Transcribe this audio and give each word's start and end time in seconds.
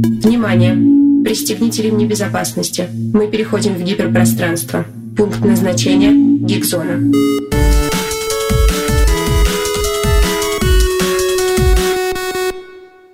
Внимание! 0.00 0.74
Пристегните 1.24 1.82
ремни 1.82 2.06
безопасности. 2.06 2.88
Мы 3.12 3.28
переходим 3.28 3.74
в 3.74 3.82
гиперпространство. 3.82 4.84
Пункт 5.16 5.44
назначения– 5.44 6.12
гигзона. 6.46 7.12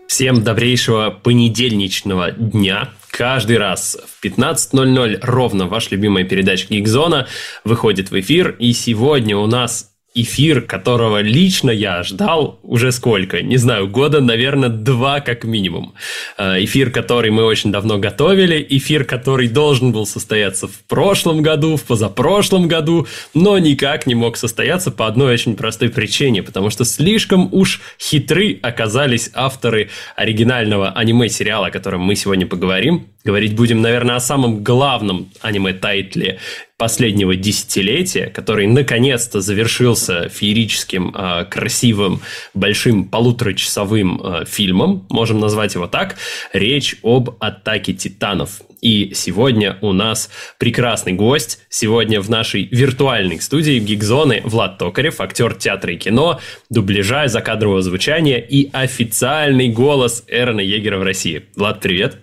Всем 0.07 0.45
добрейшего 0.45 1.11
понедельничного 1.11 2.33
дня. 2.33 2.91
Каждый 3.11 3.57
раз 3.57 3.97
в 4.07 4.25
15.00 4.25 5.21
ровно 5.23 5.67
ваша 5.67 5.89
любимая 5.93 6.25
передача 6.25 6.67
Гигзона 6.69 7.27
выходит 7.65 8.11
в 8.11 8.21
эфир. 8.21 8.55
И 8.59 8.73
сегодня 8.75 9.37
у 9.37 9.47
нас 9.47 9.94
эфир, 10.15 10.63
которого 10.63 11.21
лично 11.21 11.71
я 11.71 12.03
ждал 12.05 12.61
уже 12.63 12.93
сколько? 12.93 13.43
Не 13.43 13.57
знаю, 13.57 13.89
года, 13.89 14.21
наверное, 14.21 14.69
два 14.69 15.21
как 15.21 15.45
минимум. 15.45 15.95
Э, 16.39 16.63
эфир, 16.63 16.91
который 16.91 17.31
мы 17.33 17.45
очень 17.45 17.73
давно 17.73 17.99
готовили, 17.99 18.65
эфир, 18.71 19.05
который 19.05 19.49
должен 19.49 19.93
был 19.93 20.07
состояться 20.07 20.69
в 20.69 20.79
прошлом 20.87 21.43
году, 21.43 21.77
в 21.77 21.83
позапрошлом 21.83 22.69
году, 22.69 23.09
но 23.35 23.59
никак 23.59 24.07
не 24.07 24.15
мог 24.15 24.37
состояться 24.37 24.93
по 24.93 25.09
одной 25.09 25.35
очень 25.35 25.57
простой 25.57 25.91
причине, 25.91 26.43
потому 26.43 26.71
что 26.71 26.85
слишком 26.85 27.49
уж 27.53 27.81
хитры 27.99 28.59
оказались 28.63 29.31
авторы 29.35 29.91
оригинального 30.15 30.91
аниме-сериала, 30.91 31.67
о 31.67 31.71
котором 31.71 32.03
мы 32.03 32.15
сегодня 32.15 32.47
поговорим. 32.47 33.09
Говорить 33.25 33.57
будем, 33.57 33.83
наверное, 33.83 34.17
о 34.17 34.21
самом 34.21 34.63
главном 34.63 35.31
аниме-тайтле 35.41 36.39
последнего 36.85 37.35
десятилетия, 37.35 38.27
который 38.27 38.67
наконец-то 38.67 39.41
завершился 39.41 40.29
феерическим, 40.29 41.15
э, 41.17 41.47
красивым, 41.47 42.21
большим 42.53 43.07
полуторачасовым 43.07 44.21
э, 44.23 44.45
фильмом, 44.45 45.07
можем 45.09 45.41
назвать 45.41 45.77
его 45.77 45.87
так, 45.87 46.17
речь 46.53 46.97
об 47.03 47.37
атаке 47.41 47.95
титанов. 47.95 48.61
И 48.83 49.13
сегодня 49.15 49.79
у 49.81 49.95
нас 49.95 50.29
прекрасный 50.59 51.15
гость. 51.15 51.61
Сегодня 51.71 52.21
в 52.21 52.29
нашей 52.29 52.69
виртуальной 52.71 53.41
студии 53.41 53.79
Гигзоны 53.79 54.43
Влад 54.45 54.77
Токарев, 54.77 55.23
актер 55.23 55.55
театра 55.55 55.95
и 55.95 55.97
кино, 55.97 56.39
дубляжа, 56.69 57.29
закадрового 57.29 57.81
звучания 57.81 58.41
и 58.41 58.69
официальный 58.75 59.71
голос 59.71 60.23
Эрона 60.29 60.61
Егера 60.61 60.99
в 60.99 61.03
России. 61.03 61.47
Влад, 61.57 61.81
привет! 61.81 62.19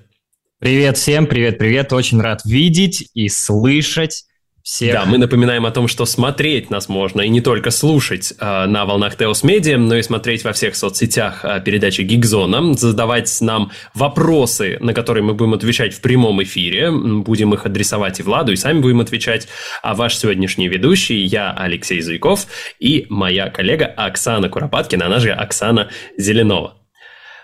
Привет 0.59 0.98
всем, 0.98 1.25
привет-привет. 1.25 1.92
Очень 1.94 2.22
рад 2.22 2.46
видеть 2.46 3.09
и 3.16 3.28
слышать 3.28 4.25
всех. 4.64 4.94
Да, 4.94 5.06
мы 5.06 5.17
напоминаем 5.17 5.66
о 5.66 5.72
том, 5.72 5.88
что 5.88 6.06
смотреть 6.06 6.70
нас 6.70 6.90
можно 6.90 7.22
и 7.22 7.30
не 7.30 7.42
только 7.42 7.72
слушать 7.72 8.34
э, 8.40 8.66
на 8.66 8.86
волнах 8.86 9.16
Теос 9.16 9.44
Медиа, 9.44 9.78
но 9.78 9.95
и 9.95 10.02
смотреть 10.02 10.44
во 10.44 10.53
всех 10.53 10.76
соцсетях 10.76 11.44
э, 11.44 11.62
передачи 11.64 12.02
Гигзона, 12.02 12.73
задавать 12.76 13.36
нам 13.42 13.72
вопросы, 13.94 14.78
на 14.80 14.94
которые 14.94 15.23
мы 15.23 15.34
будем 15.34 15.53
отвечать 15.53 15.94
в 15.94 16.02
прямом 16.02 16.42
эфире, 16.44 16.92
будем 16.92 17.53
их 17.53 17.66
адресовать 17.66 18.20
и 18.20 18.23
Владу, 18.23 18.52
и 18.52 18.56
сами 18.56 18.80
будем 18.80 19.02
отвечать. 19.02 19.48
А 19.81 19.95
ваш 19.95 20.18
сегодняшний 20.18 20.68
ведущий, 20.68 21.23
я 21.23 21.52
Алексей 21.52 22.02
Зуйков, 22.02 22.48
и 22.80 23.08
моя 23.09 23.50
коллега 23.50 23.86
Оксана 23.86 24.50
Куропаткина, 24.50 25.08
она 25.08 25.20
же 25.20 25.31
Оксана 25.31 25.90
Зеленова. 26.18 26.78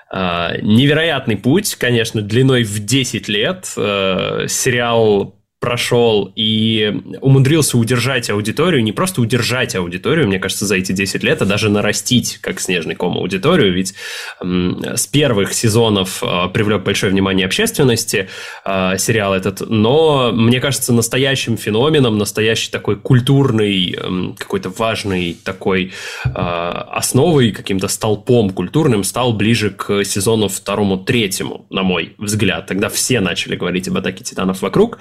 Uh, 0.09 0.61
невероятный 0.61 1.35
путь, 1.35 1.75
конечно, 1.75 2.21
длиной 2.21 2.63
в 2.63 2.79
10 2.79 3.27
лет. 3.27 3.65
Uh, 3.75 4.47
сериал 4.47 5.36
прошел 5.59 6.31
и 6.35 7.01
умудрился 7.21 7.77
удержать 7.77 8.29
аудиторию, 8.29 8.83
не 8.83 8.91
просто 8.91 9.21
удержать 9.21 9.75
аудиторию, 9.75 10.27
мне 10.27 10.39
кажется, 10.39 10.65
за 10.65 10.75
эти 10.75 10.91
10 10.91 11.23
лет, 11.23 11.41
а 11.41 11.45
даже 11.45 11.69
нарастить, 11.69 12.37
как 12.41 12.59
снежный 12.59 12.93
ком, 12.95 13.17
аудиторию, 13.17 13.73
ведь 13.73 13.95
с 14.39 15.07
первых 15.07 15.53
сезонов 15.53 16.21
э, 16.23 16.49
привлек 16.53 16.83
большое 16.83 17.11
внимание 17.11 17.45
общественности 17.47 18.29
э, 18.65 18.97
сериал 18.99 19.33
этот, 19.33 19.61
но, 19.67 20.31
мне 20.31 20.59
кажется, 20.59 20.93
настоящим 20.93 21.57
феноменом, 21.57 22.17
настоящий 22.17 22.69
такой 22.69 22.95
культурный, 22.95 23.97
какой-то 24.37 24.69
важный 24.69 25.35
такой 25.43 25.91
э, 26.23 26.29
основой, 26.29 27.51
каким-то 27.51 27.87
столпом 27.87 28.51
культурным 28.51 29.03
стал 29.03 29.33
ближе 29.33 29.71
к 29.71 30.03
сезону 30.03 30.49
второму-третьему, 30.49 31.65
на 31.71 31.81
мой 31.81 32.13
взгляд. 32.19 32.67
Тогда 32.67 32.89
все 32.89 33.21
начали 33.21 33.55
говорить 33.55 33.87
об 33.87 33.97
атаке 33.97 34.23
титанов 34.23 34.61
вокруг, 34.61 34.99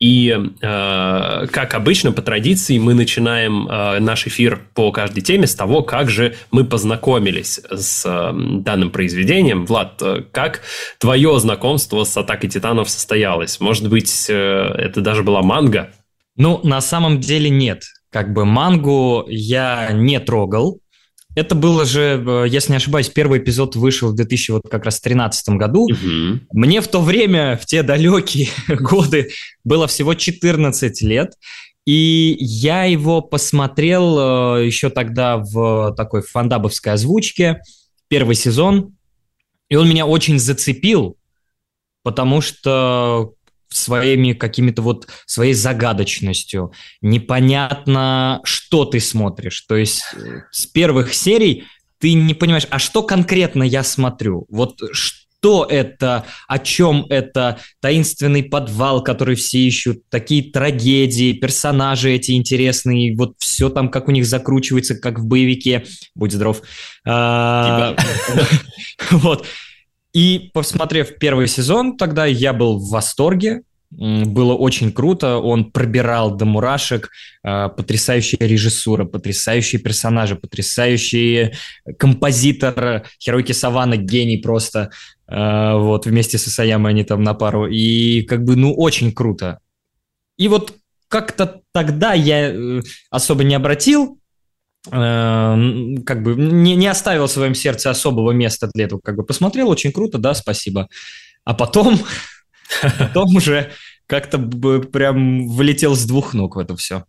и, 0.00 0.36
э, 0.60 1.46
как 1.50 1.74
обычно, 1.74 2.12
по 2.12 2.20
традиции, 2.20 2.78
мы 2.78 2.94
начинаем 2.94 3.68
э, 3.68 4.00
наш 4.00 4.26
эфир 4.26 4.60
по 4.74 4.90
каждой 4.90 5.20
теме 5.20 5.46
с 5.46 5.54
того, 5.54 5.82
как 5.82 6.10
же 6.10 6.34
мы 6.50 6.64
познакомились 6.64 7.60
с 7.70 8.04
э, 8.04 8.32
данным 8.60 8.90
произведением. 8.90 9.66
Влад, 9.66 10.02
э, 10.02 10.24
как 10.32 10.62
твое 10.98 11.38
знакомство 11.38 12.02
с 12.04 12.16
«Атакой 12.16 12.50
титанов» 12.50 12.90
состоялось? 12.90 13.60
Может 13.60 13.88
быть, 13.88 14.26
э, 14.28 14.34
это 14.34 15.00
даже 15.00 15.22
была 15.22 15.42
манга? 15.42 15.90
Ну, 16.36 16.60
на 16.64 16.80
самом 16.80 17.20
деле 17.20 17.48
нет. 17.48 17.84
Как 18.10 18.32
бы 18.32 18.44
мангу 18.44 19.24
я 19.28 19.90
не 19.92 20.18
трогал, 20.18 20.80
это 21.34 21.54
было 21.54 21.84
же, 21.84 22.22
э, 22.24 22.46
если 22.48 22.72
не 22.72 22.76
ошибаюсь, 22.76 23.08
первый 23.08 23.40
эпизод 23.40 23.76
вышел 23.76 24.10
в 24.10 24.14
2000 24.14 24.50
вот 24.52 24.62
как 24.70 24.84
раз 24.84 25.00
2013 25.00 25.48
году. 25.56 25.84
Угу. 25.84 26.40
Мне 26.52 26.80
в 26.80 26.88
то 26.88 27.00
время, 27.00 27.56
в 27.60 27.66
те 27.66 27.82
далекие 27.82 28.48
годы, 28.68 29.30
было 29.64 29.86
всего 29.86 30.14
14 30.14 31.02
лет. 31.02 31.34
И 31.86 32.36
я 32.40 32.84
его 32.84 33.20
посмотрел 33.20 34.58
э, 34.58 34.66
еще 34.66 34.90
тогда 34.90 35.36
в 35.38 35.94
такой 35.96 36.22
фандабовской 36.22 36.92
озвучке, 36.94 37.60
первый 38.08 38.36
сезон, 38.36 38.94
и 39.68 39.76
он 39.76 39.88
меня 39.88 40.06
очень 40.06 40.38
зацепил, 40.38 41.16
потому 42.02 42.40
что 42.40 43.34
своими 43.68 44.32
какими-то 44.32 44.82
вот 44.82 45.08
своей 45.26 45.54
загадочностью. 45.54 46.72
Непонятно, 47.00 48.40
что 48.44 48.84
ты 48.84 49.00
смотришь. 49.00 49.62
То 49.62 49.76
есть 49.76 50.02
э, 50.14 50.42
с 50.50 50.66
первых 50.66 51.14
серий 51.14 51.64
ты 51.98 52.12
не 52.12 52.34
понимаешь, 52.34 52.66
а 52.70 52.78
что 52.78 53.02
конкретно 53.02 53.62
я 53.62 53.82
смотрю? 53.82 54.46
Вот 54.50 54.78
что 54.92 55.66
это, 55.68 56.24
о 56.48 56.58
чем 56.58 57.06
это, 57.08 57.58
таинственный 57.80 58.42
подвал, 58.42 59.02
который 59.02 59.36
все 59.36 59.58
ищут, 59.58 60.08
такие 60.08 60.50
трагедии, 60.50 61.32
персонажи 61.32 62.12
эти 62.12 62.32
интересные, 62.32 63.16
вот 63.16 63.34
все 63.38 63.68
там, 63.68 63.90
как 63.90 64.08
у 64.08 64.10
них 64.10 64.26
закручивается, 64.26 64.96
как 64.96 65.18
в 65.18 65.26
боевике. 65.26 65.84
Будь 66.14 66.32
здоров. 66.32 66.62
А, 67.06 67.96
вот. 69.10 69.46
И 70.14 70.50
посмотрев 70.54 71.18
первый 71.18 71.48
сезон, 71.48 71.96
тогда 71.96 72.24
я 72.24 72.52
был 72.52 72.78
в 72.78 72.88
восторге. 72.90 73.62
Было 73.90 74.54
очень 74.54 74.92
круто, 74.92 75.36
он 75.36 75.70
пробирал 75.70 76.34
до 76.34 76.44
мурашек, 76.44 77.10
а, 77.44 77.68
потрясающая 77.68 78.38
режиссура, 78.40 79.04
потрясающие 79.04 79.80
персонажи, 79.80 80.34
потрясающий 80.34 81.52
композитор 81.96 83.04
Хироки 83.22 83.52
Савана, 83.52 83.96
гений 83.96 84.38
просто, 84.38 84.90
а, 85.28 85.76
вот, 85.76 86.06
вместе 86.06 86.38
с 86.38 86.48
Исаямой 86.48 86.90
они 86.90 87.04
там 87.04 87.22
на 87.22 87.34
пару, 87.34 87.68
и 87.68 88.22
как 88.22 88.44
бы, 88.44 88.56
ну, 88.56 88.74
очень 88.74 89.12
круто. 89.12 89.60
И 90.38 90.48
вот 90.48 90.74
как-то 91.08 91.60
тогда 91.72 92.14
я 92.14 92.50
э, 92.50 92.82
особо 93.10 93.44
не 93.44 93.54
обратил 93.54 94.18
как 94.90 96.22
бы 96.22 96.34
не, 96.34 96.76
не 96.76 96.86
оставил 96.86 97.26
в 97.26 97.30
своем 97.30 97.54
сердце 97.54 97.90
особого 97.90 98.32
места 98.32 98.68
для 98.74 98.84
этого. 98.84 99.00
Как 99.02 99.16
бы 99.16 99.24
посмотрел, 99.24 99.70
очень 99.70 99.92
круто, 99.92 100.18
да, 100.18 100.34
спасибо. 100.34 100.88
А 101.44 101.54
потом, 101.54 101.98
потом 102.98 103.36
уже 103.36 103.70
как-то 104.06 104.38
прям 104.38 105.48
влетел 105.48 105.94
с 105.94 106.04
двух 106.04 106.34
ног 106.34 106.56
в 106.56 106.58
это 106.58 106.76
все. 106.76 107.04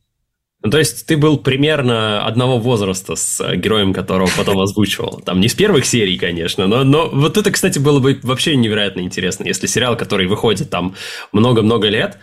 Ну, 0.63 0.72
то 0.72 0.80
есть 0.80 1.06
ты 1.06 1.16
был 1.16 1.38
примерно 1.38 2.25
одного 2.25 2.58
возраста 2.58 3.16
с 3.16 3.56
героем, 3.56 3.94
которого 3.94 4.30
потом 4.36 4.59
озвучивал. 4.59 5.22
Там 5.24 5.40
не 5.40 5.47
с 5.47 5.53
первых 5.53 5.86
серий, 5.86 6.18
конечно, 6.18 6.66
но, 6.66 6.84
но 6.84 7.07
вот 7.07 7.38
это, 7.38 7.52
кстати, 7.52 7.78
было 7.78 8.00
бы 8.00 8.19
вообще 8.24 8.56
невероятно 8.56 9.02
интересно, 9.02 9.44
если 9.44 9.68
сериал, 9.68 9.95
который 9.95 10.25
выходит 10.25 10.72
там 10.72 10.95
много-много 11.31 11.88
лет, 11.89 12.18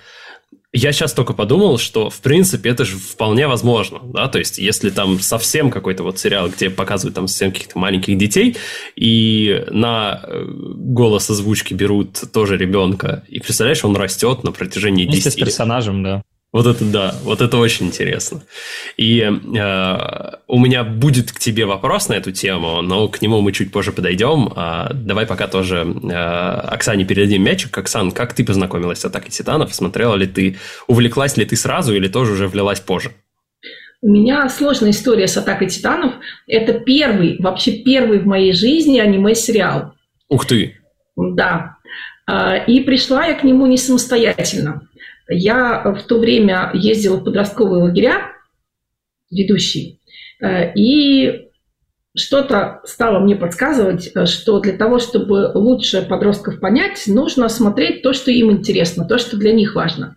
я 0.73 0.93
сейчас 0.93 1.13
только 1.13 1.35
подумал, 1.35 1.79
что, 1.79 2.09
в 2.09 2.21
принципе, 2.21 2.71
это 2.71 2.85
же 2.85 2.97
вполне 2.97 3.47
возможно, 3.47 4.01
да, 4.03 4.29
то 4.29 4.39
есть, 4.39 4.59
если 4.59 4.89
там 4.91 5.21
совсем 5.21 5.71
какой-то 5.71 6.03
вот 6.03 6.19
сериал, 6.19 6.49
где 6.49 6.71
показывают 6.71 7.15
там 7.15 7.29
совсем 7.29 7.53
каких-то 7.53 7.79
маленьких 7.79 8.17
детей, 8.17 8.57
и 8.97 9.65
на 9.71 10.23
э, 10.23 10.45
голос 10.47 11.29
озвучки 11.29 11.75
берут 11.75 12.23
тоже 12.33 12.57
ребенка, 12.57 13.25
и 13.29 13.39
представляешь, 13.39 13.85
он 13.85 13.97
растет 13.97 14.45
на 14.45 14.53
протяжении 14.53 15.05
10 15.05 15.25
лет. 15.25 15.33
с 15.35 15.37
персонажем, 15.37 16.03
да. 16.03 16.23
Вот 16.53 16.67
это 16.67 16.85
да, 16.85 17.15
вот 17.23 17.41
это 17.41 17.57
очень 17.57 17.87
интересно. 17.87 18.43
И 18.99 19.21
э, 19.21 20.31
у 20.47 20.59
меня 20.59 20.85
будет 20.85 21.33
к 21.33 21.39
тебе 21.39 21.65
вопрос 21.65 22.11
на 22.11 22.13
эту 22.13 22.31
тему, 22.31 22.83
но 22.83 23.09
к 23.09 23.23
нему 23.23 23.41
мы 23.41 23.53
чуть 23.53 23.73
позже 23.73 23.91
подойдем. 23.91 24.53
А 24.55 24.93
давай 24.93 25.25
пока 25.25 25.49
тоже 25.49 25.79
э, 25.79 26.13
Оксане 26.13 27.07
передадим 27.07 27.43
мячик. 27.43 27.79
Оксан, 27.79 28.11
как 28.11 28.35
ты 28.35 28.45
познакомилась 28.45 28.99
с 28.99 29.05
«Атакой 29.07 29.31
титанов»? 29.31 29.75
Смотрела 29.75 30.15
ли 30.15 30.27
ты, 30.27 30.59
увлеклась 30.89 31.39
ли 31.39 31.47
ты 31.47 31.57
сразу 31.57 31.95
или 31.95 32.07
тоже 32.07 32.33
уже 32.33 32.49
влилась 32.49 32.81
позже? 32.81 33.13
У 34.03 34.11
меня 34.11 34.47
сложная 34.51 34.91
история 34.91 35.29
с 35.29 35.37
«Атакой 35.39 35.69
титанов». 35.69 36.13
Это 36.47 36.75
первый, 36.81 37.39
вообще 37.39 37.83
первый 37.83 38.19
в 38.19 38.27
моей 38.27 38.53
жизни 38.53 38.99
аниме-сериал. 38.99 39.95
Ух 40.29 40.45
ты! 40.45 40.77
Да. 41.17 41.77
И 42.67 42.81
пришла 42.81 43.27
я 43.27 43.35
к 43.35 43.43
нему 43.43 43.67
не 43.67 43.79
самостоятельно. 43.79 44.89
Я 45.29 45.83
в 45.83 46.03
то 46.03 46.19
время 46.19 46.71
ездила 46.75 47.17
в 47.17 47.25
подростковые 47.25 47.85
лагеря, 47.85 48.33
ведущий, 49.31 50.01
и 50.75 51.49
что-то 52.15 52.81
стало 52.85 53.21
мне 53.21 53.37
подсказывать, 53.37 54.11
э, 54.15 54.27
что 54.27 54.61
для 54.61 54.75
того, 54.75 54.99
чтобы 54.99 55.51
лучше 55.55 56.03
подростков 56.03 56.61
понять, 56.61 57.05
нужно 57.07 57.49
смотреть 57.49 58.03
то, 58.03 58.13
что 58.13 58.31
им 58.31 58.51
интересно, 58.51 59.07
то, 59.07 59.19
что 59.19 59.37
для 59.37 59.53
них 59.53 59.75
важно. 59.75 60.17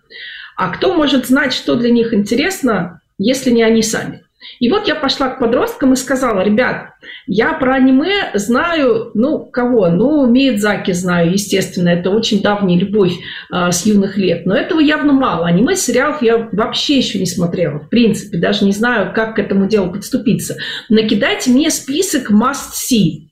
А 0.57 0.69
кто 0.69 0.93
может 0.93 1.27
знать, 1.27 1.53
что 1.53 1.75
для 1.75 1.89
них 1.89 2.13
интересно, 2.13 3.01
если 3.17 3.49
не 3.51 3.63
они 3.63 3.81
сами? 3.81 4.24
И 4.59 4.69
вот 4.69 4.87
я 4.87 4.95
пошла 4.95 5.29
к 5.29 5.39
подросткам 5.39 5.93
и 5.93 5.95
сказала, 5.95 6.41
ребят, 6.41 6.91
я 7.27 7.53
про 7.53 7.75
аниме 7.75 8.31
знаю, 8.33 9.11
ну, 9.13 9.45
кого? 9.45 9.89
Ну, 9.89 10.25
Миядзаки 10.27 10.91
знаю, 10.91 11.31
естественно, 11.31 11.89
это 11.89 12.09
очень 12.09 12.41
давняя 12.41 12.79
любовь 12.79 13.13
э, 13.51 13.71
с 13.71 13.85
юных 13.85 14.17
лет. 14.17 14.45
Но 14.45 14.55
этого 14.55 14.79
явно 14.79 15.13
мало. 15.13 15.47
Аниме 15.47 15.75
сериалов 15.75 16.21
я 16.21 16.49
вообще 16.51 16.97
еще 16.97 17.19
не 17.19 17.25
смотрела, 17.25 17.79
в 17.79 17.89
принципе, 17.89 18.37
даже 18.37 18.65
не 18.65 18.71
знаю, 18.71 19.13
как 19.13 19.35
к 19.35 19.39
этому 19.39 19.67
делу 19.67 19.91
подступиться. 19.91 20.57
Накидайте 20.89 21.51
мне 21.51 21.69
список 21.69 22.31
must-see. 22.31 23.27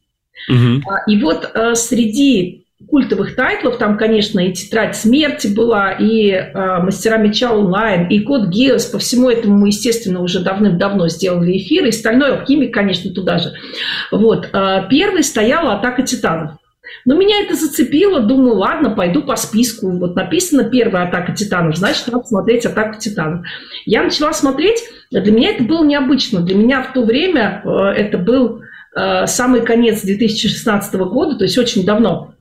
Угу. 0.50 0.82
И 1.08 1.22
вот 1.22 1.50
э, 1.54 1.76
среди 1.76 2.63
культовых 2.88 3.36
тайтлов, 3.36 3.78
там, 3.78 3.98
конечно, 3.98 4.40
и 4.40 4.54
«Тетрадь 4.54 4.96
смерти» 4.96 5.48
была, 5.48 5.92
и 5.92 6.30
э, 6.30 6.80
«Мастера 6.82 7.18
меча 7.18 7.52
онлайн», 7.52 8.08
и 8.08 8.20
«Код 8.20 8.50
Гиос». 8.50 8.86
По 8.86 9.00
всему 9.00 9.30
этому 9.30 9.58
мы, 9.58 9.68
естественно, 9.68 10.22
уже 10.22 10.40
давным-давно 10.42 11.08
сделали 11.08 11.58
эфир, 11.58 11.86
и 11.86 11.92
«Стальной 11.92 12.38
алхимик», 12.38 12.74
конечно, 12.74 13.12
туда 13.14 13.40
же. 13.40 13.54
Вот. 14.12 14.50
Э, 14.54 14.84
первый 14.90 15.24
стояла 15.24 15.76
«Атака 15.76 16.04
титанов». 16.04 16.52
Но 17.06 17.16
меня 17.16 17.42
это 17.42 17.56
зацепило, 17.56 18.22
думаю, 18.22 18.56
ладно, 18.56 18.92
пойду 18.92 19.24
по 19.24 19.36
списку. 19.36 19.90
Вот 19.90 20.16
написано 20.16 20.66
первая 20.66 21.08
атака 21.08 21.34
титанов, 21.34 21.78
значит, 21.78 22.08
надо 22.08 22.26
смотреть 22.26 22.66
атаку 22.66 23.00
титанов. 23.00 23.46
Я 23.86 24.04
начала 24.04 24.34
смотреть, 24.34 24.84
для 25.12 25.32
меня 25.32 25.52
это 25.52 25.64
было 25.64 25.84
необычно. 25.84 26.42
Для 26.42 26.56
меня 26.56 26.82
в 26.82 26.94
то 26.94 27.04
время 27.04 27.62
э, 27.64 27.70
это 27.70 28.18
был 28.18 28.62
э, 28.96 29.28
самый 29.28 29.62
конец 29.62 30.02
2016 30.02 30.94
года, 30.96 31.38
то 31.38 31.44
есть 31.44 31.58
очень 31.58 31.86
давно. 31.86 32.34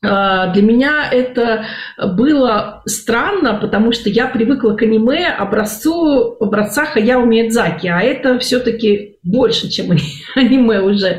А, 0.00 0.52
для 0.52 0.62
меня 0.62 1.08
это 1.10 1.66
было 2.14 2.82
странно, 2.86 3.54
потому 3.54 3.92
что 3.92 4.08
я 4.08 4.28
привыкла 4.28 4.74
к 4.74 4.82
аниме 4.82 5.26
образцу, 5.26 6.36
образца 6.38 6.84
Хаяо 6.84 7.24
Миядзаки, 7.24 7.88
а 7.88 8.00
это 8.00 8.38
все-таки 8.38 9.18
больше, 9.24 9.68
чем 9.68 9.90
аниме 10.36 10.80
уже. 10.80 11.18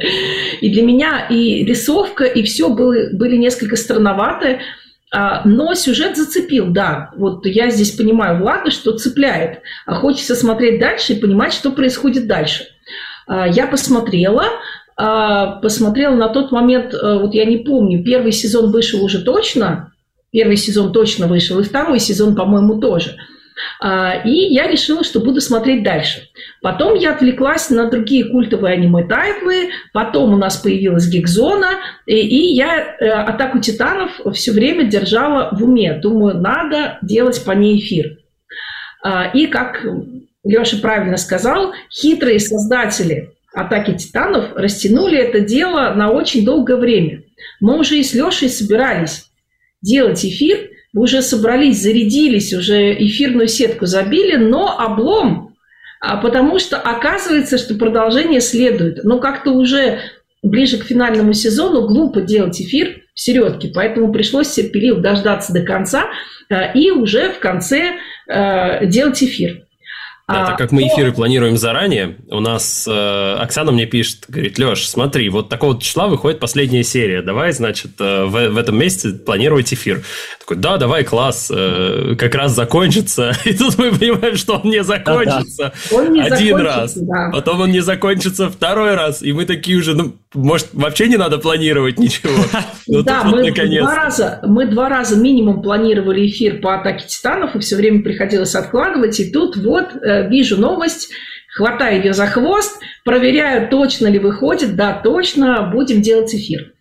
И 0.61 0.71
для 0.71 0.83
меня 0.83 1.27
и 1.29 1.65
рисовка, 1.65 2.23
и 2.23 2.43
все 2.43 2.69
были, 2.69 3.13
были 3.13 3.35
несколько 3.35 3.75
странноваты, 3.75 4.59
а, 5.11 5.41
но 5.43 5.73
сюжет 5.73 6.15
зацепил, 6.15 6.67
да. 6.67 7.11
Вот 7.17 7.45
я 7.45 7.69
здесь 7.69 7.91
понимаю 7.91 8.39
Влада, 8.39 8.71
что 8.71 8.97
цепляет. 8.97 9.61
А 9.85 9.95
хочется 9.95 10.35
смотреть 10.35 10.79
дальше 10.79 11.13
и 11.13 11.19
понимать, 11.19 11.51
что 11.51 11.71
происходит 11.71 12.27
дальше. 12.27 12.65
А, 13.27 13.47
я 13.47 13.67
посмотрела, 13.67 14.45
посмотрела 15.61 16.15
на 16.15 16.27
тот 16.27 16.51
момент, 16.51 16.93
э, 16.93 17.19
вот 17.19 17.33
я 17.33 17.45
не 17.45 17.57
помню, 17.57 18.03
первый 18.03 18.33
сезон 18.33 18.69
вышел 18.69 19.03
уже 19.03 19.23
точно, 19.23 19.93
первый 20.31 20.57
сезон 20.57 20.91
точно 20.91 21.27
вышел, 21.27 21.57
и 21.59 21.63
второй 21.63 21.99
сезон, 21.99 22.35
по-моему, 22.35 22.79
тоже. 22.81 23.15
А, 23.81 24.21
и 24.25 24.53
я 24.53 24.67
решила, 24.67 25.03
что 25.03 25.21
буду 25.21 25.39
смотреть 25.39 25.83
дальше. 25.83 26.23
Потом 26.61 26.95
я 26.95 27.13
отвлеклась 27.13 27.69
на 27.69 27.89
другие 27.89 28.25
культовые 28.25 28.73
аниме-тайтлы, 28.73 29.69
потом 29.93 30.33
у 30.33 30.37
нас 30.37 30.57
появилась 30.57 31.07
Гикзона, 31.07 31.77
и 32.05 32.37
я 32.53 32.77
э, 32.77 33.09
«Атаку 33.09 33.59
титанов» 33.59 34.19
все 34.33 34.51
время 34.51 34.83
держала 34.83 35.49
в 35.53 35.63
уме. 35.63 35.93
Думаю, 35.93 36.37
надо 36.37 36.97
делать 37.01 37.43
по 37.45 37.51
ней 37.51 37.79
эфир. 37.79 38.17
А, 39.01 39.31
и, 39.33 39.47
как 39.47 39.85
Леша 40.43 40.77
правильно 40.81 41.17
сказал, 41.17 41.73
хитрые 41.89 42.39
создатели 42.39 43.33
атаки 43.53 43.97
титанов 43.97 44.55
растянули 44.55 45.17
это 45.17 45.39
дело 45.39 45.93
на 45.95 46.11
очень 46.11 46.45
долгое 46.45 46.77
время. 46.77 47.23
Мы 47.59 47.79
уже 47.79 47.97
и 47.97 48.03
с 48.03 48.13
Лешей 48.13 48.49
собирались 48.49 49.25
делать 49.81 50.23
эфир, 50.25 50.69
мы 50.93 51.03
уже 51.03 51.21
собрались, 51.21 51.81
зарядились, 51.81 52.53
уже 52.53 52.93
эфирную 52.93 53.47
сетку 53.47 53.85
забили, 53.85 54.35
но 54.35 54.79
облом, 54.79 55.55
а 56.01 56.17
потому 56.17 56.59
что 56.59 56.77
оказывается, 56.77 57.57
что 57.57 57.75
продолжение 57.75 58.41
следует. 58.41 59.03
Но 59.03 59.19
как-то 59.19 59.51
уже 59.51 59.99
ближе 60.41 60.77
к 60.77 60.85
финальному 60.85 61.33
сезону 61.33 61.87
глупо 61.87 62.21
делать 62.21 62.59
эфир 62.61 63.01
в 63.13 63.19
середке, 63.19 63.71
поэтому 63.73 64.11
пришлось 64.11 64.49
терпеливо 64.49 64.99
дождаться 64.99 65.53
до 65.53 65.61
конца 65.61 66.05
э, 66.49 66.73
и 66.73 66.91
уже 66.91 67.31
в 67.31 67.39
конце 67.39 67.97
э, 68.27 68.85
делать 68.85 69.21
эфир. 69.21 69.65
Да, 70.29 70.45
так 70.45 70.57
как 70.57 70.71
мы 70.71 70.83
эфиры 70.83 71.11
планируем 71.11 71.57
заранее, 71.57 72.17
у 72.29 72.39
нас 72.39 72.87
э, 72.87 73.35
Оксана 73.39 73.71
мне 73.71 73.85
пишет, 73.85 74.25
говорит, 74.27 74.57
Леш, 74.59 74.87
смотри, 74.87 75.29
вот 75.29 75.49
такого 75.49 75.79
числа 75.79 76.07
выходит 76.07 76.39
последняя 76.39 76.83
серия, 76.83 77.21
давай, 77.21 77.51
значит, 77.51 77.91
э, 77.99 78.25
в, 78.25 78.49
в 78.49 78.57
этом 78.57 78.77
месяце 78.77 79.13
планировать 79.13 79.73
эфир. 79.73 80.03
Такой, 80.39 80.57
да, 80.57 80.77
давай, 80.77 81.03
класс, 81.03 81.51
э, 81.53 82.15
как 82.17 82.35
раз 82.35 82.53
закончится. 82.53 83.31
И 83.45 83.53
тут 83.53 83.77
мы 83.77 83.91
понимаем, 83.91 84.35
что 84.35 84.55
он 84.55 84.69
не 84.69 84.83
закончится 84.83 85.57
да, 85.57 85.73
да. 85.89 85.97
Он 85.97 86.13
не 86.13 86.21
один 86.21 86.57
раз, 86.57 86.95
да. 86.95 87.29
потом 87.31 87.61
он 87.61 87.71
не 87.71 87.81
закончится 87.81 88.49
второй 88.49 88.95
раз, 88.95 89.21
и 89.21 89.33
мы 89.33 89.45
такие 89.45 89.77
уже, 89.77 89.95
ну, 89.95 90.15
может, 90.33 90.67
вообще 90.73 91.07
не 91.07 91.17
надо 91.17 91.37
планировать 91.37 91.99
ничего. 91.99 92.33
Но 92.87 93.01
да, 93.01 93.23
мы, 93.23 93.43
вот 93.43 93.53
два 93.53 93.95
раза, 93.95 94.39
мы 94.43 94.65
два 94.67 94.89
раза 94.89 95.17
минимум 95.17 95.61
планировали 95.61 96.27
эфир 96.27 96.59
по 96.61 96.75
атаке 96.75 97.07
титанов, 97.07 97.55
и 97.55 97.59
все 97.59 97.75
время 97.75 98.03
приходилось 98.03 98.55
откладывать, 98.55 99.19
и 99.19 99.31
тут 99.31 99.57
вот 99.57 99.95
э, 99.95 100.18
вижу 100.27 100.57
новость, 100.57 101.09
хватаю 101.53 102.03
ее 102.03 102.13
за 102.13 102.27
хвост, 102.27 102.79
проверяю, 103.03 103.69
точно 103.69 104.07
ли 104.07 104.19
выходит. 104.19 104.75
Да, 104.75 104.93
точно, 104.93 105.69
будем 105.73 106.01
делать 106.01 106.33
эфир. 106.33 106.73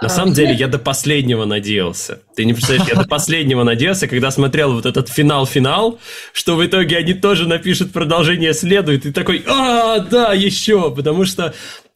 На 0.00 0.06
а, 0.06 0.10
самом 0.10 0.32
деле, 0.32 0.54
я 0.54 0.68
до 0.68 0.78
последнего 0.78 1.44
надеялся. 1.44 2.20
Ты 2.36 2.44
не 2.44 2.52
представляешь, 2.52 2.88
я 2.88 3.02
до 3.02 3.08
последнего 3.08 3.64
надеялся, 3.64 4.06
когда 4.06 4.30
смотрел 4.30 4.72
вот 4.72 4.86
этот 4.86 5.08
финал-финал, 5.08 5.98
что 6.32 6.54
в 6.54 6.64
итоге 6.64 6.98
они 6.98 7.14
тоже 7.14 7.48
напишут 7.48 7.92
продолжение 7.92 8.54
следует, 8.54 9.06
и 9.06 9.12
такой, 9.12 9.44
а, 9.48 9.98
да, 9.98 10.32
еще, 10.32 10.94
потому 10.94 11.24
что 11.24 11.52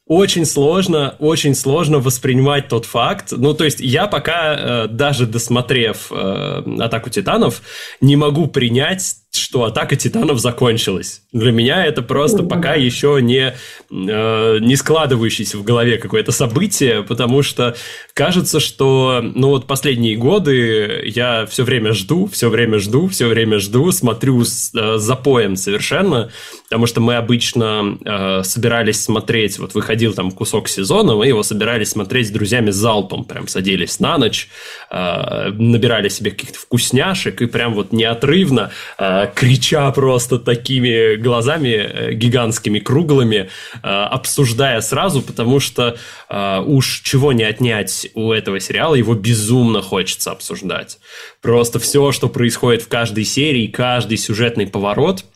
очень 0.06 0.44
сложно, 0.44 1.14
очень 1.20 1.54
сложно 1.54 2.00
воспринимать 2.00 2.68
тот 2.68 2.86
факт. 2.86 3.28
Ну, 3.30 3.54
то 3.54 3.64
есть 3.64 3.78
я 3.78 4.08
пока, 4.08 4.54
э, 4.54 4.88
даже 4.88 5.26
досмотрев 5.26 6.08
э, 6.10 6.62
«Атаку 6.80 7.08
титанов», 7.08 7.62
не 8.00 8.16
могу 8.16 8.48
принять 8.48 9.21
что 9.34 9.64
атака 9.64 9.96
титанов 9.96 10.40
закончилась. 10.40 11.22
Для 11.32 11.52
меня 11.52 11.86
это 11.86 12.02
просто 12.02 12.42
пока 12.42 12.74
еще 12.74 13.18
не, 13.22 13.54
э, 13.90 14.58
не 14.60 14.76
складывающееся 14.76 15.56
в 15.56 15.64
голове 15.64 15.96
какое-то 15.96 16.32
событие, 16.32 17.02
потому 17.02 17.42
что 17.42 17.74
кажется, 18.14 18.60
что 18.60 19.20
ну 19.22 19.48
вот 19.48 19.66
последние 19.66 20.16
годы 20.16 21.02
я 21.06 21.46
все 21.46 21.64
время 21.64 21.92
жду, 21.92 22.26
все 22.26 22.48
время 22.48 22.78
жду, 22.78 23.08
все 23.08 23.26
время 23.26 23.58
жду, 23.58 23.90
смотрю 23.92 24.44
с 24.44 24.72
э, 24.74 24.98
запоем 24.98 25.56
совершенно, 25.56 26.30
потому 26.64 26.86
что 26.86 27.00
мы 27.00 27.16
обычно 27.16 27.98
э, 28.04 28.42
собирались 28.44 29.02
смотреть, 29.02 29.58
вот 29.58 29.74
выходил 29.74 30.12
там 30.12 30.30
кусок 30.30 30.68
сезона, 30.68 31.14
мы 31.14 31.26
его 31.26 31.42
собирались 31.42 31.90
смотреть 31.90 32.28
с 32.28 32.30
друзьями 32.30 32.70
залпом, 32.70 33.24
прям 33.24 33.48
садились 33.48 33.98
на 34.00 34.18
ночь, 34.18 34.48
э, 34.90 35.50
набирали 35.50 36.08
себе 36.08 36.32
каких-то 36.32 36.58
вкусняшек 36.58 37.40
и 37.40 37.46
прям 37.46 37.74
вот 37.74 37.92
неотрывно 37.92 38.70
э, 38.98 39.28
крича 39.34 39.90
просто 39.92 40.38
такими 40.38 41.16
глазами 41.16 41.68
э, 41.68 42.12
гигантскими, 42.12 42.78
круглыми, 42.78 43.48
э, 43.82 43.88
обсуждая 43.88 44.80
сразу, 44.82 45.22
потому 45.22 45.60
что 45.60 45.96
э, 46.28 46.60
уж 46.60 47.00
чего 47.02 47.32
не 47.32 47.44
отнять 47.44 48.01
у 48.14 48.32
этого 48.32 48.60
сериала, 48.60 48.94
его 48.94 49.14
безумно 49.14 49.82
хочется 49.82 50.30
обсуждать. 50.30 50.98
Просто 51.40 51.78
все, 51.78 52.12
что 52.12 52.28
происходит 52.28 52.82
в 52.82 52.88
каждой 52.88 53.24
серии, 53.24 53.66
каждый 53.66 54.16
сюжетный 54.16 54.66
поворот– 54.66 55.24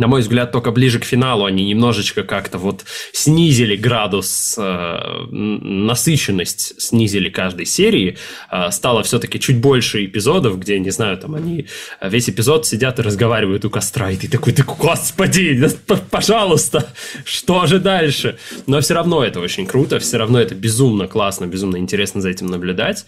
на 0.00 0.06
мой 0.06 0.22
взгляд, 0.22 0.50
только 0.50 0.70
ближе 0.70 0.98
к 0.98 1.04
финалу 1.04 1.44
они 1.44 1.62
немножечко 1.62 2.22
как-то 2.22 2.56
вот 2.56 2.86
снизили 3.12 3.76
градус, 3.76 4.56
э, 4.58 5.26
насыщенность 5.30 6.80
снизили 6.80 7.28
каждой 7.28 7.66
серии. 7.66 8.16
Э, 8.50 8.70
стало 8.70 9.02
все-таки 9.02 9.38
чуть 9.38 9.58
больше 9.58 10.06
эпизодов, 10.06 10.58
где, 10.58 10.78
не 10.78 10.88
знаю, 10.88 11.18
там 11.18 11.34
они 11.34 11.66
весь 12.00 12.30
эпизод 12.30 12.66
сидят 12.66 12.98
и 12.98 13.02
разговаривают 13.02 13.66
у 13.66 13.70
костра, 13.70 14.10
и 14.10 14.16
ты 14.16 14.26
такой, 14.26 14.54
ты, 14.54 14.62
господи, 14.62 15.68
пожалуйста, 16.10 16.88
что 17.26 17.66
же 17.66 17.78
дальше? 17.78 18.38
Но 18.66 18.80
все 18.80 18.94
равно 18.94 19.22
это 19.22 19.38
очень 19.40 19.66
круто, 19.66 19.98
все 19.98 20.16
равно 20.16 20.40
это 20.40 20.54
безумно 20.54 21.08
классно, 21.08 21.44
безумно 21.44 21.76
интересно 21.76 22.22
за 22.22 22.30
этим 22.30 22.46
наблюдать. 22.46 23.04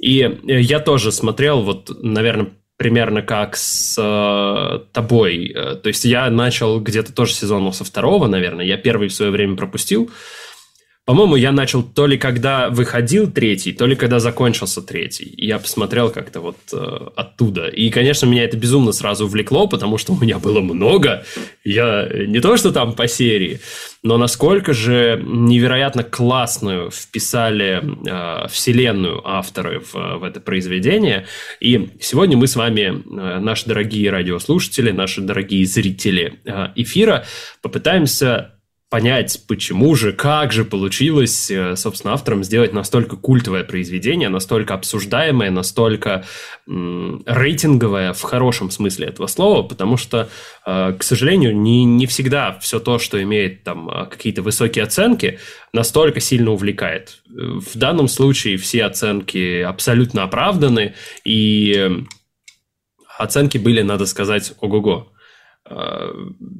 И 0.00 0.20
э, 0.22 0.60
я 0.60 0.80
тоже 0.80 1.12
смотрел, 1.12 1.62
вот, 1.62 1.90
наверное, 2.02 2.48
примерно 2.80 3.20
как 3.20 3.56
с 3.56 3.94
э, 3.98 4.78
тобой. 4.94 5.52
Э, 5.54 5.74
то 5.74 5.88
есть 5.88 6.06
я 6.06 6.30
начал 6.30 6.80
где-то 6.80 7.12
тоже 7.12 7.34
сезон 7.34 7.70
со 7.74 7.84
второго, 7.84 8.26
наверное. 8.26 8.64
Я 8.64 8.78
первый 8.78 9.08
в 9.08 9.12
свое 9.12 9.30
время 9.30 9.54
пропустил. 9.54 10.10
По-моему, 11.10 11.34
я 11.34 11.50
начал 11.50 11.82
то 11.82 12.06
ли 12.06 12.16
когда 12.16 12.68
выходил 12.68 13.28
третий, 13.28 13.72
то 13.72 13.84
ли 13.84 13.96
когда 13.96 14.20
закончился 14.20 14.80
третий. 14.80 15.34
Я 15.36 15.58
посмотрел 15.58 16.10
как-то 16.10 16.38
вот 16.40 16.56
э, 16.72 16.76
оттуда. 17.16 17.66
И, 17.66 17.90
конечно, 17.90 18.26
меня 18.26 18.44
это 18.44 18.56
безумно 18.56 18.92
сразу 18.92 19.24
увлекло, 19.24 19.66
потому 19.66 19.98
что 19.98 20.12
у 20.12 20.20
меня 20.20 20.38
было 20.38 20.60
много. 20.60 21.24
Я 21.64 22.08
не 22.28 22.38
то, 22.38 22.56
что 22.56 22.70
там 22.70 22.92
по 22.92 23.08
серии, 23.08 23.58
но 24.04 24.18
насколько 24.18 24.72
же 24.72 25.20
невероятно 25.26 26.04
классную 26.04 26.92
вписали 26.92 27.82
э, 27.82 28.46
вселенную 28.46 29.26
авторы 29.26 29.80
в, 29.80 30.18
в 30.18 30.22
это 30.22 30.40
произведение. 30.40 31.26
И 31.58 31.88
сегодня 32.00 32.36
мы 32.36 32.46
с 32.46 32.54
вами, 32.54 32.82
э, 32.82 33.40
наши 33.40 33.66
дорогие 33.66 34.12
радиослушатели, 34.12 34.92
наши 34.92 35.22
дорогие 35.22 35.66
зрители 35.66 36.38
э, 36.44 36.68
эфира, 36.76 37.24
попытаемся 37.62 38.52
понять, 38.90 39.44
почему 39.46 39.94
же, 39.94 40.12
как 40.12 40.52
же 40.52 40.64
получилось, 40.64 41.48
э, 41.48 41.76
собственно, 41.76 42.12
авторам 42.12 42.42
сделать 42.42 42.72
настолько 42.72 43.16
культовое 43.16 43.62
произведение, 43.62 44.28
настолько 44.28 44.74
обсуждаемое, 44.74 45.52
настолько 45.52 46.24
м, 46.68 47.22
рейтинговое 47.24 48.12
в 48.12 48.20
хорошем 48.22 48.68
смысле 48.70 49.06
этого 49.06 49.28
слова, 49.28 49.62
потому 49.62 49.96
что, 49.96 50.28
э, 50.66 50.92
к 50.98 51.04
сожалению, 51.04 51.56
не, 51.56 51.84
не 51.84 52.06
всегда 52.06 52.58
все 52.58 52.80
то, 52.80 52.98
что 52.98 53.22
имеет 53.22 53.62
там 53.62 53.88
э, 53.88 54.06
какие-то 54.06 54.42
высокие 54.42 54.82
оценки, 54.82 55.38
настолько 55.72 56.18
сильно 56.18 56.50
увлекает. 56.50 57.22
В 57.28 57.78
данном 57.78 58.08
случае 58.08 58.56
все 58.56 58.84
оценки 58.84 59.62
абсолютно 59.62 60.24
оправданы, 60.24 60.94
и 61.24 62.04
оценки 63.18 63.56
были, 63.56 63.82
надо 63.82 64.06
сказать, 64.06 64.52
ого-го. 64.60 65.12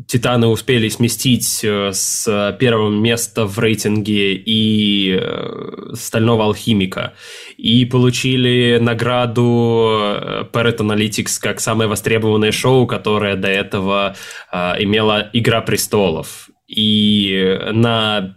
Титаны 0.06 0.46
успели 0.48 0.88
сместить 0.88 1.60
э, 1.62 1.92
с 1.92 2.56
первого 2.58 2.90
места 2.90 3.46
в 3.46 3.58
рейтинге 3.58 4.34
и 4.34 5.18
э, 5.20 5.94
Стального 5.94 6.44
Алхимика, 6.44 7.14
и 7.56 7.84
получили 7.84 8.78
награду 8.80 9.88
э, 9.90 10.44
Parrot 10.52 10.78
Analytics 10.78 11.40
как 11.40 11.60
самое 11.60 11.88
востребованное 11.88 12.52
шоу, 12.52 12.86
которое 12.86 13.36
до 13.36 13.48
этого 13.48 14.16
имела 14.52 15.30
«Игра 15.32 15.60
престолов». 15.60 16.50
И 16.66 17.58
на 17.72 18.36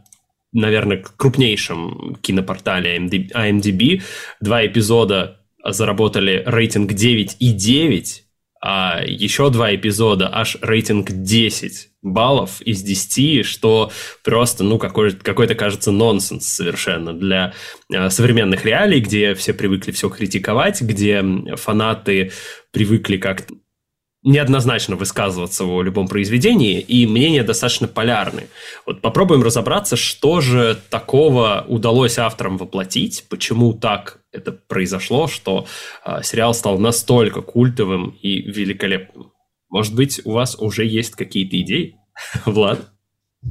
наверное, 0.54 1.04
крупнейшем 1.18 2.18
кинопортале 2.22 2.98
IMDb 2.98 4.04
два 4.42 4.66
эпизода 4.66 5.40
заработали 5.64 6.44
рейтинг 6.46 6.94
9 6.94 7.38
и 7.40 7.52
9, 7.52 8.24
а 8.66 9.04
еще 9.06 9.50
два 9.50 9.76
эпизода, 9.76 10.30
аж 10.32 10.56
рейтинг 10.62 11.12
10 11.12 11.90
баллов 12.02 12.62
из 12.62 12.82
10, 12.82 13.46
что 13.46 13.92
просто, 14.24 14.64
ну, 14.64 14.80
какой-то, 14.80 15.18
какой-то 15.18 15.54
кажется, 15.54 15.92
нонсенс 15.92 16.48
совершенно 16.48 17.12
для 17.12 17.54
э, 17.92 18.10
современных 18.10 18.64
реалий, 18.64 19.02
где 19.02 19.34
все 19.34 19.54
привыкли 19.54 19.92
все 19.92 20.10
критиковать, 20.10 20.82
где 20.82 21.22
фанаты 21.58 22.32
привыкли 22.72 23.18
как-то 23.18 23.54
неоднозначно 24.24 24.96
высказываться 24.96 25.66
о 25.66 25.82
любом 25.82 26.08
произведении, 26.08 26.80
и 26.80 27.06
мнения 27.06 27.44
достаточно 27.44 27.88
полярны. 27.88 28.48
Вот 28.86 29.02
попробуем 29.02 29.44
разобраться, 29.44 29.96
что 29.96 30.40
же 30.40 30.80
такого 30.90 31.66
удалось 31.68 32.18
авторам 32.18 32.58
воплотить, 32.58 33.26
почему 33.30 33.74
так 33.74 34.20
это 34.32 34.54
произошло, 34.54 35.28
что 35.28 35.68
э, 36.06 36.22
сериал 36.24 36.54
стал 36.54 36.80
настолько 36.80 37.42
культовым 37.42 38.18
и 38.22 38.42
великолепным. 38.42 39.34
Может 39.70 39.94
быть, 39.94 40.22
у 40.24 40.32
вас 40.32 40.56
уже 40.58 40.86
есть 40.86 41.16
какие-то 41.16 41.60
идеи, 41.60 41.98
Влад? 42.46 42.90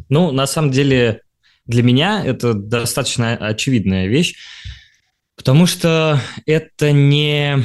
Ну, 0.09 0.31
на 0.31 0.47
самом 0.47 0.71
деле, 0.71 1.21
для 1.67 1.83
меня 1.83 2.25
это 2.25 2.55
достаточно 2.55 3.37
очевидная 3.37 4.07
вещь, 4.07 4.37
потому 5.37 5.67
что 5.67 6.19
это 6.47 6.93
не, 6.93 7.63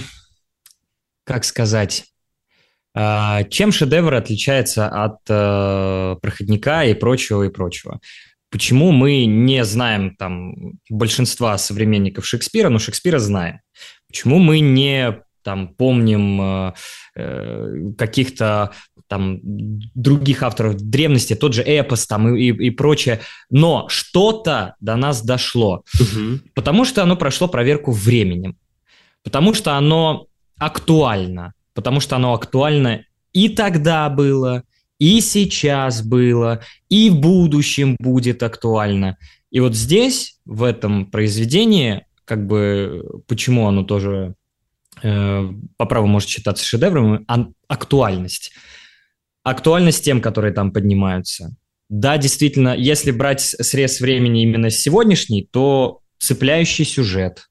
как 1.23 1.45
сказать, 1.45 2.05
чем 3.49 3.71
шедевр 3.71 4.15
отличается 4.15 4.87
от 4.87 5.19
э, 5.29 6.15
проходника 6.21 6.83
и 6.83 6.93
прочего, 6.93 7.43
и 7.43 7.49
прочего? 7.49 7.99
Почему 8.49 8.91
мы 8.91 9.25
не 9.25 9.63
знаем 9.65 10.15
там 10.15 10.55
большинства 10.89 11.57
современников 11.57 12.25
Шекспира, 12.25 12.69
но 12.69 12.79
Шекспира 12.79 13.19
знаем? 13.19 13.59
Почему 14.07 14.39
мы 14.39 14.61
не 14.61 15.21
там 15.43 15.67
помним 15.67 16.41
э, 16.41 16.73
э 17.15 17.91
каких-то 17.97 18.71
там 19.07 19.39
других 19.41 20.43
авторов 20.43 20.75
древности, 20.77 21.35
тот 21.35 21.53
же 21.53 21.61
эпос 21.61 22.07
там 22.07 22.35
и, 22.35 22.49
и, 22.49 22.67
и 22.67 22.69
прочее, 22.69 23.21
но 23.49 23.87
что-то 23.89 24.75
до 24.79 24.95
нас 24.95 25.23
дошло, 25.23 25.83
угу. 25.99 26.39
потому 26.53 26.85
что 26.85 27.03
оно 27.03 27.15
прошло 27.15 27.47
проверку 27.47 27.91
временем, 27.91 28.57
потому 29.23 29.53
что 29.53 29.73
оно 29.77 30.27
актуально, 30.57 31.53
потому 31.77 31.99
что 31.99 32.15
оно 32.15 32.33
актуально 32.33 33.05
и 33.33 33.49
тогда 33.49 34.09
было, 34.09 34.63
и 34.97 35.21
сейчас 35.21 36.01
было, 36.01 36.61
и 36.89 37.11
в 37.11 37.19
будущем 37.19 37.95
будет 37.99 38.41
актуально. 38.41 39.19
И 39.51 39.59
вот 39.59 39.75
здесь, 39.75 40.39
в 40.43 40.63
этом 40.63 41.05
произведении, 41.05 42.03
как 42.25 42.47
бы, 42.47 43.03
почему 43.27 43.67
оно 43.67 43.83
тоже 43.83 44.33
э, 45.03 45.49
по 45.77 45.85
праву 45.85 46.07
может 46.07 46.29
считаться 46.29 46.65
шедевром, 46.65 47.25
а, 47.27 47.45
актуальность. 47.67 48.53
Актуальность 49.43 50.03
тем, 50.03 50.19
которые 50.19 50.51
там 50.51 50.71
поднимаются. 50.71 51.55
Да, 51.89 52.17
действительно, 52.17 52.75
если 52.75 53.11
брать 53.11 53.41
срез 53.41 54.01
времени 54.01 54.41
именно 54.41 54.71
сегодняшний, 54.71 55.47
то 55.51 55.99
цепляющий 56.17 56.85
сюжет, 56.85 57.49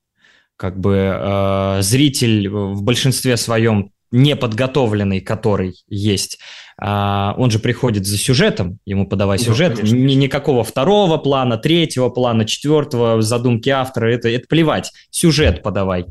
как 0.56 0.80
бы 0.80 0.97
э, 1.14 1.78
зритель 1.83 2.49
в 2.49 2.83
большинстве 2.83 3.37
своем 3.37 3.92
неподготовленный, 4.11 5.21
который 5.21 5.75
есть, 5.89 6.39
а, 6.79 7.35
он 7.39 7.51
же 7.51 7.59
приходит 7.59 8.07
за 8.07 8.19
сюжетом, 8.19 8.79
ему 8.85 9.07
подавай 9.07 9.39
сюжет, 9.39 9.77
конечно. 9.77 9.97
Ни, 9.97 10.15
никакого 10.15 10.63
второго 10.63 11.17
плана, 11.17 11.57
третьего 11.57 12.11
плана, 12.11 12.45
четвертого 12.45 13.23
задумки 13.23 13.69
автора, 13.71 14.13
это, 14.13 14.29
это 14.29 14.47
плевать, 14.47 14.93
сюжет 15.11 15.63
подавай. 15.63 16.07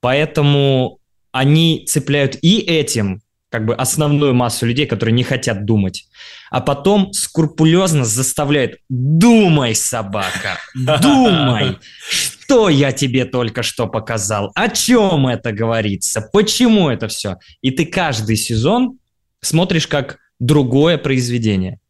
Поэтому 0.00 0.98
они 1.30 1.84
цепляют 1.86 2.36
и 2.42 2.58
этим 2.58 3.22
как 3.52 3.66
бы 3.66 3.74
основную 3.74 4.32
массу 4.32 4.64
людей, 4.64 4.86
которые 4.86 5.12
не 5.12 5.24
хотят 5.24 5.66
думать, 5.66 6.06
а 6.50 6.62
потом 6.62 7.12
скрупулезно 7.12 8.04
заставляют 8.04 8.78
«Думай, 8.88 9.74
собака, 9.74 10.58
думай, 10.74 11.76
что 12.52 12.68
я 12.68 12.92
тебе 12.92 13.24
только 13.24 13.62
что 13.62 13.86
показал, 13.86 14.52
о 14.54 14.68
чем 14.68 15.26
это 15.26 15.52
говорится, 15.52 16.20
почему 16.32 16.90
это 16.90 17.08
все». 17.08 17.38
И 17.62 17.70
ты 17.70 17.86
каждый 17.86 18.36
сезон 18.36 18.98
смотришь 19.40 19.86
как 19.86 20.18
другое 20.38 20.98
произведение, 20.98 21.80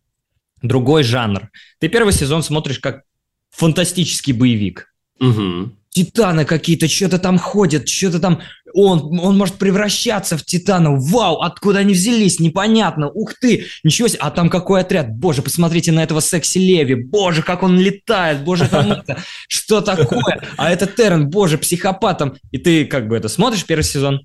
другой 0.63 1.03
жанр. 1.03 1.51
Ты 1.81 1.89
первый 1.89 2.13
сезон 2.13 2.45
смотришь 2.45 2.79
как 2.79 3.03
фантастический 3.51 4.33
боевик. 4.33 4.95
Угу 5.19 5.73
титаны 5.93 6.47
какие-то, 6.47 6.89
что-то 6.89 7.19
там 7.19 7.39
ходят, 7.39 7.89
что-то 7.89 8.19
там... 8.19 8.41
Он, 8.75 9.19
он 9.21 9.37
может 9.37 9.57
превращаться 9.57 10.37
в 10.37 10.45
титанов. 10.45 11.03
Вау, 11.11 11.41
откуда 11.41 11.81
они 11.81 11.95
взялись? 11.95 12.41
Непонятно. 12.41 13.09
Ух 13.09 13.35
ты, 13.35 13.67
ничего 13.85 14.09
себе. 14.09 14.19
А 14.21 14.31
там 14.31 14.51
какой 14.51 14.81
отряд? 14.81 15.11
Боже, 15.15 15.43
посмотрите 15.43 15.93
на 15.93 16.03
этого 16.03 16.21
секси-леви. 16.21 16.95
Боже, 16.95 17.43
как 17.43 17.63
он 17.63 17.79
летает. 17.79 18.45
Боже, 18.45 18.69
там 18.69 18.93
это... 18.93 19.23
Что 19.49 19.81
такое? 19.81 20.43
А 20.57 20.71
это 20.71 20.87
Террен, 20.87 21.29
боже, 21.29 21.59
психопатом. 21.59 22.37
И 22.51 22.59
ты 22.59 22.85
как 22.85 23.09
бы 23.09 23.17
это 23.17 23.29
смотришь 23.29 23.65
первый 23.65 23.85
сезон, 23.85 24.21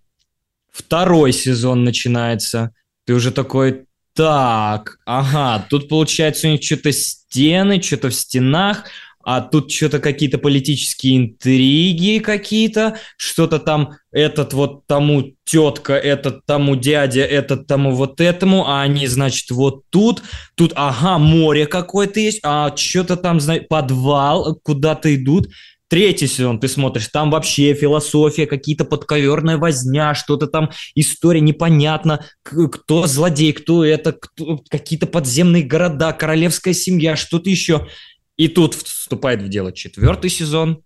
второй 0.71 1.33
сезон 1.33 1.83
начинается. 1.83 2.71
Ты 3.05 3.13
уже 3.13 3.31
такой, 3.31 3.85
так, 4.17 4.97
ага, 5.05 5.65
тут 5.69 5.89
получается 5.89 6.47
у 6.47 6.51
них 6.51 6.63
что-то 6.63 6.91
стены, 6.91 7.81
что-то 7.81 8.09
в 8.09 8.15
стенах, 8.15 8.85
а 9.29 9.41
тут 9.41 9.69
что-то 9.69 9.99
какие-то 9.99 10.37
политические 10.37 11.17
интриги 11.17 12.19
какие-то, 12.19 12.97
что-то 13.17 13.59
там 13.59 13.95
этот 14.09 14.53
вот 14.53 14.87
тому 14.87 15.33
тетка, 15.43 15.95
этот 15.95 16.45
тому 16.45 16.77
дядя, 16.77 17.25
этот 17.25 17.67
тому 17.67 17.91
вот 17.93 18.21
этому, 18.21 18.65
а 18.69 18.83
они, 18.83 19.05
значит, 19.07 19.51
вот 19.51 19.81
тут, 19.89 20.23
тут, 20.55 20.71
ага, 20.77 21.17
море 21.17 21.67
какое-то 21.67 22.21
есть, 22.21 22.39
а 22.41 22.73
что-то 22.73 23.17
там, 23.17 23.41
знаете, 23.41 23.65
подвал, 23.65 24.57
куда-то 24.63 25.13
идут. 25.13 25.49
Третий 25.89 26.27
сезон 26.27 26.61
ты 26.61 26.69
смотришь, 26.69 27.09
там 27.09 27.29
вообще 27.29 27.73
философия, 27.73 28.47
какие-то 28.47 28.85
подковерная 28.85 29.57
возня, 29.57 30.15
что-то 30.15 30.47
там, 30.47 30.69
история 30.95 31.41
непонятно, 31.41 32.25
кто 32.43 33.07
злодей, 33.07 33.51
кто 33.51 33.83
это, 33.83 34.13
кто, 34.13 34.63
какие-то 34.69 35.05
подземные 35.05 35.63
города, 35.63 36.13
королевская 36.13 36.73
семья, 36.73 37.17
что-то 37.17 37.49
еще. 37.49 37.87
И 38.37 38.47
тут 38.47 38.75
вступает 38.75 39.41
в 39.41 39.49
дело 39.49 39.71
четвертый 39.71 40.29
сезон. 40.29 40.83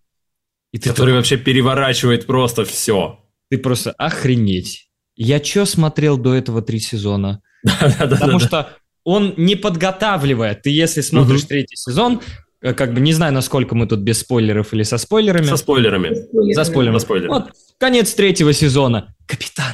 И 0.71 0.77
ты 0.77 0.89
который 0.89 1.13
вообще 1.13 1.37
переворачивает 1.37 2.25
просто 2.25 2.63
все. 2.65 3.19
Ты 3.49 3.57
просто 3.57 3.91
охренеть. 3.91 4.89
Я 5.15 5.43
что 5.43 5.65
смотрел 5.65 6.17
до 6.17 6.33
этого 6.33 6.61
три 6.61 6.79
сезона? 6.79 7.41
Потому 7.99 8.39
что 8.39 8.77
он 9.03 9.33
не 9.37 9.55
подготавливает. 9.55 10.61
Ты 10.61 10.69
если 10.69 11.01
смотришь 11.01 11.43
третий 11.43 11.75
сезон, 11.75 12.21
э, 12.61 12.73
как 12.73 12.93
бы 12.93 13.01
не 13.01 13.11
знаю, 13.11 13.33
насколько 13.33 13.75
мы 13.75 13.87
тут 13.87 13.99
без 13.99 14.19
спойлеров 14.19 14.73
или 14.73 14.83
со 14.83 14.97
спойлерами. 14.97 15.45
Со 15.45 15.57
спойлерами. 15.57 16.15
За 16.53 16.63
спойлерами. 16.63 16.97
За 16.97 16.99
спойлерами. 16.99 17.33
Вот, 17.33 17.51
конец 17.77 18.13
третьего 18.13 18.53
сезона. 18.53 19.13
Капитан, 19.25 19.73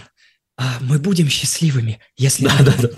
а 0.58 0.78
мы 0.82 0.98
будем 0.98 1.30
счастливыми, 1.30 2.00
если 2.18 2.46
да, 2.46 2.58
да, 2.62 2.74
да. 2.82 2.90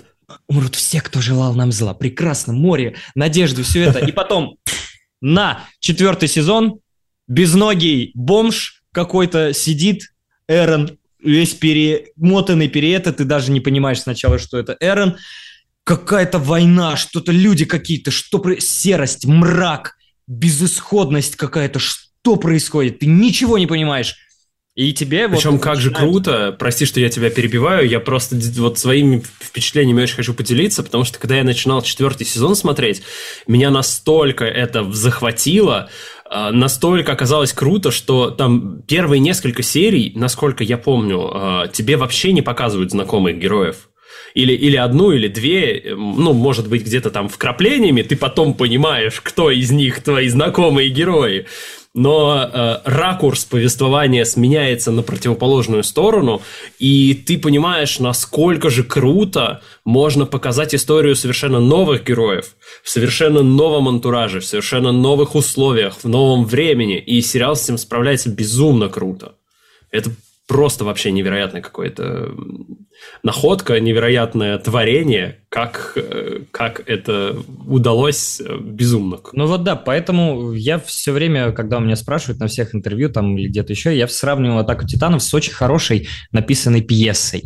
Умрут 0.48 0.74
все, 0.74 1.00
кто 1.00 1.20
желал 1.20 1.54
нам 1.54 1.72
зла. 1.72 1.94
Прекрасно, 1.94 2.52
море, 2.52 2.96
надежды, 3.14 3.62
все 3.62 3.82
это. 3.82 3.98
И 3.98 4.12
потом 4.12 4.56
на 5.20 5.64
четвертый 5.80 6.28
сезон 6.28 6.80
безногий 7.28 8.12
бомж 8.14 8.82
какой-то 8.92 9.52
сидит, 9.52 10.12
Эрон 10.48 10.98
весь 11.22 11.54
перемотанный, 11.54 12.68
переэто, 12.68 13.12
ты 13.12 13.24
даже 13.24 13.52
не 13.52 13.60
понимаешь 13.60 14.00
сначала, 14.00 14.38
что 14.38 14.58
это 14.58 14.76
Эрон. 14.80 15.16
Какая-то 15.84 16.38
война, 16.38 16.96
что-то 16.96 17.32
люди 17.32 17.64
какие-то, 17.64 18.10
что 18.10 18.42
серость, 18.58 19.26
мрак, 19.26 19.96
безысходность 20.26 21.36
какая-то, 21.36 21.78
что 21.78 22.36
происходит, 22.36 23.00
ты 23.00 23.06
ничего 23.06 23.58
не 23.58 23.66
понимаешь. 23.66 24.16
И 24.76 24.92
тебе 24.92 25.28
Причем 25.28 25.52
вот 25.52 25.62
как 25.62 25.76
начинает... 25.76 25.82
же 25.82 25.90
круто, 25.90 26.56
прости, 26.56 26.86
что 26.86 27.00
я 27.00 27.08
тебя 27.08 27.28
перебиваю, 27.28 27.88
я 27.88 27.98
просто 27.98 28.36
вот 28.58 28.78
своими 28.78 29.20
впечатлениями 29.40 30.02
очень 30.02 30.14
хочу 30.14 30.32
поделиться, 30.32 30.84
потому 30.84 31.04
что 31.04 31.18
когда 31.18 31.36
я 31.36 31.44
начинал 31.44 31.82
четвертый 31.82 32.24
сезон 32.24 32.54
смотреть, 32.54 33.02
меня 33.48 33.70
настолько 33.70 34.44
это 34.44 34.90
захватило, 34.92 35.90
а, 36.24 36.52
настолько 36.52 37.10
оказалось 37.10 37.52
круто, 37.52 37.90
что 37.90 38.30
там 38.30 38.82
первые 38.82 39.18
несколько 39.18 39.64
серий, 39.64 40.12
насколько 40.14 40.62
я 40.62 40.78
помню, 40.78 41.30
а, 41.32 41.66
тебе 41.66 41.96
вообще 41.96 42.32
не 42.32 42.40
показывают 42.40 42.92
знакомых 42.92 43.38
героев. 43.38 43.88
Или, 44.34 44.52
или 44.52 44.76
одну, 44.76 45.10
или 45.10 45.26
две, 45.26 45.82
ну, 45.96 46.32
может 46.32 46.68
быть, 46.68 46.84
где-то 46.84 47.10
там 47.10 47.28
вкраплениями, 47.28 48.02
ты 48.02 48.14
потом 48.14 48.54
понимаешь, 48.54 49.20
кто 49.20 49.50
из 49.50 49.72
них 49.72 50.04
твои 50.04 50.28
знакомые 50.28 50.90
герои 50.90 51.46
но 51.94 52.48
э, 52.52 52.78
ракурс 52.84 53.44
повествования 53.44 54.24
сменяется 54.24 54.92
на 54.92 55.02
противоположную 55.02 55.82
сторону, 55.82 56.40
и 56.78 57.14
ты 57.14 57.36
понимаешь, 57.38 57.98
насколько 57.98 58.70
же 58.70 58.84
круто 58.84 59.60
можно 59.84 60.24
показать 60.24 60.74
историю 60.74 61.16
совершенно 61.16 61.58
новых 61.58 62.04
героев, 62.04 62.54
в 62.84 62.90
совершенно 62.90 63.42
новом 63.42 63.88
антураже, 63.88 64.40
в 64.40 64.46
совершенно 64.46 64.92
новых 64.92 65.34
условиях, 65.34 65.98
в 66.02 66.08
новом 66.08 66.44
времени, 66.44 66.98
и 66.98 67.20
сериал 67.22 67.56
с 67.56 67.64
этим 67.64 67.78
справляется 67.78 68.30
безумно 68.30 68.88
круто. 68.88 69.34
Это 69.90 70.10
просто 70.50 70.84
вообще 70.84 71.12
невероятное 71.12 71.62
какое-то 71.62 72.34
находка, 73.22 73.78
невероятное 73.78 74.58
творение, 74.58 75.44
как, 75.48 75.92
э, 75.94 76.40
как 76.50 76.82
это 76.88 77.36
удалось 77.68 78.40
э, 78.40 78.58
безумно. 78.60 79.20
Ну 79.32 79.46
вот 79.46 79.62
да, 79.62 79.76
поэтому 79.76 80.50
я 80.52 80.80
все 80.80 81.12
время, 81.12 81.52
когда 81.52 81.76
у 81.76 81.80
меня 81.80 81.94
спрашивают 81.94 82.40
на 82.40 82.48
всех 82.48 82.74
интервью 82.74 83.10
там 83.10 83.38
или 83.38 83.46
где-то 83.46 83.72
еще, 83.72 83.96
я 83.96 84.08
сравнивал 84.08 84.58
«Атаку 84.58 84.88
титанов» 84.88 85.22
с 85.22 85.32
очень 85.32 85.52
хорошей 85.52 86.08
написанной 86.32 86.82
пьесой. 86.82 87.44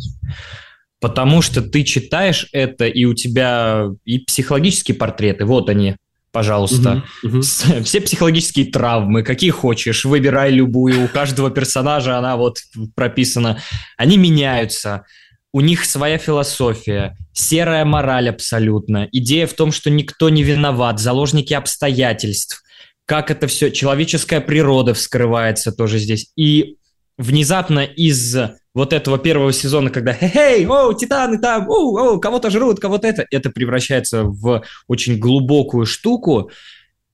Потому 0.99 1.43
что 1.43 1.61
ты 1.61 1.85
читаешь 1.85 2.49
это, 2.53 2.87
и 2.87 3.05
у 3.05 3.13
тебя 3.13 3.89
и 4.07 4.21
психологические 4.21 4.97
портреты, 4.97 5.45
вот 5.45 5.69
они, 5.69 5.97
пожалуйста. 6.35 7.05
Угу. 7.23 7.41
Все 7.85 8.01
психологические 8.01 8.67
травмы, 8.67 9.23
какие 9.23 9.51
хочешь, 9.51 10.05
выбирай 10.05 10.51
любую. 10.51 11.05
У 11.05 11.09
каждого 11.09 11.51
персонажа 11.51 12.19
она 12.19 12.37
вот 12.37 12.59
прописана. 12.95 13.63
Они 13.97 14.19
меняются. 14.19 15.05
У 15.53 15.61
них 15.61 15.85
своя 15.85 16.19
философия, 16.19 17.17
серая 17.33 17.85
мораль 17.85 18.29
абсолютно. 18.29 19.09
Идея 19.13 19.47
в 19.47 19.53
том, 19.53 19.71
что 19.71 19.89
никто 19.89 20.29
не 20.29 20.43
виноват, 20.43 20.99
заложники 20.99 21.55
обстоятельств. 21.55 22.63
Как 23.07 23.31
это 23.31 23.47
все, 23.47 23.71
человеческая 23.71 24.41
природа 24.41 24.93
вскрывается 24.95 25.71
тоже 25.71 25.99
здесь. 25.99 26.33
И 26.37 26.77
внезапно 27.17 27.85
из 27.85 28.37
вот 28.75 28.93
этого 28.93 29.19
первого 29.19 29.53
сезона, 29.53 29.89
когда 29.89 30.13
«Хей, 30.13 30.67
о, 30.67 30.93
титаны 30.93 31.39
там, 31.39 31.69
о, 31.69 32.15
о, 32.15 32.19
кого-то 32.19 32.51
жрут, 32.51 32.81
кого-то 32.81 33.07
это», 33.07 33.25
это 33.31 33.51
превращается 33.51 34.25
в 34.25 34.65
очень 34.89 35.19
глубокую 35.19 35.87
штуку, 35.87 36.51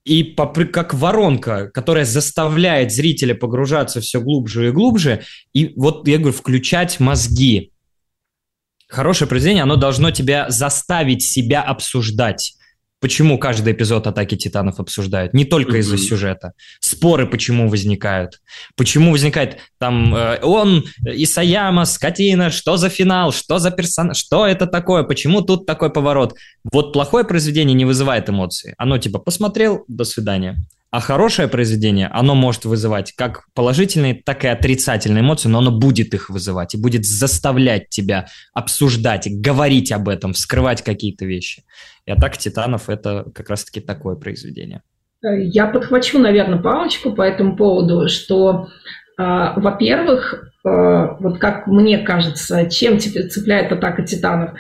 и 0.04 0.24
как 0.24 0.94
воронка, 0.94 1.70
которая 1.72 2.06
заставляет 2.06 2.90
зрителя 2.90 3.34
погружаться 3.34 4.00
все 4.00 4.20
глубже 4.20 4.68
и 4.68 4.72
глубже, 4.72 5.22
и 5.52 5.74
вот, 5.76 6.08
я 6.08 6.16
говорю, 6.16 6.34
включать 6.34 6.98
мозги. 6.98 7.72
Хорошее 8.88 9.28
произведение, 9.28 9.62
оно 9.62 9.76
должно 9.76 10.10
тебя 10.10 10.48
заставить 10.48 11.22
себя 11.22 11.62
обсуждать 11.62 12.54
почему 13.00 13.38
каждый 13.38 13.72
эпизод 13.72 14.06
«Атаки 14.06 14.36
Титанов» 14.36 14.78
обсуждают. 14.78 15.34
Не 15.34 15.44
только 15.44 15.78
из-за 15.78 15.98
сюжета. 15.98 16.52
Споры 16.80 17.26
почему 17.26 17.68
возникают. 17.68 18.40
Почему 18.76 19.10
возникает 19.12 19.58
там 19.78 20.14
э, 20.14 20.38
он, 20.42 20.84
Исаяма, 21.04 21.84
скотина, 21.86 22.50
что 22.50 22.76
за 22.76 22.88
финал, 22.88 23.32
что 23.32 23.58
за 23.58 23.70
персонаж, 23.70 24.16
что 24.16 24.46
это 24.46 24.66
такое, 24.66 25.02
почему 25.02 25.40
тут 25.40 25.66
такой 25.66 25.90
поворот. 25.90 26.34
Вот 26.72 26.92
плохое 26.92 27.24
произведение 27.24 27.74
не 27.74 27.84
вызывает 27.84 28.28
эмоции. 28.28 28.74
Оно 28.78 28.98
типа 28.98 29.18
посмотрел, 29.18 29.84
до 29.88 30.04
свидания. 30.04 30.58
А 30.90 30.98
хорошее 30.98 31.46
произведение, 31.46 32.08
оно 32.08 32.34
может 32.34 32.64
вызывать 32.64 33.12
как 33.12 33.44
положительные, 33.54 34.14
так 34.14 34.44
и 34.44 34.48
отрицательные 34.48 35.22
эмоции, 35.22 35.48
но 35.48 35.58
оно 35.58 35.70
будет 35.70 36.14
их 36.14 36.30
вызывать 36.30 36.74
и 36.74 36.80
будет 36.80 37.04
заставлять 37.04 37.88
тебя 37.90 38.26
обсуждать, 38.52 39.28
говорить 39.30 39.92
об 39.92 40.08
этом, 40.08 40.32
вскрывать 40.32 40.82
какие-то 40.82 41.26
вещи. 41.26 41.62
И 42.06 42.10
«Атака 42.10 42.36
титанов»— 42.36 42.88
это 42.88 43.26
как 43.32 43.50
раз-таки 43.50 43.80
такое 43.80 44.16
произведение. 44.16 44.82
Я 45.22 45.66
подхвачу, 45.66 46.18
наверное, 46.18 46.58
палочку 46.58 47.12
по 47.12 47.22
этому 47.22 47.54
поводу, 47.54 48.08
что, 48.08 48.68
во-первых, 49.56 50.50
а, 50.62 51.16
вот 51.20 51.38
как 51.38 51.66
мне 51.66 51.98
кажется, 51.98 52.68
чем 52.68 52.98
тебя 52.98 53.28
цепляет 53.28 53.72
атака 53.72 54.02
титанов? 54.02 54.50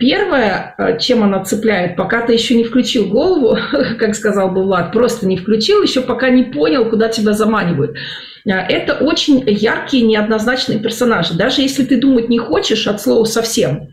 Первое, 0.00 0.74
а, 0.78 0.98
чем 0.98 1.22
она 1.22 1.44
цепляет, 1.44 1.96
пока 1.96 2.22
ты 2.22 2.32
еще 2.32 2.54
не 2.54 2.64
включил 2.64 3.08
голову, 3.08 3.58
как 3.98 4.14
сказал 4.14 4.50
бы 4.50 4.62
Влад, 4.62 4.92
просто 4.92 5.26
не 5.26 5.36
включил, 5.36 5.82
еще 5.82 6.00
пока 6.00 6.30
не 6.30 6.44
понял, 6.44 6.88
куда 6.88 7.08
тебя 7.08 7.32
заманивают. 7.32 7.96
Это 8.44 8.94
очень 8.94 9.44
яркие, 9.46 10.04
неоднозначные 10.04 10.80
персонажи. 10.80 11.34
Даже 11.34 11.62
если 11.62 11.84
ты 11.84 12.00
думать 12.00 12.28
не 12.28 12.38
хочешь 12.38 12.86
от 12.86 13.00
слова 13.00 13.24
совсем, 13.24 13.88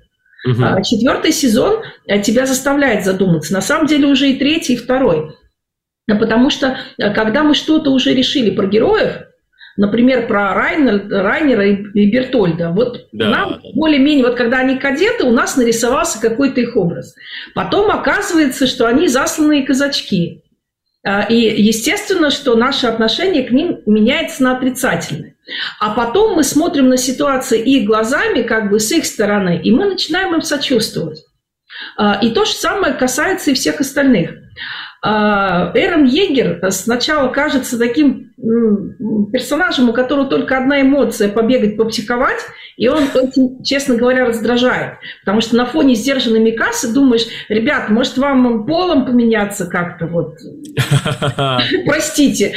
Угу. 0.46 0.84
Четвертый 0.84 1.34
сезон 1.34 1.84
э, 2.08 2.22
тебя 2.22 2.46
заставляет 2.46 3.04
задуматься. 3.04 3.52
На 3.52 3.60
самом 3.60 3.88
деле 3.88 4.08
уже 4.08 4.30
и 4.30 4.40
третий, 4.40 4.76
и 4.76 4.78
второй. 4.78 5.36
Потому 6.08 6.50
что 6.50 6.78
э, 6.98 7.14
когда 7.14 7.44
мы 7.44 7.54
что-то 7.54 7.92
уже 7.92 8.14
решили 8.14 8.50
про 8.50 8.66
героев, 8.66 9.24
например, 9.80 10.28
про 10.28 10.54
Райнер, 10.54 11.08
Райнера 11.10 11.66
и 11.68 12.12
Бертольда. 12.12 12.72
Вот 12.72 13.08
да, 13.14 13.30
нам 13.30 13.62
более-менее, 13.74 14.26
вот 14.26 14.36
когда 14.36 14.60
они 14.60 14.78
кадеты, 14.78 15.24
у 15.26 15.32
нас 15.32 15.56
нарисовался 15.56 16.20
какой-то 16.20 16.60
их 16.60 16.76
образ. 16.76 17.16
Потом 17.56 17.90
оказывается, 17.90 18.68
что 18.68 18.88
они 18.88 19.08
засланные 19.08 19.66
казачки. 19.66 20.44
А, 21.06 21.24
и 21.24 21.62
естественно, 21.62 22.30
что 22.30 22.56
наше 22.56 22.88
отношение 22.88 23.44
к 23.44 23.52
ним 23.52 23.80
меняется 23.86 24.44
на 24.44 24.58
отрицательное. 24.58 25.36
А 25.80 25.92
потом 25.92 26.36
мы 26.36 26.44
смотрим 26.44 26.90
на 26.90 26.98
ситуацию 26.98 27.64
их 27.64 27.86
глазами, 27.86 28.44
как 28.44 28.70
бы 28.70 28.82
с 28.82 28.92
их 28.92 29.06
стороны, 29.06 29.62
и 29.64 29.72
мы 29.72 29.86
начинаем 29.86 30.36
им 30.36 30.42
сочувствовать. 30.42 31.24
А, 31.98 32.20
и 32.22 32.32
то 32.32 32.44
же 32.44 32.52
самое 32.52 32.94
касается 32.94 33.52
и 33.52 33.54
всех 33.54 33.80
остальных. 33.80 34.32
А, 35.02 35.72
Эрон 35.74 36.04
Егер 36.04 36.60
сначала 36.72 37.30
кажется 37.30 37.80
таким 37.80 38.19
персонажем, 39.32 39.90
у 39.90 39.94
которого 39.94 40.28
только 40.28 40.58
одна 40.58 40.82
эмоция– 40.82 41.30
побегать, 41.30 41.78
попсиховать, 41.78 42.40
и 42.78 42.88
он 42.88 43.04
очень, 43.14 43.64
честно 43.64 43.96
говоря, 43.96 44.26
раздражает. 44.26 44.94
Потому 45.22 45.42
что 45.42 45.58
на 45.58 45.66
фоне 45.66 45.96
сдержанной 45.96 46.40
Микасы 46.40 46.94
думаешь, 46.94 47.26
ребят, 47.50 47.90
может, 47.90 48.18
вам 48.18 48.66
полом 48.66 49.06
поменяться 49.06 49.66
как-то? 49.66 50.08
Вот. 50.08 50.36
Простите, 51.86 52.54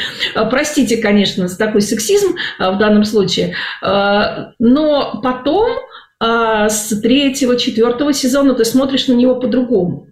простите, 0.51 0.99
конечно, 0.99 1.49
за 1.49 1.59
такой 1.59 1.81
сексизм 1.81 2.37
а, 2.59 2.73
в 2.73 2.79
данном 2.79 3.05
случае. 3.05 3.55
А, 3.83 4.53
но 4.59 5.21
потом 5.23 5.71
с 6.21 7.01
третьего, 7.01 7.57
четвертого 7.57 8.13
сезона 8.13 8.55
ты 8.55 8.65
смотришь 8.65 9.09
на 9.09 9.13
него 9.13 9.35
по-другому. 9.41 10.12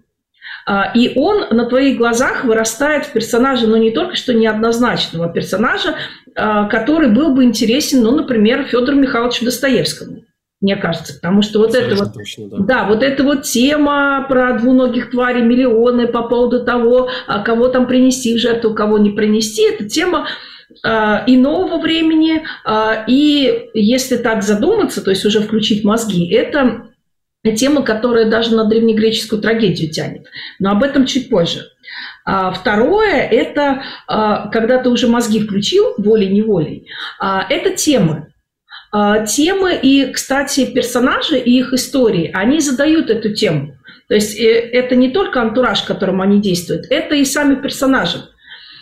А, 0.65 0.91
и 0.93 1.17
он 1.17 1.45
на 1.49 1.65
твоих 1.65 1.97
глазах 1.97 2.43
вырастает 2.43 3.05
в 3.05 3.13
персонажа, 3.13 3.67
но 3.67 3.77
не 3.77 3.91
только 3.91 4.15
что 4.15 4.33
неоднозначного, 4.33 5.31
персонажа, 5.31 5.95
а, 6.35 6.67
который 6.67 7.09
был 7.09 7.33
бы 7.33 7.43
интересен, 7.43 8.03
ну, 8.03 8.11
например, 8.11 8.63
Федору 8.63 8.97
Михайловичу 8.97 9.45
Достоевскому 9.45 10.23
мне 10.61 10.75
кажется, 10.75 11.15
потому 11.15 11.41
что 11.41 11.57
вот 11.57 11.73
это 11.73 11.95
вот, 11.95 12.13
точно, 12.13 12.47
да. 12.47 12.57
да, 12.59 12.85
вот 12.85 13.01
эта 13.01 13.23
вот 13.23 13.41
тема 13.41 14.27
про 14.29 14.53
двуногих 14.59 15.09
тварей, 15.09 15.41
миллионы 15.41 16.07
по 16.07 16.21
поводу 16.21 16.63
того, 16.63 17.09
а 17.25 17.39
кого 17.39 17.67
там 17.69 17.87
принести 17.87 18.35
в 18.35 18.39
жертву, 18.39 18.75
кого 18.75 18.99
не 18.99 19.09
принести, 19.09 19.63
это 19.63 19.89
тема 19.89 20.27
и 21.27 21.35
нового 21.35 21.81
времени, 21.81 22.43
и 23.07 23.69
если 23.73 24.17
так 24.17 24.43
задуматься, 24.43 25.03
то 25.03 25.09
есть 25.09 25.25
уже 25.25 25.41
включить 25.41 25.83
мозги, 25.83 26.31
это 26.31 26.90
тема, 27.49 27.81
которая 27.81 28.29
даже 28.29 28.55
на 28.55 28.65
древнегреческую 28.65 29.41
трагедию 29.41 29.91
тянет. 29.91 30.27
Но 30.59 30.71
об 30.71 30.83
этом 30.83 31.05
чуть 31.05 31.29
позже. 31.29 31.65
А 32.23 32.51
второе– 32.51 33.27
это 33.31 33.83
а, 34.07 34.47
когда 34.49 34.77
ты 34.77 34.89
уже 34.89 35.07
мозги 35.07 35.39
включил 35.39 35.95
волей-неволей, 35.97 36.87
а, 37.19 37.45
это 37.49 37.71
темы. 37.71 38.27
Темы 38.93 39.79
и, 39.81 40.11
кстати, 40.11 40.65
персонажи 40.65 41.39
и 41.39 41.59
их 41.59 41.71
истории, 41.71 42.29
они 42.33 42.59
задают 42.59 43.09
эту 43.09 43.33
тему. 43.33 43.77
То 44.09 44.15
есть 44.15 44.37
э, 44.37 44.43
это 44.43 44.97
не 44.97 45.11
только 45.11 45.41
антураж, 45.41 45.83
которым 45.83 46.19
они 46.19 46.41
действуют, 46.41 46.87
это 46.89 47.15
и 47.15 47.23
сами 47.23 47.55
персонажи, 47.55 48.17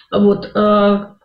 вот, 0.09 0.49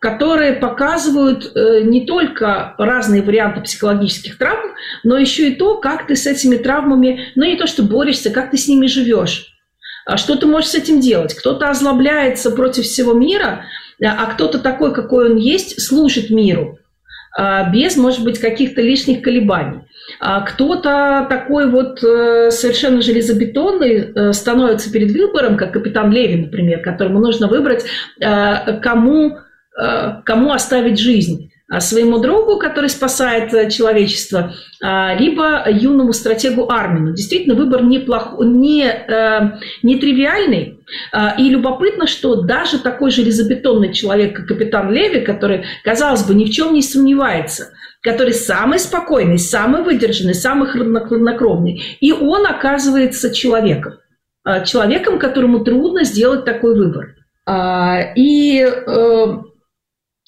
которые 0.04 0.52
показывают 0.52 1.50
э, 1.56 1.80
не 1.80 2.04
только 2.04 2.74
разные 2.76 3.22
варианты 3.22 3.62
психологических 3.62 4.36
травм, 4.36 4.74
но 5.02 5.16
еще 5.16 5.48
и 5.48 5.54
то, 5.54 5.78
как 5.78 6.06
ты 6.06 6.14
с 6.14 6.26
этими 6.26 6.56
травмами, 6.56 7.32
ну 7.36 7.44
не 7.46 7.56
то 7.56 7.66
что 7.66 7.82
борешься, 7.82 8.28
как 8.28 8.50
ты 8.50 8.58
с 8.58 8.68
ними 8.68 8.86
живешь. 8.86 9.54
А 10.04 10.18
что 10.18 10.36
ты 10.36 10.46
можешь 10.46 10.72
с 10.72 10.74
этим 10.74 11.00
делать? 11.00 11.32
Кто-то 11.32 11.70
озлобляется 11.70 12.50
против 12.50 12.84
всего 12.84 13.14
мира, 13.14 13.64
а 13.98 14.26
кто-то 14.26 14.58
такой, 14.58 14.92
какой 14.92 15.30
он 15.30 15.36
есть, 15.38 15.80
служит 15.80 16.28
миру 16.28 16.78
а, 17.34 17.70
без, 17.70 17.96
может 17.96 18.24
быть, 18.24 18.38
каких-то 18.38 18.82
лишних 18.82 19.22
колебаний. 19.22 19.80
А 20.20 20.42
кто-то 20.42 21.26
такой 21.30 21.70
вот 21.70 22.04
э, 22.04 22.50
совершенно 22.50 23.00
железобетонный 23.00 24.12
э, 24.14 24.32
становится 24.34 24.92
перед 24.92 25.12
выбором, 25.12 25.56
как 25.56 25.72
капитан 25.72 26.12
Леви, 26.12 26.42
например, 26.42 26.82
которому 26.82 27.20
нужно 27.20 27.48
выбрать, 27.48 27.86
э, 28.20 28.80
кому, 28.80 29.38
кому 30.24 30.52
оставить 30.52 31.00
жизнь 31.00 31.50
а, 31.70 31.80
своему 31.80 32.18
другу, 32.18 32.58
который 32.58 32.90
спасает 32.90 33.54
э, 33.54 33.70
человечество, 33.70 34.52
либо 34.82 35.64
юному 35.70 36.12
стратегу 36.12 36.70
Армину. 36.70 37.14
Действительно, 37.14 37.54
выбор 37.54 37.82
неплох, 37.82 38.34
не, 38.38 38.84
э, 38.84 39.58
не 39.82 39.96
тривиальный. 39.96 40.78
А, 41.10 41.34
и 41.38 41.48
любопытно, 41.48 42.06
что 42.06 42.42
даже 42.42 42.78
такой 42.78 43.10
железобетонный 43.10 43.94
человек, 43.94 44.36
как 44.36 44.46
капитан 44.46 44.92
Леви, 44.92 45.20
который, 45.20 45.64
казалось 45.82 46.24
бы, 46.24 46.34
ни 46.34 46.44
в 46.44 46.50
чем 46.50 46.74
не 46.74 46.82
сомневается, 46.82 47.72
который 48.02 48.34
самый 48.34 48.78
спокойный, 48.78 49.38
самый 49.38 49.82
выдержанный, 49.82 50.34
самый 50.34 50.68
хладнокровный, 50.68 51.82
и 52.00 52.12
он 52.12 52.46
оказывается 52.46 53.34
человеком. 53.34 53.94
Человеком, 54.66 55.18
которому 55.18 55.64
трудно 55.64 56.04
сделать 56.04 56.44
такой 56.44 56.76
выбор. 56.76 57.14
И 58.14 58.60
э, 58.62 59.24
Э, 59.24 59.42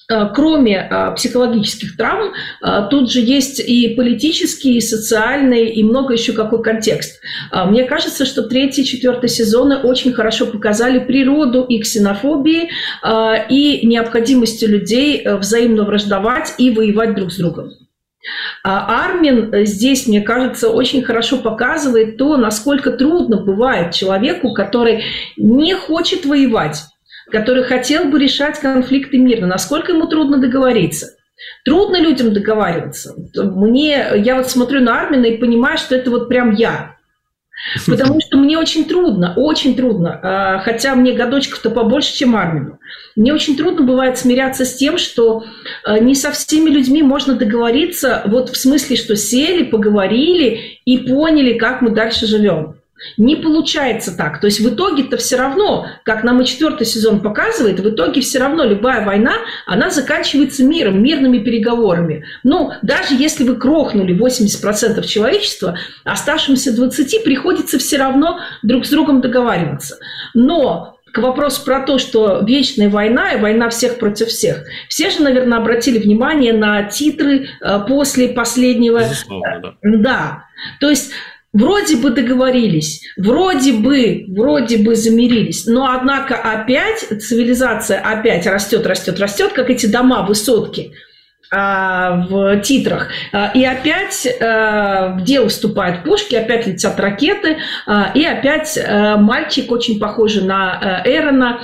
кроме 0.08 0.88
э, 0.88 1.14
психологических 1.16 1.96
травм, 1.96 2.32
э, 2.62 2.88
тут 2.90 3.10
же 3.10 3.20
есть 3.20 3.60
и 3.60 3.94
политический, 3.94 4.76
и 4.76 4.80
социальный, 4.80 5.66
и 5.66 5.82
много 5.82 6.12
еще 6.12 6.32
какой 6.32 6.62
контекст. 6.62 7.20
Мне 7.52 7.84
кажется, 7.84 8.24
что 8.24 8.42
третий, 8.42 8.84
четвертый 8.84 9.28
сезоны 9.28 9.76
очень 9.78 10.12
хорошо 10.12 10.46
показали 10.46 10.98
природу 10.98 11.62
и 11.62 11.80
ксенофобии, 11.80 12.70
и 13.48 13.86
необходимости 13.86 14.64
людей 14.64 15.26
взаимно 15.26 15.84
враждовать 15.84 16.54
и 16.58 16.70
воевать 16.70 17.14
друг 17.14 17.32
с 17.32 17.38
другом. 17.38 17.72
Армин 18.62 19.52
здесь, 19.66 20.06
мне 20.06 20.20
кажется, 20.20 20.70
очень 20.70 21.02
хорошо 21.02 21.38
показывает 21.38 22.16
то, 22.16 22.36
насколько 22.36 22.90
трудно 22.90 23.40
бывает 23.42 23.94
человеку, 23.94 24.52
который 24.52 25.04
не 25.36 25.74
хочет 25.74 26.24
воевать, 26.24 26.82
который 27.30 27.64
хотел 27.64 28.04
бы 28.04 28.18
решать 28.18 28.58
конфликты 28.60 29.18
мирно, 29.18 29.46
насколько 29.46 29.92
ему 29.92 30.06
трудно 30.06 30.38
договориться. 30.38 31.16
Трудно 31.64 32.00
людям 32.00 32.32
договариваться. 32.32 33.14
Мне, 33.34 34.06
я 34.16 34.36
вот 34.36 34.50
смотрю 34.50 34.80
на 34.80 35.00
Армина 35.00 35.26
и 35.26 35.36
понимаю, 35.36 35.76
что 35.76 35.94
это 35.94 36.10
вот 36.10 36.28
прям 36.28 36.52
я. 36.54 36.96
Потому 37.86 38.20
что 38.20 38.36
мне 38.36 38.58
очень 38.58 38.84
трудно, 38.84 39.32
очень 39.36 39.76
трудно, 39.76 40.20
а, 40.22 40.58
хотя 40.58 40.94
мне 40.94 41.14
годочков-то 41.14 41.70
побольше, 41.70 42.14
чем 42.14 42.36
Армину. 42.36 42.78
Мне 43.16 43.32
очень 43.32 43.56
трудно 43.56 43.82
бывает 43.82 44.18
смиряться 44.18 44.64
с 44.64 44.74
тем, 44.74 44.98
что 44.98 45.44
а, 45.82 45.98
не 45.98 46.14
со 46.14 46.30
всеми 46.30 46.68
людьми 46.68 47.02
можно 47.02 47.34
договориться, 47.34 48.22
вот 48.26 48.50
в 48.50 48.56
смысле, 48.56 48.96
что 48.96 49.16
сели, 49.16 49.64
поговорили 49.64 50.80
и 50.84 50.98
поняли, 50.98 51.58
как 51.58 51.80
мы 51.80 51.90
дальше 51.90 52.26
живем. 52.26 52.76
Не 53.16 53.36
получается 53.36 54.16
так. 54.16 54.40
То 54.40 54.46
есть 54.46 54.60
в 54.60 54.74
итоге-то 54.74 55.16
все 55.16 55.36
равно, 55.36 55.86
как 56.04 56.24
нам 56.24 56.40
и 56.40 56.46
четвертый 56.46 56.86
сезон 56.86 57.20
показывает, 57.20 57.80
в 57.80 57.88
итоге 57.88 58.20
все 58.20 58.38
равно 58.38 58.64
любая 58.64 59.04
война, 59.04 59.34
она 59.66 59.90
заканчивается 59.90 60.64
миром, 60.64 61.02
мирными 61.02 61.38
переговорами. 61.38 62.24
Ну, 62.42 62.72
даже 62.82 63.14
если 63.14 63.44
вы 63.44 63.56
крохнули 63.56 64.16
80% 64.16 65.06
человечества, 65.06 65.78
оставшимся 66.04 66.74
20 66.74 67.24
приходится 67.24 67.78
все 67.78 67.98
равно 67.98 68.38
друг 68.62 68.86
с 68.86 68.90
другом 68.90 69.20
договариваться. 69.20 69.98
Но 70.34 70.96
к 71.16 71.18
вопросу 71.18 71.64
про 71.64 71.80
то, 71.80 71.96
что 71.98 72.42
вечная 72.46 72.90
война 72.90 73.32
и 73.32 73.40
война 73.40 73.70
всех 73.70 73.98
против 73.98 74.28
всех. 74.28 74.64
Все 74.88 75.08
же, 75.08 75.22
наверное, 75.22 75.56
обратили 75.56 75.98
внимание 75.98 76.52
на 76.52 76.82
титры 76.82 77.48
э, 77.62 77.80
после 77.88 78.28
последнего... 78.28 78.98
Безусловно, 78.98 79.60
да. 79.62 79.98
Да. 79.98 80.44
То 80.78 80.90
есть 80.90 81.12
Вроде 81.58 81.96
бы 81.96 82.10
договорились, 82.10 83.00
вроде 83.16 83.72
бы, 83.72 84.26
вроде 84.28 84.76
бы 84.76 84.94
замирились, 84.94 85.64
но 85.64 85.90
однако 85.90 86.34
опять 86.36 87.00
цивилизация 87.22 87.98
опять 87.98 88.46
растет, 88.46 88.86
растет, 88.86 89.18
растет, 89.18 89.52
как 89.52 89.70
эти 89.70 89.86
дома, 89.86 90.26
высотки– 90.26 90.92
в 91.50 92.60
титрах. 92.60 93.08
А, 93.32 93.52
и 93.54 93.64
опять 93.64 94.26
а, 94.40 95.16
в 95.16 95.22
дело 95.22 95.48
вступают 95.48 96.02
пушки, 96.02 96.34
опять 96.34 96.66
летят 96.66 96.98
ракеты, 96.98 97.58
и 98.14 98.24
опять 98.24 98.78
мальчик, 99.18 99.70
очень 99.70 99.98
похожий 99.98 100.42
на 100.44 101.02
Эрона, 101.04 101.60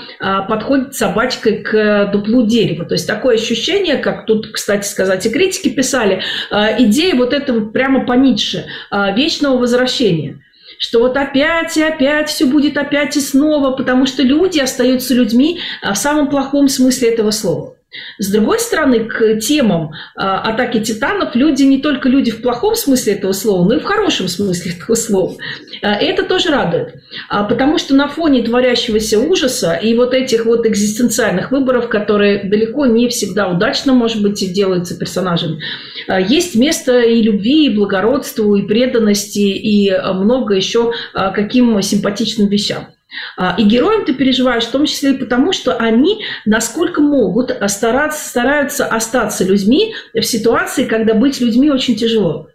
подходит 0.48 0.94
собачкой 0.94 1.62
к 1.62 2.10
дуплу 2.12 2.46
дерева. 2.46 2.84
То 2.84 2.94
есть 2.94 3.06
такое 3.06 3.36
ощущение, 3.36 3.96
как 3.96 4.26
тут, 4.26 4.52
кстати 4.52 4.86
сказать, 4.86 5.26
и 5.26 5.30
критики 5.30 5.68
писали, 5.68 6.22
идея 6.50 7.14
вот 7.14 7.32
этого 7.32 7.70
прямо 7.70 8.04
по 8.04 8.12
Ницше, 8.12 8.66
вечного 8.90 9.58
возвращения 9.58 10.38
что 10.78 10.98
вот 10.98 11.16
опять 11.16 11.76
и 11.76 11.82
опять 11.82 12.28
все 12.28 12.44
будет 12.44 12.76
опять 12.76 13.16
и 13.16 13.20
снова, 13.20 13.70
потому 13.70 14.04
что 14.04 14.24
люди 14.24 14.58
остаются 14.58 15.14
людьми 15.14 15.60
в 15.80 15.94
самом 15.94 16.28
плохом 16.28 16.66
смысле 16.66 17.10
этого 17.10 17.30
слова. 17.30 17.71
С 18.18 18.30
другой 18.30 18.58
стороны, 18.58 19.04
к 19.04 19.38
темам 19.40 19.92
а, 20.16 20.40
атаки 20.40 20.80
титанов 20.80 21.34
люди 21.34 21.62
не 21.62 21.82
только 21.82 22.08
люди 22.08 22.30
в 22.30 22.40
плохом 22.40 22.74
смысле 22.74 23.14
этого 23.14 23.32
слова, 23.32 23.68
но 23.68 23.76
и 23.76 23.80
в 23.80 23.84
хорошем 23.84 24.28
смысле 24.28 24.72
этого 24.72 24.94
слова. 24.94 25.36
А, 25.82 25.94
это 25.94 26.22
тоже 26.22 26.50
радует, 26.50 26.94
а, 27.28 27.44
потому 27.44 27.78
что 27.78 27.94
на 27.94 28.08
фоне 28.08 28.42
творящегося 28.42 29.18
ужаса 29.18 29.74
и 29.74 29.94
вот 29.94 30.14
этих 30.14 30.46
вот 30.46 30.66
экзистенциальных 30.66 31.50
выборов, 31.50 31.88
которые 31.88 32.44
далеко 32.44 32.86
не 32.86 33.08
всегда 33.08 33.48
удачно, 33.48 33.92
может 33.92 34.22
быть, 34.22 34.42
и 34.42 34.48
делаются 34.48 34.98
персонажами, 34.98 35.60
есть 36.08 36.54
место 36.54 37.00
и 37.00 37.22
любви, 37.22 37.66
и 37.66 37.74
благородству, 37.74 38.56
и 38.56 38.66
преданности, 38.66 39.38
и 39.38 39.92
много 40.14 40.54
еще 40.54 40.92
каким 41.12 41.80
симпатичным 41.82 42.48
вещам. 42.48 42.88
А, 43.36 43.54
и 43.58 43.64
героям 43.64 44.04
ты 44.04 44.14
переживаешь 44.14 44.64
в 44.64 44.70
том 44.70 44.86
числе 44.86 45.12
и 45.12 45.18
потому, 45.18 45.52
что 45.52 45.76
они, 45.76 46.24
насколько 46.44 47.00
могут, 47.00 47.56
стараться, 47.68 48.28
стараются 48.28 48.86
остаться 48.86 49.44
людьми 49.44 49.94
в 50.14 50.22
ситуации, 50.22 50.84
когда 50.84 51.14
быть 51.14 51.40
людьми 51.40 51.70
очень 51.70 51.96
тяжело. 51.96 52.48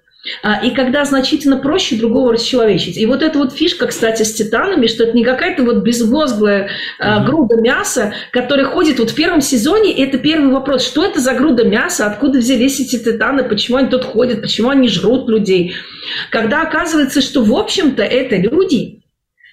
А, 0.43 0.59
и 0.63 0.71
когда 0.71 1.05
значительно 1.05 1.57
проще 1.57 1.95
другого 1.95 2.33
расчеловечить. 2.33 2.97
И 2.97 3.05
вот 3.05 3.21
эта 3.21 3.37
вот 3.37 3.53
фишка, 3.53 3.87
кстати, 3.87 4.23
с 4.23 4.33
титанами, 4.33 4.87
что 4.87 5.03
это 5.03 5.15
не 5.15 5.23
какая-то 5.23 5.63
вот 5.63 5.77
безмозглая 5.83 6.69
mm-hmm. 6.99 7.25
груда 7.25 7.61
мяса, 7.61 8.13
которая 8.31 8.65
ходит 8.65 8.99
вот 8.99 9.11
в 9.11 9.15
первом 9.15 9.41
сезоне, 9.41 9.93
это 10.03 10.17
первый 10.17 10.51
вопрос, 10.51 10.85
что 10.85 11.05
это 11.05 11.21
за 11.21 11.33
груда 11.33 11.65
мяса, 11.65 12.05
откуда 12.07 12.39
взялись 12.39 12.79
эти 12.79 12.97
титаны, 12.97 13.43
почему 13.43 13.77
они 13.77 13.89
тут 13.89 14.03
ходят, 14.03 14.41
почему 14.41 14.69
они 14.69 14.89
жрут 14.89 15.29
людей. 15.29 15.75
Когда 16.29 16.63
оказывается, 16.63 17.21
что 17.21 17.43
в 17.43 17.55
общем-то 17.55 18.03
это 18.03 18.35
люди, 18.35 19.01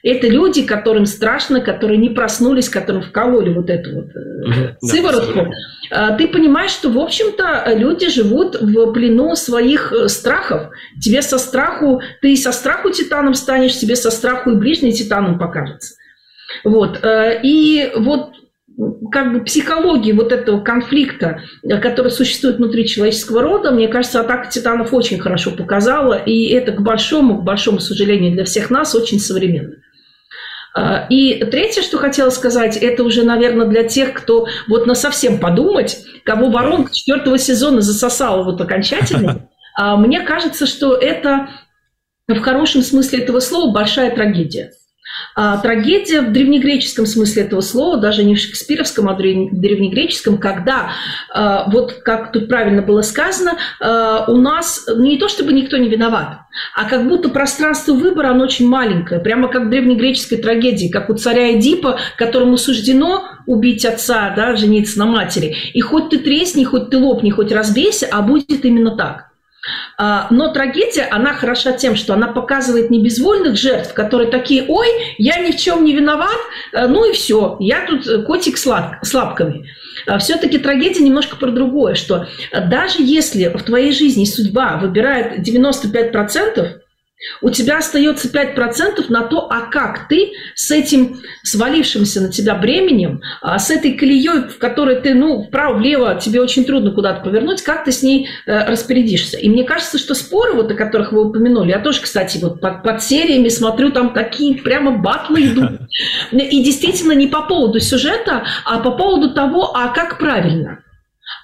это 0.05 0.29
люди, 0.29 0.63
которым 0.63 1.07
страшно, 1.07 1.63
которые 1.63 1.97
не 1.97 2.11
проснулись, 2.11 2.69
которым 2.69 3.01
вкололи 3.03 3.53
вот 3.55 3.71
эту 3.71 3.95
вот 3.95 4.05
угу, 4.05 4.87
сыворотку. 4.87 5.47
Да, 5.91 6.17
Ты 6.17 6.29
понимаешь, 6.29 6.73
что, 6.73 6.91
в 6.91 6.99
общем-то, 6.99 7.73
люди 7.75 8.11
живут 8.11 8.61
в 8.61 8.93
плену 8.93 9.35
своих 9.35 9.93
э, 9.93 10.09
страхов. 10.09 10.69
Тебе 11.01 11.23
со 11.23 11.39
страху, 11.39 12.03
ты 12.21 12.37
со 12.37 12.53
страху 12.53 12.91
титаном 12.91 13.33
станешь, 13.33 13.79
тебе 13.79 13.97
со 13.97 14.11
страху 14.11 14.51
и 14.51 14.57
ближний 14.57 14.93
титаном 14.93 15.39
покажется. 15.39 15.95
Вот. 16.65 17.03
Э, 17.03 17.41
и 17.43 17.91
вот 17.97 18.35
как 19.11 19.33
бы 19.33 19.41
психологии 19.41 20.13
вот 20.13 20.33
этого 20.33 20.61
конфликта, 20.61 21.41
который 21.81 22.11
существует 22.11 22.57
внутри 22.57 22.87
человеческого 22.87 23.41
рода, 23.41 23.71
мне 23.71 23.89
кажется, 23.89 24.21
атака 24.21 24.51
титанов 24.51 24.93
очень 24.93 25.19
хорошо 25.19 25.53
показала, 25.53 26.15
и 26.15 26.49
это 26.49 26.73
к 26.73 26.83
большому, 26.83 27.39
к 27.39 27.45
большому 27.45 27.79
сожалению 27.79 28.33
для 28.33 28.45
всех 28.45 28.69
нас 28.69 28.95
очень 28.95 29.21
современно. 29.21 29.77
А, 30.77 31.07
и 31.09 31.45
третье, 31.45 31.83
что 31.83 31.99
хотела 31.99 32.31
сказать, 32.31 32.77
это 32.77 33.05
уже, 33.05 33.23
наверное, 33.23 33.67
для 33.67 33.85
тех, 33.85 34.13
кто 34.13 34.47
вот 34.69 34.87
на 34.87 34.95
совсем 34.95 35.39
подумать, 35.39 36.05
кого 36.25 36.51
воронка 36.51 36.93
четвертого 36.93 37.39
сезона 37.39 37.81
засосала 37.81 38.43
вот 38.43 38.61
окончательно. 38.61 39.49
А, 39.77 39.97
мне 39.97 40.21
кажется, 40.21 40.67
что 40.67 40.95
это 40.95 41.49
в 42.29 42.39
хорошем 42.39 42.83
смысле 42.83 43.25
этого 43.25 43.41
слова 43.41 43.73
большая 43.73 44.15
трагедия. 44.15 44.71
А 45.37 45.59
трагедия 45.59 46.21
в 46.21 46.33
древнегреческом 46.33 47.07
смысле 47.07 47.43
этого 47.43 47.61
слова, 47.61 47.97
даже 47.97 48.23
не 48.23 48.37
в 48.37 48.39
шекспировском, 48.39 49.09
а 49.09 49.15
в 49.15 49.19
древнегреческом, 49.19 50.39
когда, 50.39 50.93
а, 51.33 51.69
вот 51.71 51.95
как 52.05 52.31
тут 52.33 52.49
правильно 52.49 52.83
было 52.83 53.03
сказано, 53.03 53.57
а, 53.81 54.27
у 54.29 54.37
нас 54.37 54.87
не 54.97 55.19
то 55.19 55.29
чтобы 55.29 55.53
никто 55.53 55.77
не 55.77 55.89
виноват, 55.89 56.39
а 56.77 56.89
как 56.89 57.09
будто 57.09 57.29
пространство 57.31 57.95
выбора, 57.95 58.31
оно 58.31 58.45
очень 58.45 58.69
маленькое, 58.69 59.21
прямо 59.21 59.49
как 59.49 59.65
в 59.65 59.71
древнегреческой 59.71 60.39
трагедии, 60.39 60.89
как 60.89 61.11
у 61.11 61.15
царя 61.15 61.59
Эдипа, 61.59 61.99
которому 62.17 62.57
суждено 62.57 63.25
убить 63.47 63.85
отца, 63.85 64.33
да, 64.37 64.55
жениться 64.55 64.99
на 65.01 65.07
матери. 65.07 65.57
И 65.73 65.81
хоть 65.81 66.11
ты 66.11 66.19
тресни, 66.19 66.65
хоть 66.65 66.91
ты 66.91 66.99
лопни, 66.99 67.31
хоть 67.31 67.53
разбейся, 67.53 68.09
а 68.11 68.23
будет 68.23 68.65
именно 68.65 68.97
так. 68.97 69.34
А, 69.97 70.27
но 70.31 70.53
трагедия, 70.53 71.09
она 71.11 71.35
хороша 71.35 71.73
тем, 71.73 71.97
что 71.97 72.15
она 72.15 72.29
показывает 72.29 72.91
не 72.91 73.03
безвольных 73.03 73.57
жертв, 73.57 73.95
которые 73.95 74.31
такие, 74.31 74.65
ой, 74.69 74.89
я 75.19 75.39
ни 75.39 75.53
в 75.53 75.57
чем 75.57 75.85
не 75.85 75.95
виноват, 75.95 76.37
э, 76.73 76.87
ну 76.87 77.09
и 77.09 77.13
все, 77.13 77.57
я 77.61 77.87
тут 77.87 78.27
котик 78.27 78.59
с 78.59 79.15
лапками. 79.15 79.69
А 80.07 80.19
все-таки 80.19 80.59
трагедия 80.59 81.03
немножко 81.03 81.37
про 81.37 81.51
другое, 81.51 81.95
что 81.95 82.27
даже 82.53 83.03
если 83.03 83.49
в 83.49 83.63
твоей 83.63 83.93
жизни 83.93 84.25
судьба 84.25 84.77
выбирает 84.77 85.47
95%, 85.47 86.81
у 87.41 87.51
тебя 87.51 87.79
остается 87.79 88.29
5% 88.29 89.07
на 89.09 89.23
то, 89.23 89.49
а 89.51 89.63
как 89.63 90.09
ты 90.09 90.33
с 90.55 90.71
этим 90.71 91.21
свалившимся 91.43 92.23
на 92.23 92.29
тебя 92.31 92.55
бременем, 92.55 93.21
а 93.41 93.59
с 93.59 93.71
этой 93.71 93.93
колеей, 93.93 94.49
в 94.49 94.59
которой 94.59 95.01
ты, 95.01 95.15
ну, 95.15 95.43
вправо-влево, 95.43 96.19
тебе 96.21 96.41
очень 96.41 96.65
трудно 96.65 96.91
куда-то 96.91 97.23
повернуть, 97.23 97.63
как 97.63 97.85
ты 97.85 97.93
с 97.93 98.03
ней 98.03 98.29
э, 98.47 98.65
распорядишься. 98.67 99.37
И 99.39 99.49
мне 99.49 99.65
кажется, 99.65 99.99
что 99.99 100.15
споры, 100.15 100.55
вот, 100.55 100.71
о 100.71 100.75
которых 100.75 101.13
вы 101.13 101.29
упомянули, 101.29 101.71
я 101.71 101.79
тоже, 101.79 102.01
кстати, 102.01 102.39
вот 102.39 102.61
под, 102.61 102.83
под 102.83 103.03
сериями 103.03 103.49
смотрю, 103.49 103.91
там 103.91 104.13
такие 104.13 104.57
прямо 104.57 104.93
батлы 104.93 105.47
идут. 105.47 105.81
И 106.33 106.63
действительно 106.63 107.13
не 107.13 107.27
по 107.27 107.43
поводу 107.43 107.81
сюжета, 107.81 108.45
а 108.65 108.79
по 108.79 108.93
поводу 108.93 109.35
того, 109.35 109.75
а 109.75 109.89
как 109.89 110.19
правильно. 110.19 110.81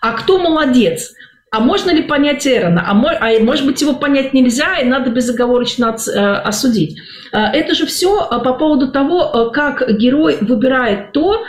А 0.00 0.12
кто 0.12 0.38
молодец? 0.38 1.12
А 1.52 1.58
можно 1.58 1.90
ли 1.90 2.02
понять 2.02 2.46
Эрона? 2.46 2.84
А, 2.86 2.92
а 2.92 3.40
может 3.40 3.66
быть, 3.66 3.80
его 3.82 3.94
понять 3.94 4.32
нельзя, 4.32 4.78
и 4.78 4.84
надо 4.84 5.10
безоговорочно 5.10 5.96
э, 5.96 6.18
осудить. 6.18 6.96
Э, 7.32 7.38
это 7.38 7.74
же 7.74 7.86
все 7.86 8.24
э, 8.24 8.38
по 8.38 8.54
поводу 8.54 8.92
того, 8.92 9.50
как 9.50 9.90
герой 9.96 10.38
выбирает 10.40 11.10
то, 11.10 11.42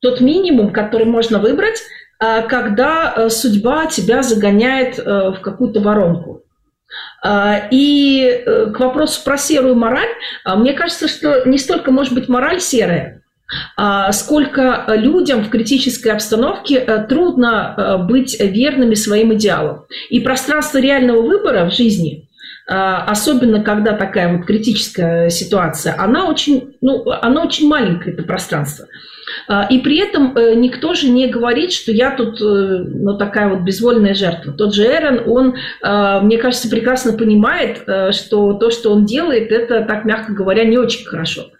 тот 0.00 0.20
минимум, 0.20 0.70
который 0.70 1.06
можно 1.06 1.38
выбрать, 1.38 1.82
когда 2.20 3.28
судьба 3.30 3.86
тебя 3.86 4.22
загоняет 4.22 4.98
в 4.98 5.38
какую-то 5.40 5.80
воронку. 5.80 6.42
И 7.70 8.44
к 8.46 8.78
вопросу 8.78 9.22
про 9.24 9.36
серую 9.36 9.74
мораль, 9.76 10.08
мне 10.44 10.72
кажется, 10.72 11.08
что 11.08 11.48
не 11.48 11.58
столько 11.58 11.90
может 11.90 12.14
быть 12.14 12.28
мораль 12.28 12.60
серая, 12.60 13.17
сколько 14.12 14.84
людям 14.88 15.42
в 15.42 15.48
критической 15.48 16.12
обстановке 16.12 16.76
э, 16.76 17.06
трудно 17.08 17.74
э, 17.76 17.96
быть 18.04 18.38
верными 18.38 18.94
своим 18.94 19.34
идеалам. 19.34 19.86
И 20.10 20.20
пространство 20.20 20.78
реального 20.78 21.22
выбора 21.22 21.64
в 21.68 21.72
жизни, 21.72 22.28
э, 22.66 22.72
особенно 22.72 23.62
когда 23.62 23.92
такая 23.94 24.36
вот 24.36 24.46
критическая 24.46 25.30
ситуация, 25.30 25.94
она 25.98 26.28
очень, 26.28 26.76
ну, 26.80 27.10
она 27.10 27.42
очень 27.42 27.68
маленькое, 27.68 28.14
это 28.14 28.22
пространство. 28.22 28.86
И 29.70 29.78
при 29.80 29.98
этом 29.98 30.34
никто 30.58 30.94
же 30.94 31.10
не 31.10 31.26
говорит, 31.26 31.72
что 31.72 31.92
я 31.92 32.10
тут 32.16 32.40
ну, 32.40 33.16
такая 33.18 33.50
вот 33.50 33.60
безвольная 33.60 34.14
жертва. 34.14 34.54
Тот 34.54 34.74
же 34.74 34.84
Эрон, 34.84 35.20
он, 35.26 36.24
мне 36.24 36.38
кажется, 36.38 36.70
прекрасно 36.70 37.12
понимает, 37.12 37.82
что 38.14 38.54
то, 38.54 38.70
что 38.70 38.90
он 38.90 39.04
делает, 39.04 39.52
это, 39.52 39.82
так 39.82 40.06
мягко 40.06 40.32
говоря, 40.32 40.64
не 40.64 40.78
очень 40.78 41.04
хорошо. 41.04 41.50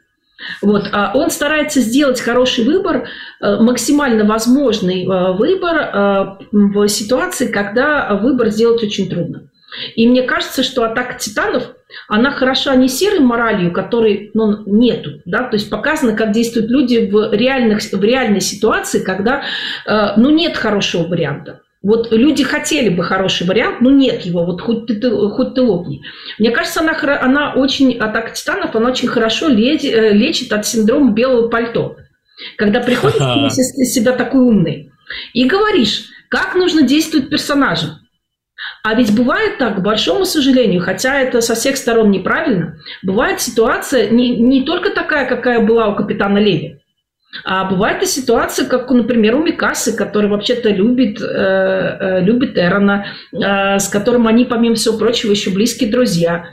Вот. 0.62 0.88
А 0.92 1.12
он 1.14 1.30
старается 1.30 1.80
сделать 1.80 2.20
хороший 2.20 2.64
выбор, 2.64 3.08
э, 3.40 3.56
максимально 3.60 4.24
возможный 4.24 5.04
э, 5.04 5.32
выбор 5.32 5.76
э, 5.76 6.26
в 6.52 6.88
ситуации, 6.88 7.48
когда 7.48 8.14
выбор 8.14 8.50
сделать 8.50 8.82
очень 8.82 9.10
трудно. 9.10 9.42
И 9.96 10.08
мне 10.08 10.22
кажется, 10.22 10.62
что 10.62 10.84
атака 10.84 11.18
титанов, 11.18 11.64
она 12.08 12.30
хороша 12.30 12.74
не 12.74 12.88
серой 12.88 13.20
моралью, 13.20 13.72
которой 13.72 14.30
ну, 14.32 14.62
нету. 14.66 15.20
Да? 15.24 15.42
То 15.44 15.56
есть 15.56 15.68
показано, 15.70 16.14
как 16.14 16.32
действуют 16.32 16.70
люди 16.70 17.10
в, 17.10 17.32
реальных, 17.32 17.80
в 17.82 18.02
реальной 18.02 18.40
ситуации, 18.40 19.00
когда 19.00 19.42
ну, 19.86 20.30
нет 20.30 20.56
хорошего 20.56 21.06
варианта. 21.06 21.60
Вот 21.80 22.10
люди 22.10 22.42
хотели 22.42 22.88
бы 22.88 23.04
хороший 23.04 23.46
вариант, 23.46 23.80
но 23.80 23.90
нет 23.90 24.22
его, 24.22 24.44
вот 24.44 24.60
хоть 24.60 24.86
ты, 24.86 24.96
ты, 24.96 25.10
хоть 25.10 25.54
ты 25.54 25.62
лопни. 25.62 26.02
Мне 26.38 26.50
кажется, 26.50 26.80
она, 26.80 26.96
она 27.20 27.54
очень, 27.54 27.96
атака 27.98 28.34
титанов, 28.34 28.74
она 28.74 28.90
очень 28.90 29.06
хорошо 29.06 29.48
лечит, 29.48 29.94
э, 29.94 30.12
лечит 30.12 30.52
от 30.52 30.66
синдрома 30.66 31.12
белого 31.12 31.48
пальто. 31.48 31.96
Когда 32.56 32.80
приходишь 32.80 33.20
из 33.58 33.92
себя 33.92 34.12
такой 34.12 34.40
умный 34.40 34.92
и 35.32 35.44
говоришь, 35.44 36.06
как 36.28 36.54
нужно 36.54 36.82
действовать 36.82 37.30
персонажем. 37.30 37.90
А 38.82 38.94
ведь 38.94 39.14
бывает 39.14 39.58
так, 39.58 39.76
к 39.76 39.82
большому 39.82 40.24
сожалению, 40.24 40.82
хотя 40.82 41.20
это 41.20 41.40
со 41.40 41.54
всех 41.54 41.76
сторон 41.76 42.10
неправильно, 42.10 42.78
бывает 43.02 43.40
ситуация 43.40 44.10
не, 44.10 44.36
не 44.36 44.64
только 44.64 44.90
такая, 44.90 45.26
какая 45.26 45.60
была 45.60 45.88
у 45.88 45.96
капитана 45.96 46.38
Леви, 46.38 46.80
а 47.44 47.64
бывает 47.64 48.02
и 48.02 48.06
ситуация, 48.06 48.66
как, 48.66 48.90
например, 48.90 49.36
у 49.36 49.42
Микасы, 49.42 49.94
который 49.94 50.30
вообще-то 50.30 50.70
любит, 50.70 51.20
э, 51.20 51.24
э, 51.24 52.20
любит 52.22 52.56
Эрона, 52.56 53.06
э, 53.32 53.78
с 53.78 53.88
которым 53.88 54.26
они, 54.26 54.44
помимо 54.44 54.76
всего 54.76 54.96
прочего, 54.96 55.30
еще 55.30 55.50
близкие 55.50 55.90
друзья. 55.90 56.46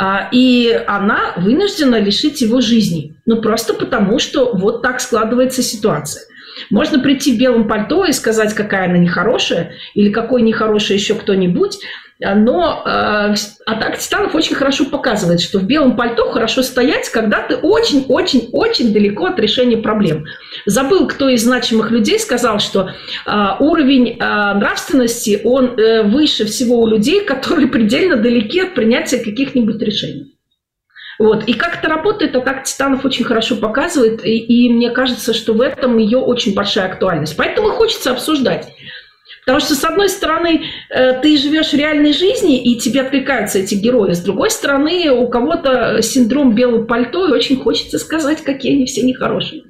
А, 0.00 0.28
и 0.30 0.80
она 0.86 1.32
вынуждена 1.38 1.98
лишить 1.98 2.40
его 2.40 2.60
жизни. 2.60 3.16
Ну, 3.26 3.40
просто 3.40 3.74
потому, 3.74 4.18
что 4.20 4.52
вот 4.54 4.82
так 4.82 5.00
складывается 5.00 5.62
ситуация. 5.62 6.22
Можно 6.70 7.00
прийти 7.00 7.34
в 7.34 7.38
белом 7.38 7.66
пальто 7.66 8.04
и 8.04 8.12
сказать, 8.12 8.54
какая 8.54 8.88
она 8.88 8.98
нехорошая, 8.98 9.72
или 9.94 10.10
какой 10.10 10.42
нехороший 10.42 10.96
еще 10.96 11.14
кто-нибудь, 11.14 11.78
но 12.20 12.82
э, 12.84 13.34
атака 13.64 13.96
титанов 13.96 14.34
очень 14.34 14.56
хорошо 14.56 14.86
показывает, 14.86 15.40
что 15.40 15.60
в 15.60 15.64
белом 15.64 15.96
пальто 15.96 16.30
хорошо 16.30 16.62
стоять, 16.62 17.08
когда 17.10 17.42
ты 17.42 17.54
очень-очень-очень 17.54 18.92
далеко 18.92 19.26
от 19.26 19.38
решения 19.38 19.76
проблем. 19.76 20.26
Забыл, 20.66 21.06
кто 21.06 21.28
из 21.28 21.44
значимых 21.44 21.92
людей 21.92 22.18
сказал, 22.18 22.58
что 22.58 22.90
э, 22.90 23.32
уровень 23.60 24.18
нравственности, 24.18 25.40
он 25.44 25.78
э, 25.78 26.02
выше 26.02 26.44
всего 26.44 26.80
у 26.80 26.88
людей, 26.88 27.24
которые 27.24 27.68
предельно 27.68 28.16
далеки 28.16 28.60
от 28.60 28.74
принятия 28.74 29.18
каких-нибудь 29.18 29.80
решений. 29.80 30.34
Вот. 31.18 31.44
И 31.48 31.52
как 31.52 31.78
это 31.78 31.88
работает, 31.88 32.36
атака 32.36 32.64
титанов 32.64 33.04
очень 33.04 33.24
хорошо 33.24 33.56
показывает, 33.56 34.24
и, 34.24 34.38
и 34.38 34.72
мне 34.72 34.90
кажется, 34.90 35.34
что 35.34 35.52
в 35.52 35.60
этом 35.60 35.98
ее 35.98 36.18
очень 36.18 36.54
большая 36.54 36.86
актуальность. 36.86 37.36
Поэтому 37.36 37.70
хочется 37.70 38.12
обсуждать. 38.12 38.68
Потому 39.48 39.60
что, 39.60 39.74
с 39.76 39.82
одной 39.82 40.10
стороны, 40.10 40.64
э, 40.90 41.22
ты 41.22 41.38
живешь 41.38 41.72
реальной 41.72 42.12
жизни, 42.12 42.62
и 42.62 42.78
тебе 42.78 43.00
откликаются 43.00 43.60
эти 43.60 43.76
герои. 43.76 44.12
С 44.12 44.20
другой 44.20 44.50
стороны, 44.50 45.10
у 45.10 45.26
кого-то 45.26 46.02
синдром 46.02 46.54
белого 46.54 46.84
пальто, 46.84 47.26
и 47.26 47.32
очень 47.32 47.56
хочется 47.56 47.98
сказать, 47.98 48.44
какие 48.44 48.74
они 48.74 48.84
все 48.84 49.00
нехорошие. 49.00 49.62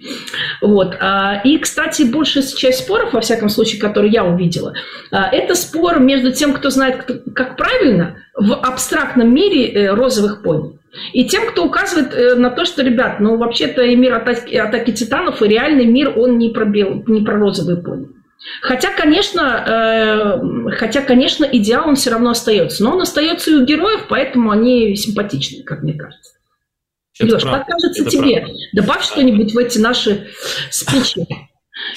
Вот. 0.60 0.96
А, 0.98 1.40
и, 1.44 1.58
кстати, 1.58 2.02
большая 2.02 2.42
часть 2.42 2.80
споров, 2.80 3.12
во 3.12 3.20
всяком 3.20 3.50
случае, 3.50 3.80
которые 3.80 4.10
я 4.10 4.24
увидела, 4.24 4.74
а, 5.12 5.30
это 5.30 5.54
спор 5.54 6.00
между 6.00 6.32
тем, 6.32 6.54
кто 6.54 6.70
знает, 6.70 7.22
как 7.32 7.56
правильно, 7.56 8.16
в 8.34 8.54
абстрактном 8.54 9.32
мире 9.32 9.68
э, 9.68 9.94
розовых 9.94 10.42
пони. 10.42 10.76
И 11.12 11.24
тем, 11.26 11.46
кто 11.46 11.64
указывает 11.64 12.12
э, 12.12 12.34
на 12.34 12.50
то, 12.50 12.64
что, 12.64 12.82
ребят, 12.82 13.20
ну, 13.20 13.36
вообще-то 13.36 13.82
и 13.82 13.94
мир 13.94 14.14
атаки, 14.14 14.56
атаки 14.56 14.90
титанов, 14.90 15.40
и 15.40 15.46
реальный 15.46 15.86
мир, 15.86 16.18
он 16.18 16.36
не 16.36 16.48
про, 16.48 16.64
бел, 16.64 17.04
не 17.06 17.20
про 17.20 17.38
розовые 17.38 17.80
пони. 17.80 18.17
Хотя, 18.62 18.92
конечно, 18.92 20.40
э, 20.70 20.70
хотя, 20.76 21.02
конечно, 21.02 21.44
идеал 21.44 21.88
он 21.88 21.96
все 21.96 22.10
равно 22.10 22.30
остается. 22.30 22.84
Но 22.84 22.92
он 22.92 23.02
остается 23.02 23.50
и 23.50 23.54
у 23.54 23.64
героев, 23.64 24.06
поэтому 24.08 24.50
они 24.50 24.96
симпатичны, 24.96 25.64
как 25.64 25.82
мне 25.82 25.94
кажется. 25.94 26.32
Это 27.18 27.34
Леш, 27.34 27.42
как 27.44 27.66
кажется 27.66 28.02
Это 28.02 28.10
тебе? 28.10 28.36
Правда. 28.38 28.54
Добавь 28.74 29.04
что-нибудь 29.04 29.52
в 29.52 29.58
эти 29.58 29.78
наши 29.78 30.28
спичи. 30.70 31.26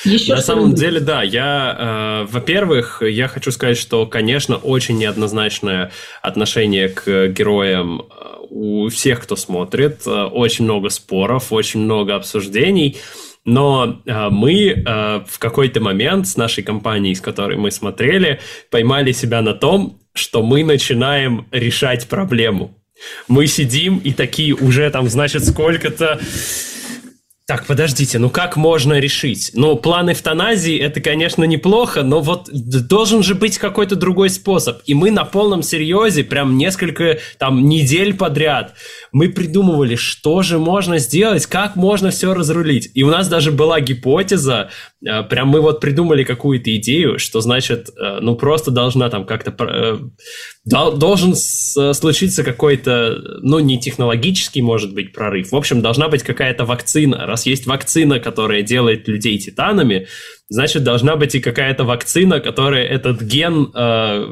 Еще 0.04 0.36
На 0.36 0.42
самом 0.42 0.74
деле, 0.76 1.00
да, 1.00 1.24
я, 1.24 2.24
э, 2.26 2.32
во-первых, 2.32 3.02
я 3.02 3.28
хочу 3.28 3.52
сказать, 3.52 3.78
что, 3.78 4.06
конечно, 4.06 4.58
очень 4.58 4.98
неоднозначное 4.98 5.92
отношение 6.22 6.90
к 6.90 7.28
героям 7.28 8.02
э, 8.02 8.32
у 8.50 8.90
всех, 8.90 9.22
кто 9.24 9.36
смотрит, 9.36 10.02
э, 10.06 10.24
очень 10.26 10.66
много 10.66 10.90
споров, 10.90 11.52
очень 11.52 11.82
много 11.82 12.16
обсуждений. 12.16 12.98
Но 13.44 14.02
э, 14.06 14.30
мы 14.30 14.54
э, 14.54 15.24
в 15.28 15.40
какой-то 15.40 15.82
момент 15.82 16.28
с 16.28 16.38
нашей 16.38 16.64
компанией, 16.64 17.16
с 17.16 17.22
которой 17.22 17.58
мы 17.58 17.72
смотрели, 17.72 18.40
поймали 18.70 19.12
себя 19.12 19.42
на 19.42 19.54
том, 19.54 20.00
что 20.14 20.44
мы 20.44 20.64
начинаем 20.64 21.48
решать 21.52 22.08
проблему. 22.08 22.78
Мы 23.28 23.48
сидим 23.48 23.98
и 23.98 24.12
такие 24.14 24.54
уже 24.54 24.90
там, 24.92 25.10
значит, 25.10 25.46
сколько-то 25.46 26.20
Так, 27.52 27.66
подождите, 27.66 28.18
ну 28.18 28.30
как 28.30 28.56
можно 28.56 28.98
решить? 28.98 29.52
Ну, 29.54 29.76
план 29.76 30.10
эвтаназии 30.10 30.80
это, 30.80 31.02
конечно, 31.02 31.44
неплохо, 31.44 32.02
но 32.02 32.22
вот 32.22 32.50
должен 32.50 33.24
же 33.24 33.36
быть 33.36 33.58
какой-то 33.58 33.98
другой 33.98 34.30
способ. 34.30 34.80
И 34.86 34.94
мы 34.94 35.12
на 35.12 35.26
полном 35.26 35.62
серьезе, 35.62 36.24
прям 36.24 36.58
несколько 36.58 37.20
там 37.38 37.68
недель 37.68 38.14
подряд, 38.16 38.76
мы 39.12 39.28
придумывали, 39.28 39.98
что 39.98 40.44
же 40.44 40.60
можно 40.60 40.98
сделать, 40.98 41.46
как 41.46 41.76
можно 41.76 42.10
все 42.10 42.34
разрулить. 42.34 42.90
И 42.94 43.04
у 43.04 43.10
нас 43.10 43.28
даже 43.28 43.52
была 43.52 43.82
гипотеза, 43.82 44.70
прям 45.02 45.48
мы 45.48 45.62
вот 45.62 45.80
придумали 45.80 46.24
какую-то 46.24 46.76
идею, 46.78 47.18
что 47.18 47.42
значит, 47.42 47.90
э, 47.90 48.20
ну 48.22 48.36
просто 48.36 48.70
должна 48.70 49.10
там 49.10 49.26
как-то 49.26 49.52
э, 49.64 49.98
должен 50.66 51.36
случиться 51.36 52.44
какой-то, 52.44 53.18
ну 53.42 53.60
не 53.60 53.80
технологический, 53.80 54.62
может 54.62 54.94
быть, 54.94 55.12
прорыв. 55.12 55.52
В 55.52 55.56
общем, 55.56 55.82
должна 55.82 56.08
быть 56.08 56.24
какая-то 56.24 56.66
вакцина, 56.66 57.26
раз 57.26 57.46
есть 57.48 57.66
вакцина, 57.66 58.20
которая 58.20 58.62
делает 58.62 59.08
людей 59.08 59.40
титанами, 59.40 60.08
значит, 60.50 60.84
должна 60.84 61.16
быть 61.16 61.34
и 61.34 61.40
какая-то 61.40 61.84
вакцина, 61.84 62.40
которая 62.40 62.84
этот 62.84 63.22
ген 63.22 63.72
э, 63.74 64.26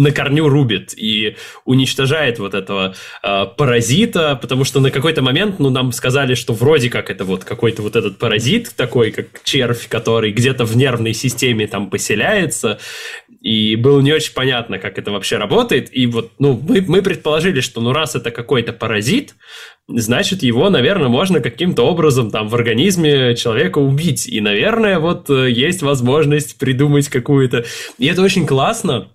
на 0.00 0.12
корню 0.12 0.48
рубит 0.48 0.94
и 0.96 1.36
уничтожает 1.64 2.38
вот 2.38 2.54
этого 2.54 2.94
э, 3.22 3.46
паразита, 3.56 4.34
потому 4.40 4.64
что 4.64 4.80
на 4.80 4.90
какой-то 4.90 5.20
момент, 5.20 5.58
ну, 5.58 5.68
нам 5.68 5.92
сказали, 5.92 6.34
что 6.34 6.54
вроде 6.54 6.88
как 6.88 7.10
это 7.10 7.24
вот 7.24 7.44
какой-то 7.44 7.82
вот 7.82 7.96
этот 7.96 8.18
паразит 8.18 8.74
такой, 8.74 9.10
как 9.10 9.26
червь, 9.44 9.88
который 9.88 10.32
где-то 10.32 10.64
в 10.64 10.74
нервной 10.74 11.12
системе 11.12 11.66
там 11.66 11.90
поселяется, 11.90 12.78
и 13.42 13.76
было 13.76 14.00
не 14.00 14.12
очень 14.12 14.32
понятно, 14.32 14.78
как 14.78 14.98
это 14.98 15.10
вообще 15.10 15.36
работает, 15.36 15.94
и 15.94 16.06
вот, 16.06 16.32
ну, 16.38 16.58
мы, 16.66 16.80
мы 16.80 17.02
предположили, 17.02 17.60
что, 17.60 17.82
ну, 17.82 17.92
раз 17.92 18.16
это 18.16 18.30
какой-то 18.30 18.72
паразит, 18.72 19.34
значит, 19.86 20.42
его, 20.42 20.70
наверное, 20.70 21.08
можно 21.08 21.40
каким-то 21.40 21.82
образом 21.82 22.30
там 22.30 22.48
в 22.48 22.54
организме 22.54 23.36
человека 23.36 23.78
убить, 23.78 24.26
и, 24.26 24.40
наверное, 24.40 24.98
вот 24.98 25.28
э, 25.28 25.50
есть 25.50 25.82
возможность 25.82 26.58
придумать 26.58 27.08
какую-то... 27.08 27.66
И 27.98 28.06
это 28.06 28.22
очень 28.22 28.46
классно, 28.46 29.08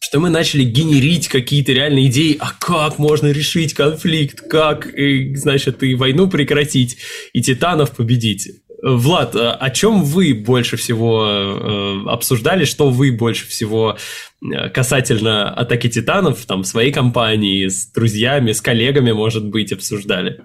что 0.00 0.20
мы 0.20 0.30
начали 0.30 0.64
генерить 0.64 1.28
какие-то 1.28 1.72
реальные 1.72 2.06
идеи, 2.06 2.36
а 2.38 2.52
как 2.58 2.98
можно 2.98 3.26
решить 3.28 3.74
конфликт, 3.74 4.40
как, 4.48 4.86
и, 4.86 5.34
значит, 5.34 5.82
и 5.82 5.94
войну 5.94 6.28
прекратить, 6.28 6.98
и 7.32 7.42
титанов 7.42 7.96
победить. 7.96 8.48
Влад, 8.80 9.34
а 9.34 9.54
о 9.54 9.70
чем 9.70 10.04
вы 10.04 10.34
больше 10.34 10.76
всего 10.76 11.26
э, 11.26 12.08
обсуждали, 12.10 12.64
что 12.64 12.90
вы 12.90 13.10
больше 13.10 13.48
всего 13.48 13.98
э, 14.40 14.68
касательно 14.68 15.50
атаки 15.50 15.88
титанов, 15.88 16.46
там, 16.46 16.62
своей 16.62 16.92
компании, 16.92 17.66
с 17.66 17.90
друзьями, 17.90 18.52
с 18.52 18.60
коллегами, 18.60 19.10
может 19.10 19.44
быть, 19.44 19.72
обсуждали? 19.72 20.42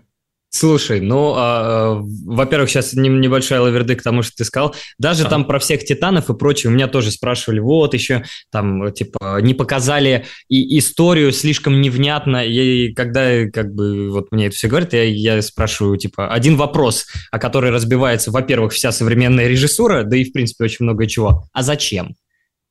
Слушай, 0.56 1.02
ну, 1.02 1.34
а, 1.36 2.00
во-первых, 2.26 2.70
сейчас 2.70 2.94
небольшой 2.94 3.58
лаверды 3.58 3.96
к 3.96 4.04
тому, 4.04 4.22
что 4.22 4.36
ты 4.36 4.46
сказал. 4.46 4.76
Даже 5.00 5.24
а. 5.24 5.28
там 5.28 5.46
про 5.46 5.58
всех 5.58 5.84
титанов 5.84 6.30
и 6.30 6.36
прочее, 6.36 6.70
у 6.70 6.76
меня 6.76 6.88
тоже 6.88 7.10
спрашивали, 7.10 7.60
вот 7.60 7.96
еще 7.96 8.24
там, 8.52 8.94
типа, 8.94 9.40
не 9.42 9.56
показали 9.56 10.26
и 10.50 10.78
историю 10.78 11.32
слишком 11.32 11.82
невнятно. 11.82 12.46
И 12.46 12.94
когда, 12.94 13.50
как 13.50 13.74
бы, 13.74 14.12
вот 14.12 14.32
мне 14.32 14.46
это 14.46 14.56
все 14.56 14.68
говорят, 14.68 14.94
я, 14.94 15.04
я 15.04 15.42
спрашиваю, 15.42 15.98
типа, 15.98 16.32
один 16.32 16.56
вопрос, 16.56 17.08
о 17.32 17.40
который 17.40 17.72
разбивается, 17.72 18.30
во-первых, 18.30 18.74
вся 18.74 18.92
современная 18.92 19.48
режиссура, 19.48 20.04
да 20.04 20.18
и, 20.18 20.24
в 20.24 20.34
принципе, 20.34 20.66
очень 20.66 20.86
много 20.86 21.08
чего. 21.08 21.48
А 21.52 21.64
зачем? 21.64 22.14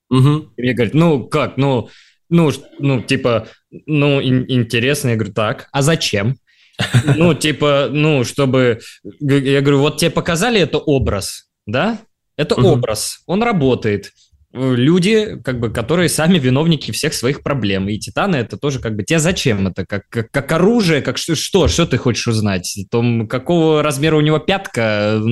Угу. 0.09 0.53
И 0.57 0.63
мне 0.63 0.73
говорят, 0.73 0.95
ну, 0.95 1.27
как, 1.27 1.57
ну, 1.57 1.89
ну, 2.31 2.53
ну, 2.79 3.03
типа, 3.03 3.49
ну, 3.87 4.21
ин- 4.21 4.47
интересно. 4.47 5.09
Я 5.09 5.17
говорю, 5.17 5.35
так, 5.35 5.69
а 5.73 5.83
зачем? 5.83 6.37
Ну, 7.17 7.35
типа, 7.35 7.89
ну, 7.91 8.25
чтобы... 8.25 8.81
Я 9.21 9.61
говорю, 9.61 9.81
вот 9.81 9.99
тебе 9.99 10.11
показали 10.11 10.61
это 10.61 10.79
образ, 10.79 11.49
да? 11.67 11.99
Это 12.37 12.55
угу. 12.55 12.69
образ, 12.69 13.21
он 13.27 13.43
работает. 13.43 14.13
Люди, 14.55 15.41
как 15.43 15.61
бы, 15.61 15.71
которые 15.71 16.11
сами 16.11 16.39
виновники 16.39 16.91
всех 16.91 17.15
своих 17.15 17.43
проблем. 17.43 17.89
И 17.89 17.99
титаны 17.99 18.37
это 18.37 18.59
тоже 18.59 18.81
как 18.81 18.95
бы... 18.95 19.03
Тебе 19.03 19.19
зачем 19.19 19.67
это? 19.67 19.87
Как, 19.87 20.03
как, 20.11 20.31
как 20.31 20.53
оружие? 20.53 21.01
Как 21.01 21.17
что, 21.17 21.35
что? 21.35 21.69
Что 21.69 21.87
ты 21.87 21.97
хочешь 21.97 22.29
узнать? 22.29 22.79
Том, 22.91 23.27
какого 23.27 23.83
размера 23.83 24.17
у 24.17 24.21
него 24.21 24.39
пятка? 24.39 25.23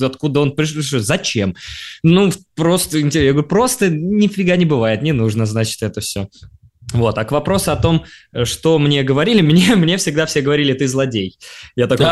Откуда 0.00 0.40
он 0.40 0.52
пришел? 0.52 0.98
Зачем? 1.00 1.56
Ну, 2.02 2.30
просто... 2.54 2.98
Я 2.98 3.32
говорю, 3.32 3.46
просто 3.46 3.90
нифига 3.90 4.56
не 4.56 4.64
бывает. 4.64 5.02
Не 5.02 5.12
нужно, 5.12 5.44
значит, 5.44 5.82
это 5.82 6.00
все. 6.00 6.28
Вот, 6.92 7.18
а 7.18 7.24
к 7.24 7.32
вопросу 7.32 7.72
о 7.72 7.76
том, 7.76 8.04
что 8.44 8.78
мне 8.78 9.02
говорили, 9.02 9.40
мне, 9.42 9.76
мне 9.76 9.96
всегда 9.96 10.26
все 10.26 10.40
говорили, 10.40 10.72
ты 10.72 10.88
злодей. 10.88 11.38
Я 11.76 11.86
такой, 11.86 12.06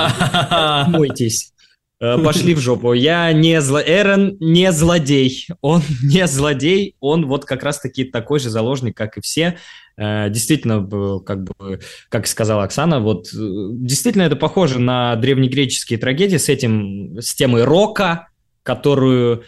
мойтесь. 0.88 1.52
Э, 1.98 2.18
пошли 2.22 2.54
в 2.54 2.58
жопу. 2.58 2.92
Я 2.92 3.32
не 3.32 3.60
зло... 3.60 3.80
Эрен 3.80 4.36
не 4.40 4.70
злодей. 4.72 5.46
Он 5.60 5.82
не 6.02 6.26
злодей. 6.26 6.96
Он 7.00 7.26
вот 7.26 7.44
как 7.44 7.62
раз-таки 7.62 8.04
такой 8.04 8.38
же 8.38 8.50
заложник, 8.50 8.96
как 8.96 9.16
и 9.16 9.20
все. 9.20 9.58
Э, 9.96 10.28
действительно, 10.28 10.86
как 11.20 11.44
бы, 11.44 11.80
как 12.08 12.26
сказала 12.26 12.64
Оксана, 12.64 13.00
вот 13.00 13.28
э, 13.28 13.38
действительно 13.72 14.22
это 14.22 14.36
похоже 14.36 14.78
на 14.78 15.16
древнегреческие 15.16 15.98
трагедии 15.98 16.36
с 16.36 16.48
этим, 16.48 17.18
с 17.20 17.34
темой 17.34 17.64
рока, 17.64 18.28
которую 18.62 19.44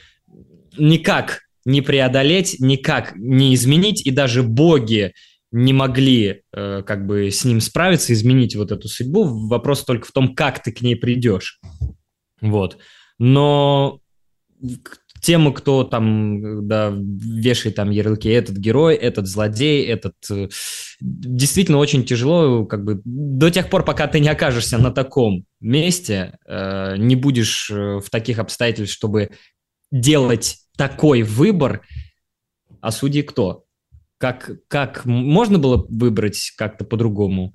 никак 0.79 1.48
не 1.69 1.83
преодолеть, 1.83 2.57
никак 2.61 3.15
не 3.15 3.55
изменить, 3.55 4.07
и 4.07 4.11
даже 4.11 4.43
боги 4.43 5.13
не 5.53 5.75
могли 5.75 6.41
э, 6.51 6.83
как 6.83 7.07
бы 7.07 7.31
с 7.31 7.45
ним 7.45 7.61
справиться, 7.61 8.15
изменить 8.15 8.57
вот 8.57 8.73
эту 8.73 8.89
судьбу. 8.89 9.25
Вопрос 9.49 9.85
только 9.85 10.09
в 10.09 10.13
том, 10.13 10.35
как 10.35 10.63
ты 10.63 10.73
к 10.73 10.81
ней 10.81 10.97
придешь. 10.97 11.61
Вот. 12.41 12.79
Но 13.19 14.01
тему, 15.21 15.53
кто 15.53 15.85
там 15.85 16.67
да, 16.67 16.91
вешает 16.91 17.77
там 17.77 17.91
ярлыки, 17.91 18.31
этот 18.31 18.57
герой, 18.57 18.95
этот 18.95 19.27
злодей, 19.27 19.85
этот... 19.85 20.15
Э, 20.31 20.49
действительно 21.01 21.77
очень 21.77 22.05
тяжело, 22.05 22.65
как 22.65 22.83
бы, 22.83 23.03
до 23.05 23.51
тех 23.51 23.69
пор, 23.69 23.85
пока 23.85 24.07
ты 24.07 24.21
не 24.21 24.29
окажешься 24.31 24.79
на 24.79 24.91
таком 24.91 25.45
месте, 25.61 26.39
э, 26.47 26.97
не 26.97 27.15
будешь 27.15 27.71
э, 27.71 27.99
в 27.99 28.09
таких 28.09 28.39
обстоятельствах, 28.39 28.97
чтобы 28.97 29.31
делать 29.91 30.57
такой 30.79 31.23
выбор, 31.23 31.83
а 32.81 32.91
судьи 32.91 33.23
кто? 33.23 33.65
Как, 34.17 34.51
как 34.69 35.05
можно 35.05 35.59
было 35.59 35.85
выбрать 35.89 36.53
как-то 36.57 36.85
по-другому? 36.85 37.55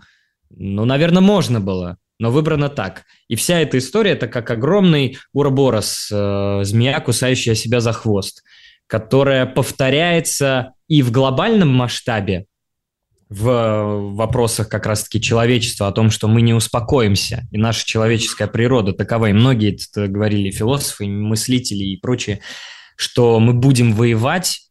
Ну, 0.50 0.86
наверное, 0.86 1.22
можно 1.22 1.60
было, 1.60 1.98
но 2.20 2.30
выбрано 2.30 2.70
так. 2.70 3.06
И 3.28 3.36
вся 3.36 3.60
эта 3.60 3.80
история– 3.80 4.12
это 4.14 4.28
как 4.28 4.52
огромный 4.52 5.18
уроборос, 5.34 6.10
э, 6.12 6.60
змея, 6.64 7.00
кусающая 7.00 7.56
себя 7.56 7.80
за 7.80 7.94
хвост, 7.94 8.44
которая 8.88 9.46
повторяется 9.46 10.74
и 10.88 11.02
в 11.02 11.12
глобальном 11.12 11.70
масштабе, 11.70 12.46
в 13.30 14.14
вопросах 14.16 14.70
как 14.70 14.86
раз-таки 14.86 15.20
человечества, 15.20 15.88
о 15.88 15.92
том, 15.92 16.12
что 16.12 16.28
мы 16.28 16.42
не 16.42 16.54
успокоимся, 16.54 17.48
и 17.52 17.58
наша 17.58 17.86
человеческая 17.86 18.48
природа 18.48 18.94
такова, 18.94 19.28
и 19.30 19.34
многие 19.34 19.76
это 19.76 20.08
говорили 20.08 20.52
философы, 20.52 21.08
мыслители 21.08 21.84
и 21.84 21.98
прочие, 21.98 22.42
что 22.96 23.40
мы 23.40 23.54
будем 23.54 23.94
воевать, 23.94 24.70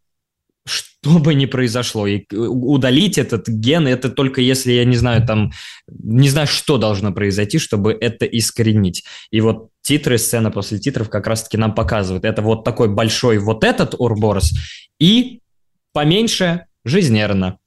что 0.64 1.18
бы 1.18 1.34
ни 1.34 1.46
произошло. 1.46 2.06
И 2.06 2.24
удалить 2.34 3.18
этот 3.18 3.48
ген, 3.48 3.88
это 3.88 4.08
только 4.10 4.40
если, 4.40 4.72
я 4.72 4.84
не 4.84 4.96
знаю, 4.96 5.26
там, 5.26 5.52
не 5.88 6.28
знаю, 6.28 6.46
что 6.46 6.78
должно 6.78 7.12
произойти, 7.12 7.58
чтобы 7.58 7.92
это 7.92 8.24
искоренить. 8.26 9.04
И 9.30 9.40
вот 9.40 9.70
титры, 9.82 10.18
сцена 10.18 10.50
после 10.50 10.78
титров 10.78 11.10
как 11.10 11.26
раз-таки 11.26 11.56
нам 11.56 11.74
показывают. 11.74 12.24
Это 12.24 12.42
вот 12.42 12.64
такой 12.64 12.88
большой 12.88 13.38
вот 13.38 13.64
этот 13.64 13.94
Урборос 13.98 14.52
и 15.00 15.40
поменьше 15.92 16.66
жизнерно. 16.84 17.58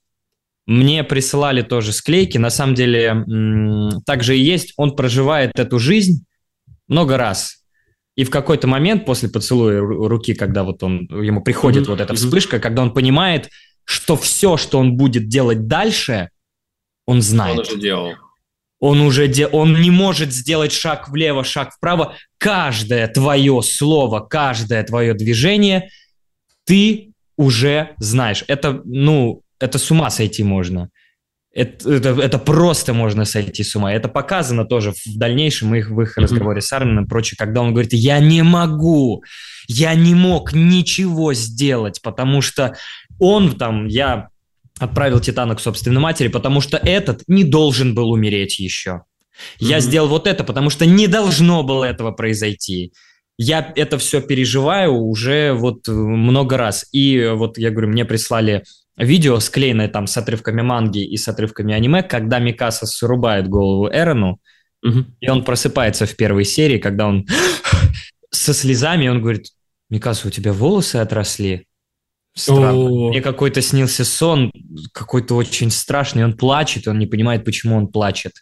Мне 0.65 1.03
присылали 1.03 1.61
тоже 1.61 1.91
склейки. 1.91 2.37
На 2.37 2.49
самом 2.49 2.73
деле, 2.73 3.23
также 4.05 4.37
и 4.37 4.41
есть. 4.41 4.73
Он 4.77 4.95
проживает 4.95 5.59
эту 5.59 5.77
жизнь 5.77 6.25
много 6.87 7.17
раз. 7.17 7.64
И 8.15 8.23
в 8.23 8.29
какой-то 8.29 8.67
момент 8.67 9.05
после 9.05 9.29
поцелуя 9.29 9.79
руки, 9.81 10.33
когда 10.33 10.63
вот 10.63 10.81
он, 10.83 11.07
ему 11.09 11.43
приходит 11.43 11.83
mm-hmm. 11.83 11.89
вот 11.89 12.01
эта 12.01 12.13
вспышка, 12.15 12.59
когда 12.59 12.81
он 12.81 12.93
понимает, 12.93 13.49
что 13.83 14.15
все, 14.15 14.57
что 14.57 14.79
он 14.79 14.95
будет 14.95 15.27
делать 15.27 15.67
дальше, 15.67 16.29
он 17.05 17.21
знает. 17.21 17.59
Он 17.59 17.65
уже 17.65 17.79
делал. 17.79 18.13
Он 18.79 19.01
уже 19.01 19.27
де... 19.27 19.47
он 19.47 19.81
не 19.81 19.91
может 19.91 20.33
сделать 20.33 20.71
шаг 20.71 21.09
влево, 21.09 21.43
шаг 21.43 21.73
вправо. 21.73 22.15
Каждое 22.37 23.07
твое 23.07 23.61
слово, 23.61 24.21
каждое 24.21 24.83
твое 24.83 25.13
движение 25.13 25.89
ты 26.65 27.11
уже 27.37 27.95
знаешь. 27.97 28.43
Это, 28.47 28.81
ну, 28.85 29.41
это 29.59 29.77
с 29.77 29.91
ума 29.91 30.09
сойти 30.09 30.43
можно 30.43 30.89
это, 31.55 31.89
это, 31.89 32.09
это 32.21 32.37
просто 32.37 32.93
можно 32.93 33.23
сойти 33.23 33.63
с 33.63 33.75
ума. 33.77 33.93
Это 33.93 34.09
показано 34.09 34.65
тоже 34.65 34.91
в 34.91 35.17
дальнейшем 35.17 35.73
их, 35.73 35.89
в 35.89 36.01
их 36.01 36.17
mm-hmm. 36.17 36.21
разговоре 36.21 36.61
с 36.61 36.71
Армином 36.73 37.05
и 37.05 37.07
прочее, 37.07 37.37
когда 37.37 37.61
он 37.61 37.71
говорит, 37.71 37.93
я 37.93 38.19
не 38.19 38.43
могу, 38.43 39.23
я 39.67 39.95
не 39.95 40.13
мог 40.13 40.51
ничего 40.53 41.33
сделать, 41.33 42.01
потому 42.01 42.41
что 42.41 42.75
он 43.19 43.55
там, 43.55 43.87
я 43.87 44.27
отправил 44.79 45.21
Титана 45.21 45.55
к 45.55 45.61
собственной 45.61 46.01
матери, 46.01 46.27
потому 46.27 46.59
что 46.59 46.75
этот 46.75 47.23
не 47.27 47.45
должен 47.45 47.95
был 47.95 48.11
умереть 48.11 48.59
еще. 48.59 49.03
Я 49.57 49.77
mm-hmm. 49.77 49.81
сделал 49.81 50.09
вот 50.09 50.27
это, 50.27 50.43
потому 50.43 50.69
что 50.69 50.85
не 50.85 51.07
должно 51.07 51.63
было 51.63 51.85
этого 51.85 52.11
произойти. 52.11 52.91
Я 53.37 53.71
это 53.77 53.97
все 53.97 54.21
переживаю 54.21 54.93
уже 54.93 55.53
вот 55.53 55.87
много 55.87 56.57
раз. 56.57 56.85
И 56.91 57.31
вот 57.33 57.57
я 57.57 57.69
говорю, 57.69 57.89
мне 57.89 58.03
прислали 58.03 58.63
видео, 58.97 59.39
склеенное 59.39 59.87
там 59.87 60.07
с 60.07 60.17
отрывками 60.17 60.61
манги 60.61 61.05
и 61.05 61.17
с 61.17 61.27
отрывками 61.27 61.73
аниме, 61.73 62.03
когда 62.03 62.39
Микаса 62.39 62.85
срубает 62.85 63.47
голову 63.47 63.89
Эрону, 63.89 64.39
угу. 64.83 65.05
и 65.19 65.29
он 65.29 65.43
просыпается 65.43 66.05
в 66.05 66.15
первой 66.15 66.45
серии, 66.45 66.77
когда 66.77 67.07
он 67.07 67.25
со 68.31 68.53
слезами, 68.53 69.07
он 69.07 69.21
говорит, 69.21 69.47
Микаса, 69.89 70.27
у 70.27 70.31
тебя 70.31 70.53
волосы 70.53 70.97
отросли? 70.97 71.67
Странно. 72.35 73.09
Мне 73.09 73.21
какой-то 73.21 73.61
снился 73.61 74.03
сон, 74.03 74.51
какой-то 74.91 75.35
очень 75.35 75.71
страшный, 75.71 76.25
он 76.25 76.35
плачет, 76.35 76.87
он 76.87 76.99
не 76.99 77.07
понимает, 77.07 77.45
почему 77.45 77.77
он 77.77 77.87
плачет. 77.87 78.33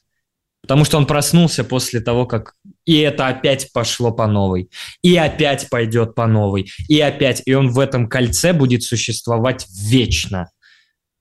Потому 0.62 0.86
что 0.86 0.98
он 0.98 1.06
проснулся 1.06 1.64
после 1.64 2.00
того, 2.00 2.26
как... 2.26 2.56
И 2.86 3.00
это 3.00 3.28
опять 3.28 3.72
пошло 3.74 4.12
по 4.12 4.28
новой. 4.28 4.70
И 5.02 5.16
опять 5.16 5.70
пойдет 5.70 6.16
по 6.16 6.28
новой. 6.28 6.70
И 6.90 7.00
опять. 7.00 7.42
И 7.46 7.54
он 7.54 7.70
в 7.70 7.80
этом 7.80 8.08
кольце 8.08 8.54
будет 8.54 8.84
существовать 8.84 9.66
вечно. 9.70 10.50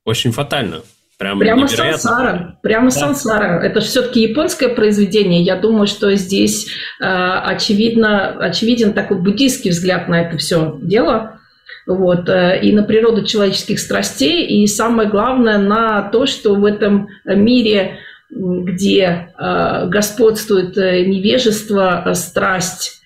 Очень 0.04 0.32
фатально. 0.32 0.82
Прям 1.18 1.38
Прямо 1.38 1.62
невероятно. 1.62 1.98
сансара. 1.98 2.58
Прямо 2.62 2.86
да. 2.86 2.90
сансара. 2.90 3.62
Это 3.62 3.80
же 3.80 3.86
все-таки 3.86 4.22
японское 4.22 4.68
произведение. 4.68 5.42
Я 5.42 5.54
думаю, 5.54 5.86
что 5.86 6.12
здесь 6.16 6.66
э, 7.00 7.04
очевидно, 7.04 8.30
очевиден 8.40 8.92
такой 8.92 9.18
буддийский 9.18 9.70
взгляд 9.70 10.08
на 10.08 10.22
это 10.22 10.36
все 10.38 10.78
дело. 10.82 11.38
Вот, 11.86 12.28
э, 12.28 12.60
и 12.62 12.72
на 12.72 12.82
природу 12.82 13.24
человеческих 13.24 13.78
страстей, 13.78 14.46
и 14.46 14.66
самое 14.66 15.08
главное 15.08 15.58
на 15.58 16.02
то, 16.02 16.26
что 16.26 16.56
в 16.56 16.64
этом 16.64 17.08
мире 17.24 17.98
где 18.34 19.28
э, 19.38 19.86
господствует 19.88 20.76
э, 20.78 21.04
невежество, 21.04 22.02
э, 22.06 22.14
страсть 22.14 22.98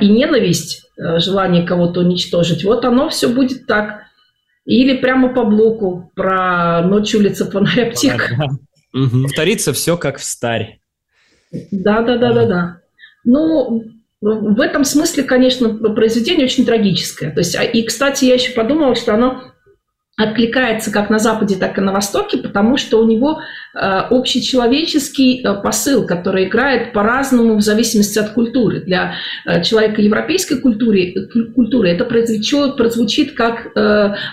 и 0.00 0.08
ненависть, 0.08 0.90
желание 0.96 1.64
кого-то 1.64 2.00
уничтожить, 2.00 2.64
вот 2.64 2.84
оно 2.84 3.08
все 3.08 3.28
будет 3.28 3.66
так. 3.66 4.00
Или 4.64 4.96
прямо 4.96 5.32
по 5.32 5.44
блоку 5.44 6.10
про 6.16 6.82
ночь 6.82 7.14
улица 7.14 7.48
фонарь 7.48 7.90
аптека. 7.90 8.48
Повторится 8.92 9.72
все 9.72 9.96
как 9.96 10.18
в 10.18 10.24
старе. 10.24 10.80
Да, 11.70 12.02
да, 12.02 12.18
да, 12.18 12.32
да, 12.32 12.46
да. 12.46 12.76
Ну, 13.22 13.84
в 14.20 14.60
этом 14.60 14.82
смысле, 14.82 15.22
конечно, 15.22 15.72
произведение 15.94 16.46
очень 16.46 16.66
трагическое. 16.66 17.30
То 17.30 17.38
есть, 17.38 17.54
а, 17.54 17.62
и, 17.62 17.84
кстати, 17.84 18.24
я 18.24 18.34
еще 18.34 18.50
подумала, 18.54 18.96
что 18.96 19.14
оно 19.14 19.52
откликается 20.20 20.90
как 20.90 21.10
на 21.10 21.18
Западе, 21.18 21.56
так 21.56 21.78
и 21.78 21.80
на 21.80 21.92
Востоке, 21.92 22.38
потому 22.38 22.76
что 22.76 23.00
у 23.00 23.06
него 23.06 23.40
э, 23.74 23.78
общечеловеческий 23.78 25.42
э, 25.42 25.54
посыл, 25.62 26.06
который 26.06 26.44
играет 26.44 26.92
по-разному 26.92 27.56
в 27.56 27.62
зависимости 27.62 28.18
от 28.18 28.30
культуры. 28.30 28.80
Для 28.80 29.14
э, 29.46 29.62
человека 29.62 30.02
европейской 30.02 30.56
культуры, 30.60 31.28
культуры 31.54 31.90
это 31.90 32.04
прозвучит, 32.04 32.76
прозвучит 32.76 33.32
как 33.32 33.68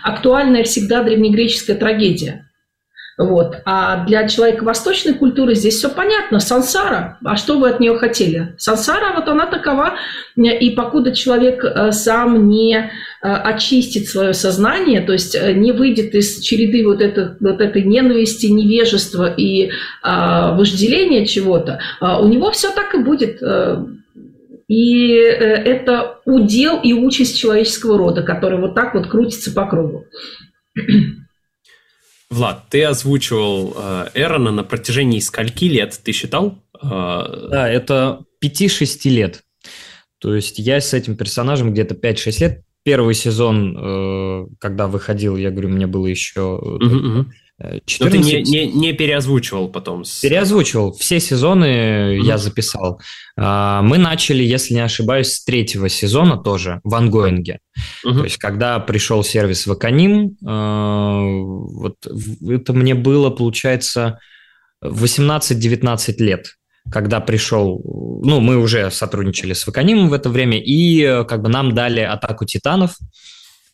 актуальная 0.04 0.64
всегда 0.64 1.04
древнегреческая 1.04 1.76
трагедия. 1.76 2.47
Вот. 3.18 3.58
А 3.66 4.06
для 4.06 4.28
человека 4.28 4.64
восточной 4.64 5.14
культуры 5.16 5.56
здесь 5.56 5.78
все 5.78 5.90
понятно. 5.90 6.40
Сансара. 6.40 7.18
А 7.26 7.36
что 7.36 7.58
вы 7.58 7.70
от 7.70 7.80
нее 7.80 7.98
хотели? 7.98 8.54
Сансара, 8.60 9.16
вот 9.16 9.28
она 9.28 9.48
такова. 9.48 9.96
И 10.36 10.70
покуда 10.72 11.16
человек 11.16 11.64
э, 11.64 11.92
сам 11.92 12.48
не 12.48 12.76
э, 12.76 12.88
очистит 13.22 14.08
свое 14.08 14.34
сознание, 14.34 15.02
то 15.02 15.14
есть 15.14 15.34
э, 15.34 15.54
не 15.54 15.72
выйдет 15.72 16.14
из 16.14 16.40
череды 16.42 16.86
вот, 16.86 17.02
это, 17.02 17.36
вот 17.40 17.60
этой 17.60 17.82
ненависти, 17.82 18.46
невежества 18.46 19.34
и 19.36 19.72
а, 20.04 20.54
вожделения 20.56 21.26
чего-то, 21.26 21.80
у 22.02 22.28
него 22.28 22.52
все 22.52 22.72
так 22.72 22.94
и 22.94 23.00
будет. 23.00 23.42
И 24.68 25.10
это 25.14 26.18
удел 26.26 26.80
и 26.82 26.94
участь 26.94 27.40
человеческого 27.40 27.98
рода, 27.98 28.22
который 28.22 28.60
вот 28.60 28.76
так 28.76 28.94
вот 28.94 29.08
крутится 29.08 29.52
по 29.52 29.66
кругу. 29.66 30.06
Влад, 32.30 32.66
ты 32.70 32.84
озвучивал 32.84 33.74
э, 33.78 34.10
Эрона 34.14 34.52
на 34.52 34.64
протяжении 34.64 35.20
скольки 35.20 35.66
лет, 35.66 36.00
ты 36.04 36.12
считал? 36.12 36.62
Э... 36.82 37.48
Да, 37.52 37.70
это 37.70 38.26
5-6 38.44 39.10
лет. 39.10 39.44
То 40.20 40.36
есть 40.36 40.60
я 40.60 40.82
с 40.82 40.94
этим 40.94 41.16
персонажем 41.16 41.72
где-то 41.72 41.96
5-6 41.96 42.40
лет. 42.42 42.64
Первый 42.84 43.14
сезон, 43.14 43.78
э, 43.78 44.48
когда 44.60 44.88
выходил, 44.88 45.38
я 45.38 45.52
говорю, 45.52 45.70
мне 45.70 45.88
было 45.88 46.08
еще... 46.08 46.58
Угу, 46.58 46.86
угу. 46.86 47.26
14... 47.60 48.00
Но 48.00 48.10
ты 48.10 48.18
не, 48.20 48.44
не, 48.44 48.72
не 48.72 48.94
переозвучивал 48.94 49.70
потом? 49.70 50.06
С... 50.06 50.20
Переозвучивал. 50.20 50.94
Все 50.94 51.20
сезоны 51.20 51.66
mm-hmm. 51.66 52.22
я 52.22 52.38
записал. 52.38 53.02
А, 53.36 53.82
мы 53.82 53.98
начали, 53.98 54.44
если 54.44 54.76
не 54.76 54.82
ошибаюсь, 54.82 55.34
с 55.34 55.44
третьего 55.44 55.90
сезона 55.90 56.38
тоже 56.38 56.82
в 56.84 56.94
ангоинге. 56.94 57.60
Mm-hmm. 58.06 58.14
То 58.14 58.24
есть, 58.26 58.38
когда 58.38 58.80
пришел 58.80 59.24
сервис 59.24 59.66
Ваканим, 59.66 60.38
а, 60.46 61.20
вот 61.20 61.96
это 62.48 62.74
мне 62.74 62.94
было, 62.94 63.32
получается, 63.32 64.20
18-19 64.84 66.16
лет 66.20 66.54
когда 66.90 67.20
пришел, 67.20 67.82
ну, 68.24 68.40
мы 68.40 68.56
уже 68.56 68.90
сотрудничали 68.92 69.52
с 69.52 69.68
Ваканимом 69.68 70.08
в 70.08 70.14
это 70.14 70.30
время, 70.30 70.58
и 70.58 71.26
как 71.28 71.42
бы 71.42 71.50
нам 71.50 71.76
дали 71.76 72.00
«Атаку 72.00 72.46
титанов», 72.46 72.96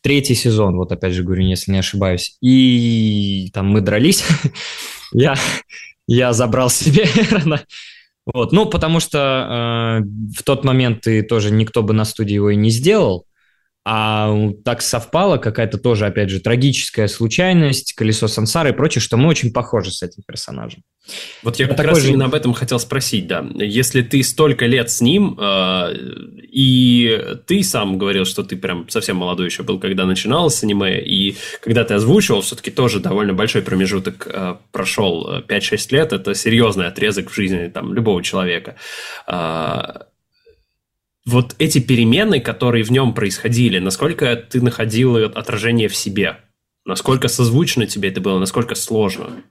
третий 0.04 0.34
сезон, 0.34 0.76
вот 0.76 0.92
опять 0.92 1.14
же 1.14 1.22
говорю, 1.22 1.42
если 1.42 1.72
не 1.72 1.78
ошибаюсь. 1.78 2.36
И 2.42 3.50
там 3.54 3.68
мы 3.68 3.80
дрались. 3.80 4.22
я, 5.12 5.34
я 6.06 6.32
забрал 6.32 6.70
себе. 6.70 7.06
Вот. 8.26 8.52
Ну, 8.52 8.64
потому 8.64 9.00
что 9.00 10.00
э, 10.00 10.04
в 10.34 10.44
тот 10.44 10.64
момент 10.64 11.02
ты 11.02 11.22
тоже 11.22 11.50
никто 11.50 11.82
бы 11.82 11.92
на 11.92 12.06
студии 12.06 12.32
его 12.32 12.48
и 12.48 12.56
не 12.56 12.70
сделал. 12.70 13.26
А 13.86 14.34
так 14.64 14.80
совпало, 14.80 15.36
какая-то 15.36 15.76
тоже, 15.76 16.06
опять 16.06 16.30
же, 16.30 16.40
трагическая 16.40 17.06
случайность, 17.06 17.92
колесо 17.92 18.28
сансары 18.28 18.70
и 18.70 18.72
прочее, 18.72 19.02
что 19.02 19.18
мы 19.18 19.28
очень 19.28 19.52
похожи 19.52 19.90
с 19.90 20.02
этим 20.02 20.22
персонажем. 20.26 20.82
Вот 21.42 21.58
я, 21.58 21.66
как 21.68 21.80
раз 21.80 22.00
же... 22.00 22.08
именно 22.08 22.24
об 22.24 22.34
этом 22.34 22.54
хотел 22.54 22.78
спросить, 22.78 23.26
да. 23.26 23.46
Если 23.54 24.00
ты 24.00 24.22
столько 24.22 24.64
лет 24.64 24.90
с 24.90 25.02
ним, 25.02 25.38
э, 25.38 25.94
и 26.50 27.36
ты 27.46 27.62
сам 27.62 27.98
говорил, 27.98 28.24
что 28.24 28.42
ты 28.42 28.56
прям 28.56 28.88
совсем 28.88 29.18
молодой 29.18 29.46
еще 29.46 29.62
был, 29.62 29.78
когда 29.78 30.06
начинал 30.06 30.48
с 30.48 30.62
аниме, 30.62 31.02
и 31.04 31.36
когда 31.60 31.84
ты 31.84 31.92
озвучивал, 31.92 32.40
все-таки 32.40 32.70
тоже 32.70 33.00
довольно 33.00 33.34
большой 33.34 33.60
промежуток 33.60 34.26
э, 34.32 34.56
прошел, 34.72 35.40
5-6 35.46 35.74
э, 35.90 35.94
лет, 35.94 36.12
это 36.14 36.34
серьезный 36.34 36.86
отрезок 36.86 37.30
в 37.30 37.34
жизни 37.34 37.68
там, 37.68 37.92
любого 37.92 38.22
человека. 38.22 38.76
Э, 39.26 40.04
вот 41.26 41.54
эти 41.58 41.78
перемены, 41.78 42.40
которые 42.40 42.84
в 42.84 42.90
нем 42.90 43.14
происходили, 43.14 43.78
насколько 43.78 44.36
ты 44.36 44.60
находил 44.60 45.16
отражение 45.16 45.88
в 45.88 45.96
себе? 45.96 46.38
Насколько 46.84 47.28
созвучно 47.28 47.86
тебе 47.86 48.10
это 48.10 48.20
было, 48.20 48.38
насколько 48.38 48.74
сложно? 48.74 49.42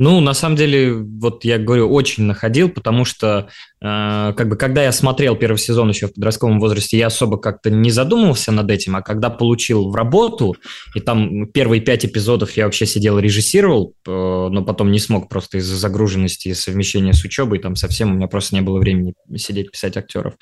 Ну, 0.00 0.20
на 0.20 0.32
самом 0.32 0.54
деле, 0.54 0.94
вот 0.94 1.44
я 1.44 1.58
говорю, 1.58 1.90
очень 1.90 2.22
находил, 2.22 2.68
потому 2.68 3.04
что, 3.04 3.48
э, 3.80 4.32
как 4.36 4.48
бы, 4.48 4.54
когда 4.54 4.84
я 4.84 4.92
смотрел 4.92 5.34
первый 5.34 5.56
сезон 5.56 5.88
еще 5.88 6.06
в 6.06 6.14
подростковом 6.14 6.60
возрасте, 6.60 6.96
я 6.96 7.08
особо 7.08 7.36
как-то 7.36 7.68
не 7.68 7.90
задумывался 7.90 8.52
над 8.52 8.70
этим, 8.70 8.94
а 8.94 9.02
когда 9.02 9.28
получил 9.28 9.90
в 9.90 9.96
работу, 9.96 10.54
и 10.94 11.00
там 11.00 11.48
первые 11.48 11.80
пять 11.80 12.06
эпизодов 12.06 12.56
я 12.56 12.66
вообще 12.66 12.86
сидел 12.86 13.18
режиссировал, 13.18 13.94
э, 14.06 14.10
но 14.12 14.64
потом 14.64 14.92
не 14.92 15.00
смог 15.00 15.28
просто 15.28 15.58
из-за 15.58 15.74
загруженности 15.74 16.46
и 16.46 16.54
совмещения 16.54 17.12
с 17.12 17.24
учебой, 17.24 17.58
там 17.58 17.74
совсем 17.74 18.12
у 18.12 18.14
меня 18.14 18.28
просто 18.28 18.54
не 18.54 18.60
было 18.60 18.78
времени 18.78 19.14
сидеть 19.36 19.72
писать 19.72 19.96
актеров 19.96 20.34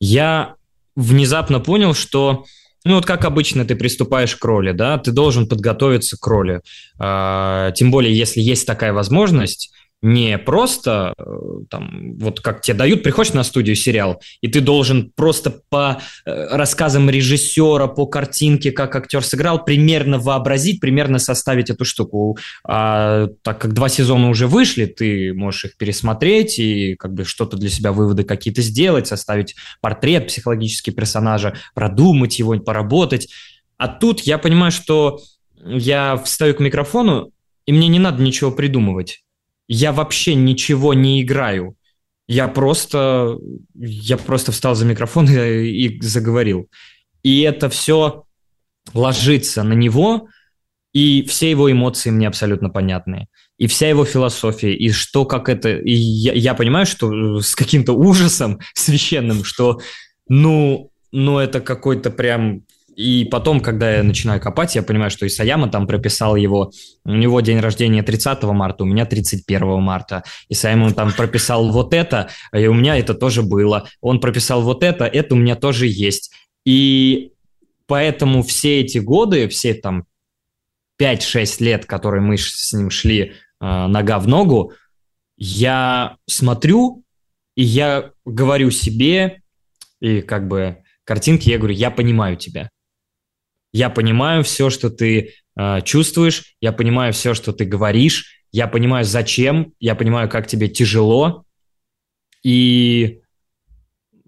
я 0.00 0.54
внезапно 0.96 1.60
понял, 1.60 1.94
что 1.94 2.44
ну 2.84 2.96
вот 2.96 3.06
как 3.06 3.24
обычно 3.24 3.64
ты 3.64 3.76
приступаешь 3.76 4.36
к 4.36 4.44
роли, 4.44 4.72
да, 4.72 4.98
ты 4.98 5.10
должен 5.10 5.48
подготовиться 5.48 6.18
к 6.18 6.26
роли. 6.26 6.60
А, 6.98 7.70
тем 7.72 7.90
более, 7.90 8.16
если 8.16 8.40
есть 8.40 8.66
такая 8.66 8.92
возможность, 8.92 9.72
не 10.04 10.36
просто 10.36 11.14
э, 11.16 11.24
там, 11.70 12.18
вот 12.18 12.40
как 12.40 12.60
тебе 12.60 12.76
дают, 12.76 13.02
приходишь 13.02 13.32
на 13.32 13.42
студию 13.42 13.74
сериал, 13.74 14.20
и 14.42 14.48
ты 14.48 14.60
должен 14.60 15.10
просто 15.16 15.62
по 15.70 16.02
э, 16.26 16.56
рассказам 16.56 17.08
режиссера, 17.08 17.86
по 17.86 18.06
картинке, 18.06 18.70
как 18.70 18.94
актер 18.96 19.24
сыграл, 19.24 19.64
примерно 19.64 20.18
вообразить, 20.18 20.80
примерно 20.80 21.18
составить 21.18 21.70
эту 21.70 21.86
штуку. 21.86 22.36
А 22.68 23.28
так 23.40 23.58
как 23.58 23.72
два 23.72 23.88
сезона 23.88 24.28
уже 24.28 24.46
вышли, 24.46 24.84
ты 24.84 25.32
можешь 25.32 25.64
их 25.64 25.76
пересмотреть 25.78 26.58
и 26.58 26.96
как 26.96 27.14
бы 27.14 27.24
что-то 27.24 27.56
для 27.56 27.70
себя 27.70 27.92
выводы 27.92 28.24
какие-то 28.24 28.60
сделать, 28.60 29.06
составить 29.06 29.54
портрет 29.80 30.26
психологический 30.26 30.90
персонажа, 30.90 31.54
продумать 31.74 32.38
его, 32.38 32.58
поработать. 32.58 33.28
А 33.78 33.88
тут 33.88 34.20
я 34.20 34.36
понимаю, 34.36 34.70
что 34.70 35.20
я 35.64 36.18
встаю 36.18 36.54
к 36.54 36.60
микрофону, 36.60 37.30
и 37.64 37.72
мне 37.72 37.88
не 37.88 37.98
надо 37.98 38.22
ничего 38.22 38.50
придумывать 38.50 39.24
я 39.68 39.92
вообще 39.92 40.34
ничего 40.34 40.94
не 40.94 41.22
играю. 41.22 41.76
Я 42.26 42.48
просто, 42.48 43.38
я 43.74 44.16
просто 44.16 44.52
встал 44.52 44.74
за 44.74 44.86
микрофон 44.86 45.28
и, 45.28 45.68
и 45.86 46.00
заговорил. 46.00 46.68
И 47.22 47.40
это 47.40 47.68
все 47.68 48.24
ложится 48.92 49.62
на 49.62 49.72
него, 49.72 50.28
И 50.92 51.22
все 51.22 51.50
его 51.50 51.70
эмоции 51.70 52.10
мне 52.10 52.28
абсолютно 52.28 52.70
понятны. 52.70 53.26
И 53.58 53.66
вся 53.66 53.88
его 53.88 54.04
философия, 54.04 54.74
и 54.74 54.90
что, 54.90 55.24
как 55.24 55.48
это... 55.48 55.76
И 55.76 55.92
я, 55.92 56.32
я 56.32 56.54
понимаю, 56.54 56.86
что 56.86 57.40
с 57.40 57.54
каким-то 57.54 57.92
ужасом 57.94 58.60
священным, 58.74 59.44
что, 59.44 59.80
ну, 60.28 60.90
ну, 61.12 61.38
это 61.38 61.60
какой-то 61.60 62.10
прям 62.10 62.62
и 62.96 63.24
потом, 63.24 63.60
когда 63.60 63.96
я 63.96 64.02
начинаю 64.02 64.40
копать, 64.40 64.74
я 64.76 64.82
понимаю, 64.82 65.10
что 65.10 65.26
Исаяма 65.26 65.68
там 65.68 65.86
прописал 65.86 66.36
его, 66.36 66.70
у 67.04 67.12
него 67.12 67.40
день 67.40 67.58
рождения 67.58 68.02
30 68.02 68.42
марта, 68.44 68.84
у 68.84 68.86
меня 68.86 69.04
31 69.04 69.80
марта. 69.80 70.22
Исаяма 70.48 70.92
там 70.92 71.12
прописал 71.12 71.70
вот 71.70 71.92
это, 71.92 72.30
и 72.52 72.66
у 72.66 72.74
меня 72.74 72.96
это 72.96 73.14
тоже 73.14 73.42
было. 73.42 73.88
Он 74.00 74.20
прописал 74.20 74.62
вот 74.62 74.82
это, 74.82 75.06
это 75.06 75.34
у 75.34 75.38
меня 75.38 75.56
тоже 75.56 75.86
есть. 75.86 76.32
И 76.64 77.32
поэтому 77.86 78.42
все 78.42 78.80
эти 78.80 78.98
годы, 78.98 79.48
все 79.48 79.74
там 79.74 80.04
5-6 81.00 81.62
лет, 81.64 81.86
которые 81.86 82.22
мы 82.22 82.38
с 82.38 82.72
ним 82.72 82.90
шли 82.90 83.20
э, 83.22 83.32
нога 83.60 84.18
в 84.20 84.28
ногу, 84.28 84.72
я 85.36 86.16
смотрю, 86.26 87.04
и 87.56 87.64
я 87.64 88.12
говорю 88.24 88.70
себе, 88.70 89.42
и 90.00 90.20
как 90.20 90.46
бы 90.46 90.78
картинки, 91.04 91.50
я 91.50 91.58
говорю, 91.58 91.74
я 91.74 91.90
понимаю 91.90 92.36
тебя. 92.36 92.70
Я 93.74 93.90
понимаю 93.90 94.44
все, 94.44 94.70
что 94.70 94.88
ты 94.88 95.34
э, 95.58 95.80
чувствуешь, 95.82 96.54
я 96.60 96.70
понимаю 96.70 97.12
все, 97.12 97.34
что 97.34 97.52
ты 97.52 97.64
говоришь, 97.64 98.44
я 98.52 98.68
понимаю, 98.68 99.04
зачем, 99.04 99.72
я 99.80 99.96
понимаю, 99.96 100.28
как 100.28 100.46
тебе 100.46 100.68
тяжело. 100.68 101.44
И, 102.44 103.20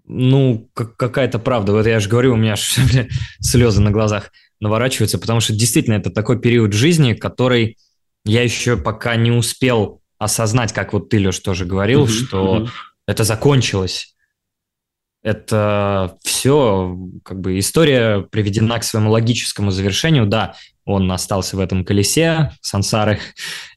ну, 0.03 0.69
как, 0.73 0.97
какая-то 0.97 1.39
правда. 1.39 1.71
Вот 1.71 1.87
я 1.87 2.01
же 2.01 2.09
говорю, 2.09 2.33
у 2.33 2.35
меня 2.35 2.53
аж 2.53 2.75
слезы 3.39 3.79
на 3.81 3.91
глазах 3.91 4.33
наворачиваются, 4.59 5.17
потому 5.17 5.39
что 5.39 5.53
действительно 5.53 5.95
это 5.95 6.09
такой 6.09 6.41
период 6.41 6.73
жизни, 6.73 7.13
который 7.13 7.77
я 8.25 8.43
еще 8.43 8.75
пока 8.75 9.15
не 9.15 9.31
успел 9.31 10.01
осознать, 10.17 10.73
как 10.73 10.91
вот 10.91 11.07
ты, 11.07 11.19
Леш, 11.19 11.39
тоже 11.39 11.63
говорил, 11.63 12.03
uh-huh, 12.03 12.25
что 12.27 12.57
uh-huh. 12.57 12.69
это 13.07 13.23
закончилось 13.23 14.16
это 15.27 16.17
все, 16.23 16.97
как 17.25 17.41
бы 17.41 17.59
история 17.59 18.21
приведена 18.21 18.79
к 18.79 18.85
своему 18.85 19.11
логическому 19.11 19.71
завершению. 19.71 20.25
Да, 20.25 20.55
он 20.85 21.11
остался 21.11 21.57
в 21.57 21.59
этом 21.59 21.83
колесе 21.83 22.53
сансары, 22.61 23.19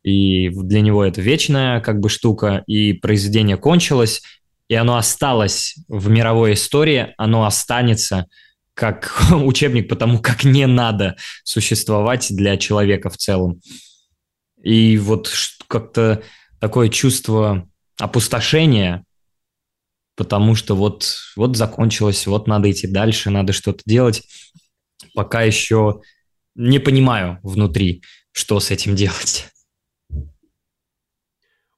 и 0.04 0.50
для 0.50 0.80
него 0.80 1.04
это 1.04 1.20
вечная 1.20 1.80
как 1.80 1.98
бы 1.98 2.08
штука, 2.08 2.62
и 2.68 2.92
произведение 2.92 3.56
кончилось, 3.56 4.22
и 4.68 4.76
оно 4.76 4.96
осталось 4.96 5.74
в 5.88 6.08
мировой 6.08 6.52
истории, 6.52 7.14
оно 7.18 7.44
останется 7.46 8.26
как 8.74 9.12
учебник 9.32 9.88
по 9.88 9.96
тому, 9.96 10.20
как 10.20 10.44
не 10.44 10.68
надо 10.68 11.16
существовать 11.42 12.28
для 12.30 12.58
человека 12.58 13.10
в 13.10 13.16
целом. 13.16 13.60
И 14.62 14.98
вот 14.98 15.32
как-то 15.66 16.22
такое 16.60 16.90
чувство 16.90 17.66
опустошения, 17.98 19.04
потому 20.20 20.54
что 20.54 20.76
вот, 20.76 21.16
вот 21.34 21.56
закончилось, 21.56 22.26
вот 22.26 22.46
надо 22.46 22.70
идти 22.70 22.86
дальше, 22.86 23.30
надо 23.30 23.54
что-то 23.54 23.80
делать. 23.86 24.22
Пока 25.14 25.40
еще 25.40 26.02
не 26.54 26.78
понимаю 26.78 27.38
внутри, 27.42 28.02
что 28.30 28.60
с 28.60 28.70
этим 28.70 28.94
делать. 28.94 29.48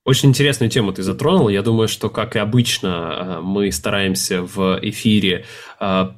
Очень 0.04 0.30
интересную 0.30 0.70
тему 0.70 0.92
ты 0.92 1.04
затронул. 1.04 1.50
Я 1.50 1.62
думаю, 1.62 1.86
что, 1.86 2.10
как 2.10 2.34
и 2.34 2.40
обычно, 2.40 2.88
э, 2.88 3.40
мы 3.42 3.70
стараемся 3.70 4.42
в 4.42 4.76
эфире 4.82 5.44
э, 5.78 6.08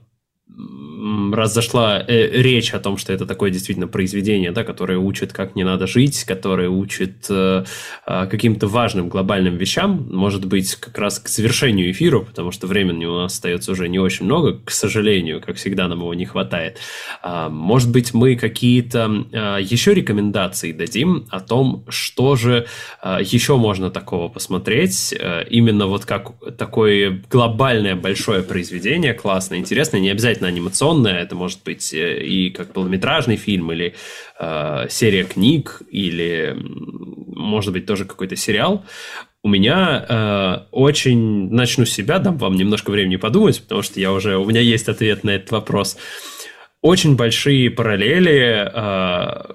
раз 1.32 1.52
зашла 1.52 2.02
э, 2.07 2.28
речь 2.42 2.72
о 2.72 2.78
том, 2.78 2.96
что 2.96 3.12
это 3.12 3.26
такое 3.26 3.50
действительно 3.50 3.88
произведение, 3.88 4.52
да, 4.52 4.64
которое 4.64 4.98
учит, 4.98 5.32
как 5.32 5.57
не 5.57 5.64
надо 5.64 5.86
жить, 5.86 6.24
которое 6.24 6.68
учит 6.68 7.26
э, 7.28 7.64
э, 8.07 8.26
каким-то 8.26 8.68
важным 8.68 9.09
глобальным 9.09 9.57
вещам, 9.57 10.07
может 10.11 10.44
быть, 10.44 10.76
как 10.76 10.96
раз 10.98 11.18
к 11.18 11.28
завершению 11.28 11.90
эфира, 11.90 12.20
потому 12.20 12.52
что 12.52 12.66
времени 12.66 13.05
у 13.05 13.18
нас 13.18 13.34
остается 13.34 13.72
уже 13.72 13.88
не 13.88 13.98
очень 13.98 14.26
много, 14.26 14.59
к 14.64 14.70
сожалению, 14.70 15.40
как 15.40 15.57
всегда 15.57 15.88
нам 15.88 16.00
его 16.00 16.14
не 16.14 16.24
хватает. 16.24 16.78
Э, 17.22 17.48
может 17.50 17.90
быть, 17.90 18.14
мы 18.14 18.36
какие-то 18.36 19.26
э, 19.32 19.59
еще 19.61 19.94
рекомендации 19.94 20.72
дадим 20.72 21.26
о 21.30 21.40
том, 21.40 21.84
что 21.88 22.36
же 22.36 22.66
э, 23.02 23.18
еще 23.20 23.57
можно 23.57 23.90
такого 23.90 24.28
посмотреть, 24.28 25.12
э, 25.18 25.44
именно 25.50 25.86
вот 25.86 26.05
как 26.05 26.32
такое 26.57 27.22
глобальное 27.30 27.96
большое 27.96 28.42
произведение, 28.42 29.14
классное, 29.14 29.59
интересное, 29.59 30.00
не 30.00 30.11
обязательно 30.11 30.43
анимационное, 30.49 31.20
это 31.20 31.34
может 31.34 31.62
быть 31.64 31.92
э, 31.92 32.22
и 32.24 32.51
как 32.51 32.72
полнометражный 32.72 33.36
фильм, 33.36 33.72
или 33.72 33.95
э, 34.38 34.86
серия 34.88 35.24
книг, 35.24 35.82
или, 35.90 36.57
может 36.57 37.72
быть, 37.72 37.86
тоже 37.86 38.05
какой-то 38.05 38.36
сериал. 38.36 38.84
У 39.42 39.49
меня 39.49 40.05
э, 40.09 40.66
очень... 40.70 41.51
Начну 41.51 41.84
с 41.84 41.90
себя, 41.90 42.18
дам 42.18 42.38
вам 42.38 42.55
немножко 42.55 42.90
времени 42.90 43.16
подумать, 43.16 43.61
потому 43.62 43.82
что 43.82 44.01
я 44.01 44.12
уже... 44.12 44.38
У 44.38 44.45
меня 44.45 44.61
есть 44.61 44.88
ответ 44.88 45.22
на 45.24 45.30
этот 45.30 45.51
вопрос. 45.51 45.99
Очень 46.80 47.16
большие 47.16 47.70
параллели 47.70 48.70
э, 48.72 49.55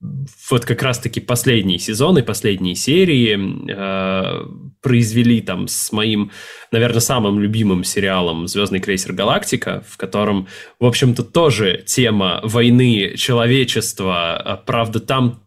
вот 0.00 0.64
как 0.64 0.82
раз-таки 0.82 1.20
последние 1.20 1.78
сезоны, 1.78 2.22
последние 2.22 2.74
серии 2.74 3.38
э, 3.70 4.46
произвели 4.80 5.42
там 5.42 5.68
с 5.68 5.92
моим, 5.92 6.30
наверное, 6.72 7.00
самым 7.00 7.38
любимым 7.38 7.84
сериалом 7.84 8.48
«Звездный 8.48 8.80
крейсер 8.80 9.12
Галактика», 9.12 9.84
в 9.86 9.98
котором, 9.98 10.48
в 10.78 10.86
общем-то, 10.86 11.22
тоже 11.22 11.84
тема 11.86 12.40
войны 12.42 13.14
человечества, 13.16 14.36
а, 14.36 14.56
правда, 14.56 15.00
там 15.00 15.42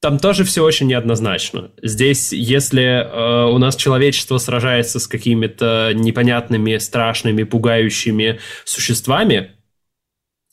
там 0.00 0.18
тоже 0.18 0.44
все 0.44 0.62
очень 0.62 0.88
неоднозначно. 0.88 1.70
Здесь, 1.82 2.30
если 2.30 2.82
э, 2.82 3.46
у 3.46 3.56
нас 3.56 3.74
человечество 3.74 4.36
сражается 4.36 5.00
с 5.00 5.06
какими-то 5.06 5.92
непонятными, 5.94 6.76
страшными, 6.76 7.44
пугающими 7.44 8.38
существами, 8.66 9.53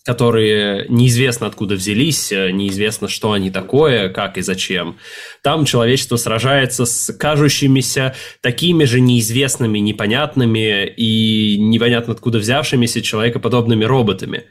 которые 0.03 0.85
неизвестно 0.89 1.47
откуда 1.47 1.75
взялись, 1.75 2.31
э, 2.31 2.51
неизвестно, 2.51 3.07
что 3.07 3.33
они 3.33 3.51
такое, 3.51 4.09
как 4.09 4.37
и 4.37 4.41
зачем. 4.41 4.97
Там 5.43 5.65
человечество 5.65 6.15
сражается 6.15 6.85
с 6.85 7.13
кажущимися 7.13 8.15
такими 8.41 8.85
же 8.85 8.99
неизвестными, 8.99 9.79
непонятными 9.79 10.87
и 10.87 11.57
непонятно 11.59 12.13
откуда 12.13 12.39
взявшимися 12.39 13.01
человекоподобными 13.01 13.83
роботами. 13.83 14.45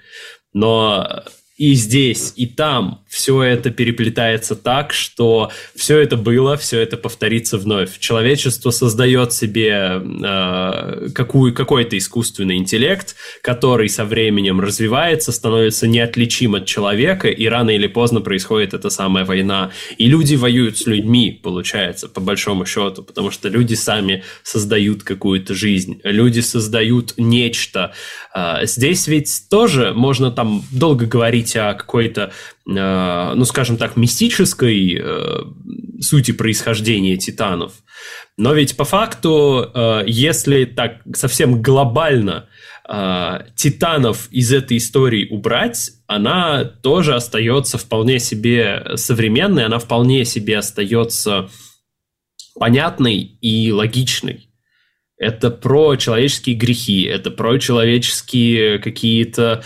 Но 0.53 1.25
и 1.61 1.75
здесь, 1.75 2.33
и 2.37 2.47
там 2.47 3.03
все 3.07 3.43
это 3.43 3.69
переплетается 3.69 4.57
так, 4.57 4.95
что 4.95 5.51
все 5.77 5.99
это 5.99 6.17
было, 6.17 6.57
все 6.57 6.81
это 6.81 6.97
повторится 6.97 7.59
вновь. 7.59 7.99
Человечество 7.99 8.71
создает 8.71 9.35
себе 9.35 10.01
э, 10.03 11.09
какую, 11.15 11.53
какой-то 11.53 11.99
искусственный 11.99 12.57
интеллект, 12.57 13.15
который 13.43 13.91
со 13.91 14.07
временем 14.07 14.59
развивается, 14.59 15.33
становится 15.33 15.87
неотличим 15.87 16.55
от 16.55 16.65
человека, 16.65 17.29
и 17.29 17.47
рано 17.47 17.69
или 17.69 17.89
поздно 17.89 18.23
происходит 18.23 18.73
эта 18.73 18.89
самая 18.89 19.27
война. 19.27 19.71
И 19.99 20.07
люди 20.07 20.37
воюют 20.37 20.79
с 20.79 20.87
людьми, 20.87 21.39
получается, 21.43 22.09
по 22.09 22.23
большому 22.23 22.65
счету, 22.65 23.03
потому 23.03 23.31
что 23.31 23.51
люди 23.51 23.75
сами 23.75 24.25
создают 24.45 25.03
какую-то 25.03 25.53
жизнь, 25.53 26.01
люди 26.05 26.41
создают 26.41 27.13
нечто. 27.19 27.93
Э, 28.35 28.61
здесь 28.65 29.07
ведь 29.09 29.45
тоже 29.51 29.93
можно 29.93 30.31
там 30.31 30.65
долго 30.73 31.05
говорить 31.05 31.50
говорить 31.51 31.57
о 31.57 31.75
какой-то, 31.75 32.33
э, 32.67 33.33
ну, 33.35 33.45
скажем 33.45 33.77
так, 33.77 33.97
мистической 33.97 34.99
э, 35.01 35.43
сути 36.01 36.33
происхождения 36.33 37.17
титанов. 37.17 37.73
Но 38.37 38.55
ведь 38.55 38.77
по 38.77 38.85
факту, 38.85 39.71
э, 39.75 40.03
если 40.07 40.65
так 40.65 41.01
совсем 41.15 41.63
глобально 41.63 42.47
титанов 43.55 44.27
из 44.33 44.53
этой 44.53 44.79
истории 44.79 45.29
убрать, 45.31 45.93
она 46.09 46.65
тоже 46.65 47.15
остается 47.15 47.79
вполне 47.79 48.19
себе 48.19 48.97
современной, 48.97 49.65
она 49.65 49.79
вполне 49.79 50.25
себе 50.25 50.59
остается 50.59 51.49
понятной 52.59 53.39
и 53.41 53.71
логичной. 53.71 54.49
Это 55.19 55.53
про 55.53 55.95
человеческие 55.95 56.57
грехи, 56.57 57.03
это 57.05 57.31
про 57.31 57.59
человеческие 57.59 58.81
какие-то 58.81 59.63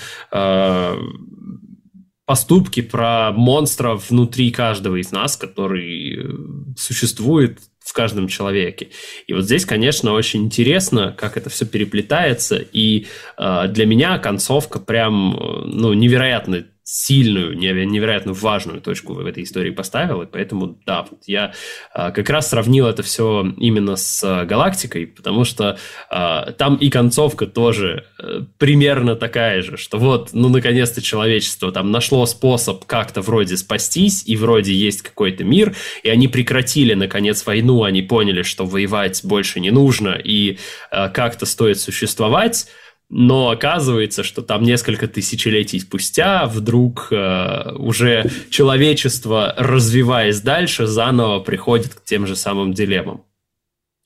поступки, 2.27 2.81
про 2.81 3.33
монстров 3.33 4.11
внутри 4.11 4.51
каждого 4.51 4.97
из 4.97 5.13
нас, 5.13 5.37
который 5.37 6.17
э, 6.17 6.75
существует 6.77 7.59
в 7.85 7.93
каждом 7.93 8.29
человеке. 8.29 8.89
И 9.27 9.35
вот 9.35 9.45
здесь, 9.45 9.67
конечно, 9.67 10.13
очень 10.13 10.45
интересно, 10.45 11.15
как 11.17 11.37
это 11.37 11.51
все 11.51 11.67
переплетается. 11.67 12.57
И 12.57 13.07
э, 13.37 13.69
для 13.69 13.87
меня 13.87 14.19
концовка 14.19 14.81
прям, 14.81 15.37
э, 15.37 15.65
ну, 15.67 15.93
невероятно 15.93 16.65
сильную, 16.87 17.57
невероятно 17.57 18.35
важную 18.35 18.83
точку 18.83 19.15
в 19.15 19.27
этой 19.27 19.45
истории 19.45 19.71
поставил, 19.71 20.21
и 20.21 20.27
поэтому, 20.27 20.79
да, 20.85 21.07
я 21.25 21.55
а, 21.95 22.11
как 22.11 22.29
раз 22.29 22.51
сравнил 22.51 22.87
это 22.87 23.03
все 23.03 23.55
именно 23.57 23.97
с 23.97 24.23
а, 24.23 24.45
Галактикой, 24.45 25.07
потому 25.07 25.45
что 25.45 25.79
а, 26.11 26.53
там 26.53 26.77
и 26.77 26.91
концовка 26.91 27.47
тоже 27.47 28.05
а, 28.19 28.45
примерно 28.59 29.17
такая 29.17 29.63
же, 29.63 29.79
что 29.79 29.97
вот, 29.97 30.35
ну, 30.35 30.51
наконец-то 30.51 31.01
человечество 31.01 31.73
там 31.73 31.91
нашло 31.91 32.27
способ 32.27 32.85
как-то 32.85 33.23
вроде 33.23 33.57
спастись, 33.57 34.23
и 34.27 34.37
вроде 34.37 34.75
есть 34.75 35.01
какой-то 35.01 35.43
мир, 35.43 35.75
и 36.03 36.11
они 36.11 36.29
прекратили, 36.29 36.93
наконец, 36.93 37.47
войну, 37.47 37.85
они 37.85 38.03
поняли, 38.03 38.43
что 38.43 38.67
воевать 38.67 39.23
больше 39.25 39.59
не 39.59 39.71
нужно, 39.71 40.21
и 40.23 40.59
как-то 40.91 41.47
стоит 41.47 41.81
существовать, 41.81 42.67
но 43.17 43.51
оказывается, 43.51 44.25
что 44.25 44.43
там 44.43 44.65
несколько 44.65 45.07
тысячелетий 45.07 45.79
спустя 45.79 46.47
вдруг 46.47 47.09
э, 47.13 47.73
уже 47.77 48.29
человечество, 48.51 49.55
развиваясь 49.57 50.41
дальше, 50.41 50.87
заново 50.87 51.39
приходит 51.39 51.95
к 51.95 52.03
тем 52.03 52.27
же 52.27 52.35
самым 52.35 52.75
дилеммам. 52.75 53.23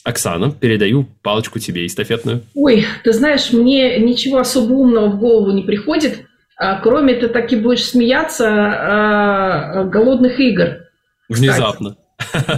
Оксана, 0.04 0.50
передаю 0.50 1.06
палочку 1.22 1.58
тебе 1.58 1.86
эстафетную. 1.86 2.42
Ой, 2.54 2.84
ты 3.02 3.14
знаешь, 3.14 3.50
мне 3.50 3.98
ничего 3.98 4.40
особо 4.40 4.74
умного 4.74 5.08
в 5.08 5.18
голову 5.18 5.52
не 5.52 5.62
приходит, 5.62 6.26
а, 6.58 6.78
кроме 6.78 7.14
ты 7.14 7.28
таки 7.28 7.56
будешь 7.56 7.84
смеяться 7.84 8.46
а, 8.46 9.84
голодных 9.84 10.38
игр. 10.38 10.80
Внезапно. 11.30 11.96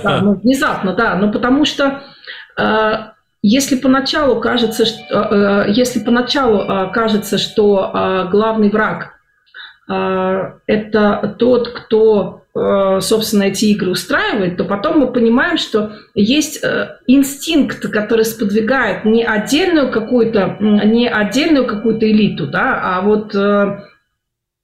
Да, 0.03 0.21
ну, 0.21 0.35
внезапно, 0.35 0.95
да, 0.95 1.15
но 1.15 1.31
потому 1.31 1.65
что 1.65 2.03
а, 2.57 3.13
если 3.43 3.77
поначалу 3.77 4.41
кажется, 4.41 4.85
что, 4.85 5.03
э, 5.11 5.69
э, 5.69 5.73
если 5.73 6.01
поначалу 6.01 6.61
э, 6.61 6.93
кажется, 6.93 7.39
что 7.39 8.29
главный 8.31 8.71
враг 8.71 9.17
это 9.89 11.35
тот, 11.37 11.71
кто, 11.71 12.45
собственно, 12.55 13.43
эти 13.43 13.65
игры 13.65 13.91
устраивает, 13.91 14.57
то 14.57 14.65
потом 14.65 15.01
мы 15.01 15.13
понимаем, 15.13 15.59
что 15.59 15.95
есть 16.15 16.65
инстинкт, 17.09 17.81
который 17.91 18.25
сподвигает 18.25 19.05
не 19.05 19.25
отдельную 19.25 19.91
какую-то, 19.91 20.59
не 20.61 21.09
отдельную 21.09 21.67
какую-то 21.67 22.09
элиту, 22.09 22.47
да, 22.47 22.81
а 22.81 23.01
вот 23.01 23.35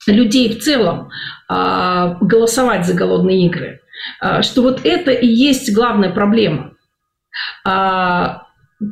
людей 0.07 0.57
в 0.57 0.63
целом 0.63 1.11
голосовать 1.49 2.87
за 2.87 2.95
голодные 2.95 3.47
игры. 3.47 3.81
Что 4.43 4.63
вот 4.63 4.83
это 4.85 5.11
и 5.11 5.27
есть 5.27 5.75
главная 5.75 6.11
проблема 6.11 6.77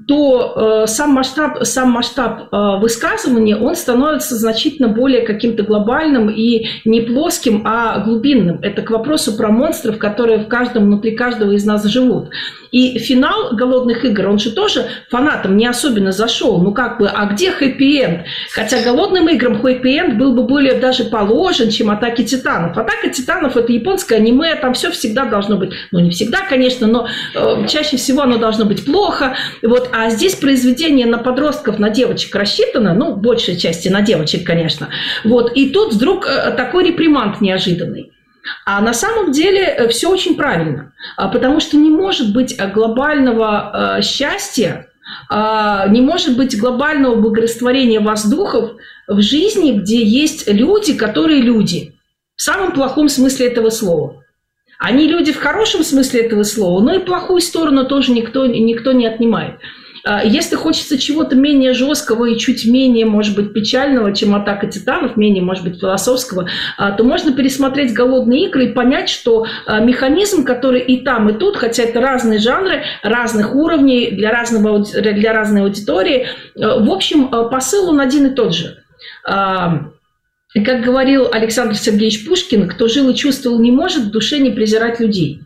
то 0.08 0.84
э, 0.84 0.86
сам 0.86 1.10
масштаб, 1.10 1.62
сам 1.64 1.90
масштаб 1.90 2.48
э, 2.50 2.80
высказывания, 2.80 3.56
он 3.56 3.76
становится 3.76 4.34
значительно 4.34 4.88
более 4.88 5.26
каким-то 5.26 5.62
глобальным 5.62 6.30
и 6.30 6.66
не 6.86 7.02
плоским, 7.02 7.62
а 7.66 7.98
глубинным. 8.00 8.60
Это 8.62 8.80
к 8.80 8.90
вопросу 8.90 9.36
про 9.36 9.48
монстров, 9.50 9.98
которые 9.98 10.38
в 10.38 10.48
каждом, 10.48 10.84
внутри 10.84 11.14
каждого 11.14 11.52
из 11.52 11.66
нас 11.66 11.84
живут. 11.84 12.30
И 12.74 12.98
финал 12.98 13.50
«Голодных 13.52 14.04
игр», 14.04 14.26
он 14.26 14.40
же 14.40 14.50
тоже 14.50 14.86
фанатам 15.08 15.56
не 15.56 15.64
особенно 15.64 16.10
зашел. 16.10 16.60
Ну 16.60 16.74
как 16.74 16.98
бы, 16.98 17.06
а 17.06 17.26
где 17.26 17.52
хэппи-энд? 17.52 18.24
Хотя 18.50 18.82
«Голодным 18.82 19.28
играм» 19.28 19.62
хэппи-энд 19.62 20.18
был 20.18 20.32
бы 20.32 20.42
более 20.42 20.74
даже 20.80 21.04
положен, 21.04 21.70
чем 21.70 21.90
«Атаки 21.90 22.24
титанов». 22.24 22.76
«Атака 22.76 23.10
титанов»— 23.10 23.56
это 23.56 23.72
японское 23.72 24.16
аниме, 24.16 24.56
там 24.56 24.74
все 24.74 24.90
всегда 24.90 25.24
должно 25.24 25.56
быть, 25.56 25.70
ну 25.92 26.00
не 26.00 26.10
всегда, 26.10 26.40
конечно, 26.48 26.88
но 26.88 27.06
э, 27.36 27.66
чаще 27.68 27.96
всего 27.96 28.22
оно 28.22 28.38
должно 28.38 28.64
быть 28.64 28.84
плохо. 28.84 29.36
Вот, 29.62 29.90
а 29.92 30.10
здесь 30.10 30.34
произведение 30.34 31.06
на 31.06 31.18
подростков, 31.18 31.78
на 31.78 31.90
девочек 31.90 32.34
рассчитано, 32.34 32.92
ну, 32.92 33.14
большей 33.14 33.56
части 33.56 33.88
на 33.88 34.00
девочек, 34.00 34.44
конечно. 34.44 34.88
Вот, 35.22 35.52
и 35.54 35.70
тут 35.70 35.94
вдруг 35.94 36.26
э, 36.26 36.50
такой 36.56 36.88
репримант 36.88 37.40
неожиданный. 37.40 38.13
А 38.64 38.80
на 38.80 38.92
самом 38.92 39.32
деле 39.32 39.62
э, 39.62 39.88
все 39.88 40.10
очень 40.10 40.36
правильно, 40.36 40.92
а, 41.16 41.28
потому 41.28 41.60
что 41.60 41.76
не 41.76 41.90
может 41.90 42.32
быть 42.32 42.54
э, 42.58 42.70
глобального 42.70 43.96
э, 43.98 44.02
счастья, 44.02 44.88
а, 45.30 45.86
не 45.88 46.00
может 46.00 46.36
быть 46.36 46.58
глобального 46.58 47.14
благорастворения 47.14 48.00
воздухов 48.00 48.72
в 49.06 49.20
жизни, 49.20 49.72
где 49.72 50.02
есть 50.02 50.48
люди, 50.48 50.94
которые 50.94 51.40
люди. 51.40 51.94
В 52.36 52.42
самом 52.42 52.72
плохом 52.72 53.08
смысле 53.08 53.46
этого 53.46 53.70
слова. 53.70 54.22
Они 54.78 55.06
люди 55.06 55.32
в 55.32 55.38
хорошем 55.38 55.84
смысле 55.84 56.22
этого 56.22 56.42
слова, 56.42 56.82
но 56.82 56.94
и 56.94 56.98
плохую 56.98 57.40
сторону 57.40 57.86
тоже 57.86 58.12
никто, 58.12 58.46
никто 58.46 58.92
не 58.92 59.06
отнимает. 59.06 59.54
А, 60.04 60.22
если 60.22 60.54
хочется 60.54 60.98
чего-то 60.98 61.34
менее 61.34 61.72
жесткого 61.72 62.26
и 62.26 62.38
чуть 62.38 62.66
менее, 62.66 63.06
может 63.06 63.34
быть, 63.34 63.54
печального, 63.54 64.14
чем 64.14 64.34
«Атака 64.34 64.66
титанов», 64.66 65.16
менее, 65.16 65.42
может 65.42 65.64
быть, 65.64 65.80
философского, 65.80 66.46
а, 66.76 66.92
то 66.92 67.04
можно 67.04 67.32
пересмотреть 67.32 67.94
«Голодные 67.94 68.48
игры» 68.48 68.66
и 68.66 68.72
понять, 68.72 69.08
что 69.08 69.46
а, 69.66 69.80
механизм, 69.80 70.44
который 70.44 70.82
и 70.82 71.02
там, 71.02 71.30
и 71.30 71.32
тут, 71.32 71.56
хотя 71.56 71.84
это 71.84 72.02
разные 72.02 72.38
жанры, 72.38 72.82
разных 73.02 73.54
уровней, 73.54 74.10
для, 74.10 74.30
разного, 74.30 74.84
для 74.84 75.32
разной 75.32 75.62
аудитории, 75.62 76.26
в 76.54 76.90
общем, 76.90 77.28
посыл 77.50 77.88
он 77.88 78.00
один 78.00 78.26
и 78.26 78.34
тот 78.34 78.54
же. 78.54 78.78
Как 79.24 80.82
говорил 80.82 81.28
Александр 81.32 81.74
Сергеевич 81.74 82.26
Пушкин, 82.26 82.68
кто 82.68 82.88
жил 82.88 83.08
и 83.10 83.14
чувствовал 83.14 83.58
не 83.58 83.72
может, 83.72 84.04
в 84.04 84.10
душе 84.10 84.38
не 84.38 84.50
презирать 84.50 85.00
людей. 85.00 85.40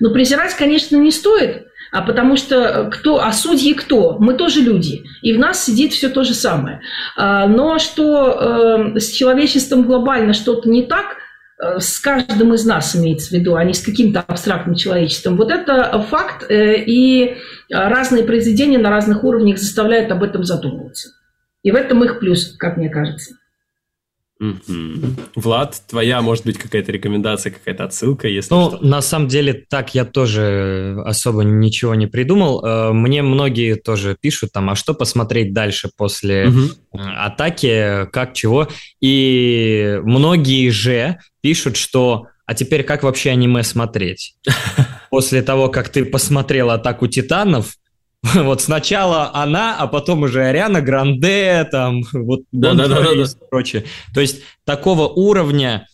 Но 0.00 0.10
презирать, 0.10 0.54
конечно, 0.54 0.96
не 0.96 1.10
стоит, 1.10 1.66
а 1.94 2.02
потому 2.02 2.36
что 2.36 2.56
э, 2.56 2.90
кто, 2.90 3.22
а 3.22 3.30
судьи 3.32 3.72
кто? 3.72 4.18
Мы 4.18 4.34
тоже 4.34 4.60
люди, 4.60 5.04
и 5.22 5.32
в 5.32 5.38
нас 5.38 5.64
сидит 5.64 5.92
все 5.92 6.08
то 6.08 6.24
же 6.24 6.34
самое. 6.34 6.80
А, 7.16 7.46
но 7.46 7.78
что 7.78 8.94
э, 8.96 8.98
с 8.98 9.10
человечеством 9.12 9.84
глобально 9.84 10.32
что-то 10.32 10.68
не 10.68 10.82
так, 10.82 11.18
э, 11.62 11.78
с 11.78 12.00
каждым 12.00 12.52
из 12.52 12.64
нас 12.64 12.96
имеется 12.96 13.28
в 13.28 13.32
виду, 13.38 13.54
а 13.54 13.62
не 13.62 13.74
с 13.74 13.80
каким-то 13.80 14.24
абстрактным 14.26 14.74
человечеством. 14.74 15.36
Вот 15.36 15.52
это 15.52 16.04
факт, 16.10 16.46
и 16.50 17.36
разные 17.70 18.24
произведения 18.24 18.78
на 18.78 18.90
разных 18.90 19.22
уровнях 19.22 19.58
заставляют 19.58 20.10
об 20.10 20.24
этом 20.24 20.42
задумываться. 20.42 21.10
И 21.62 21.70
в 21.70 21.76
этом 21.76 22.02
их 22.02 22.18
плюс, 22.18 22.56
как 22.58 22.76
мне 22.76 22.88
кажется. 22.88 23.36
Угу. 24.40 25.36
Влад, 25.36 25.80
твоя, 25.88 26.20
может 26.20 26.44
быть, 26.44 26.58
какая-то 26.58 26.90
рекомендация, 26.90 27.52
какая-то 27.52 27.84
отсылка, 27.84 28.26
если 28.26 28.52
Ну, 28.52 28.70
что? 28.70 28.84
на 28.84 29.00
самом 29.00 29.28
деле, 29.28 29.52
так 29.52 29.94
я 29.94 30.04
тоже 30.04 31.00
особо 31.04 31.42
ничего 31.42 31.94
не 31.94 32.08
придумал. 32.08 32.64
Э, 32.64 32.92
мне 32.92 33.22
многие 33.22 33.76
тоже 33.76 34.16
пишут 34.20 34.50
там, 34.52 34.70
а 34.70 34.74
что 34.74 34.92
посмотреть 34.92 35.52
дальше 35.52 35.88
после 35.96 36.48
угу. 36.48 36.60
атаки, 36.92 38.06
как, 38.12 38.34
чего. 38.34 38.68
И 39.00 40.00
многие 40.02 40.68
же 40.70 41.18
пишут, 41.40 41.76
что 41.76 42.26
а 42.46 42.54
теперь 42.54 42.82
как 42.82 43.02
вообще 43.02 43.30
аниме 43.30 43.62
смотреть? 43.62 44.34
После 45.10 45.42
того, 45.42 45.68
как 45.68 45.88
ты 45.88 46.04
посмотрел 46.04 46.70
«Атаку 46.70 47.06
титанов», 47.06 47.76
Вот 48.34 48.62
сначала 48.62 49.34
она, 49.34 49.76
а 49.76 49.86
потом 49.86 50.22
уже 50.22 50.44
Ариана 50.44 50.80
Гранде, 50.80 51.66
там, 51.70 52.02
вот 52.12 52.40
да, 52.52 52.74
да, 52.74 52.88
да, 52.88 53.00
да, 53.00 53.14
да. 53.14 53.22
и 53.22 53.26
прочее. 53.50 53.84
То 54.14 54.20
есть 54.20 54.42
такого 54.64 55.08
уровня 55.08 55.86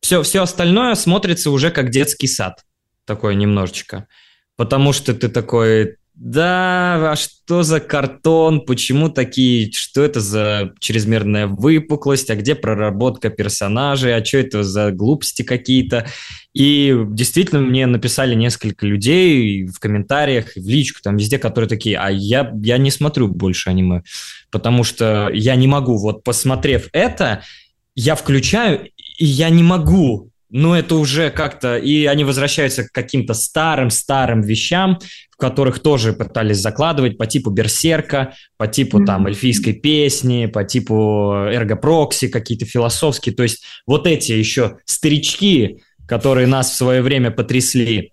все, 0.00 0.22
все 0.22 0.42
остальное 0.42 0.94
смотрится 0.94 1.50
уже 1.50 1.70
как 1.70 1.90
детский 1.90 2.26
сад, 2.26 2.64
такой 3.06 3.34
немножечко. 3.34 4.06
Потому 4.56 4.92
что 4.92 5.14
ты 5.14 5.28
такой, 5.28 5.96
да, 6.14 7.12
а 7.12 7.16
что 7.16 7.64
за 7.64 7.80
картон? 7.80 8.60
Почему 8.60 9.08
такие? 9.08 9.72
Что 9.72 10.04
это 10.04 10.20
за 10.20 10.72
чрезмерная 10.78 11.48
выпуклость? 11.48 12.30
А 12.30 12.36
где 12.36 12.54
проработка 12.54 13.30
персонажей? 13.30 14.14
А 14.14 14.24
что 14.24 14.38
это 14.38 14.62
за 14.62 14.92
глупости 14.92 15.42
какие-то? 15.42 16.06
И 16.52 16.96
действительно 17.08 17.60
мне 17.60 17.86
написали 17.86 18.36
несколько 18.36 18.86
людей 18.86 19.66
в 19.66 19.80
комментариях, 19.80 20.52
в 20.54 20.68
личку, 20.68 21.00
там 21.02 21.16
везде, 21.16 21.38
которые 21.38 21.68
такие, 21.68 21.98
а 21.98 22.10
я, 22.10 22.52
я 22.62 22.78
не 22.78 22.92
смотрю 22.92 23.26
больше 23.26 23.70
аниме, 23.70 24.04
потому 24.52 24.84
что 24.84 25.30
я 25.32 25.56
не 25.56 25.66
могу. 25.66 25.98
Вот 25.98 26.22
посмотрев 26.22 26.88
это, 26.92 27.42
я 27.96 28.14
включаю, 28.14 28.88
и 29.18 29.24
я 29.24 29.50
не 29.50 29.64
могу 29.64 30.30
но 30.56 30.78
это 30.78 30.94
уже 30.94 31.30
как-то... 31.30 31.78
И 31.78 32.04
они 32.04 32.22
возвращаются 32.22 32.84
к 32.84 32.92
каким-то 32.92 33.34
старым-старым 33.34 34.40
вещам, 34.40 35.00
в 35.28 35.36
которых 35.36 35.80
тоже 35.80 36.12
пытались 36.12 36.58
закладывать 36.58 37.18
по 37.18 37.26
типу 37.26 37.50
Берсерка, 37.50 38.34
по 38.56 38.68
типу 38.68 39.00
mm-hmm. 39.00 39.04
там 39.04 39.26
эльфийской 39.26 39.72
песни, 39.72 40.46
по 40.46 40.62
типу 40.62 41.32
Эргопрокси, 41.50 42.28
какие-то 42.28 42.66
философские. 42.66 43.34
То 43.34 43.42
есть 43.42 43.64
вот 43.84 44.06
эти 44.06 44.30
еще 44.30 44.76
старички, 44.84 45.82
которые 46.06 46.46
нас 46.46 46.70
в 46.70 46.76
свое 46.76 47.02
время 47.02 47.32
потрясли, 47.32 48.12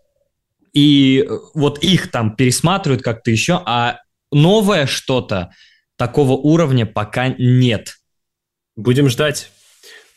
и 0.74 1.28
вот 1.54 1.84
их 1.84 2.10
там 2.10 2.36
пересматривают 2.36 3.04
как-то 3.04 3.30
еще, 3.30 3.62
а 3.68 4.00
новое 4.32 4.88
что-то 4.88 5.52
такого 5.96 6.32
уровня 6.32 6.88
пока 6.88 7.36
нет. 7.38 7.98
Будем 8.76 9.10
ждать. 9.10 9.52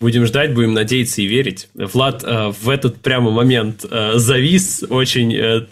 Будем 0.01 0.27
ждать, 0.27 0.53
будем 0.53 0.75
надеяться 0.75 1.23
и 1.23 1.27
верить. 1.27 1.69
Влад 1.75 2.25
э, 2.25 2.53
в 2.61 2.69
этот 2.69 3.01
прямо 3.01 3.31
момент 3.31 3.85
э, 3.89 4.15
завис 4.17 4.85
очень 4.91 5.33
э, 5.35 5.63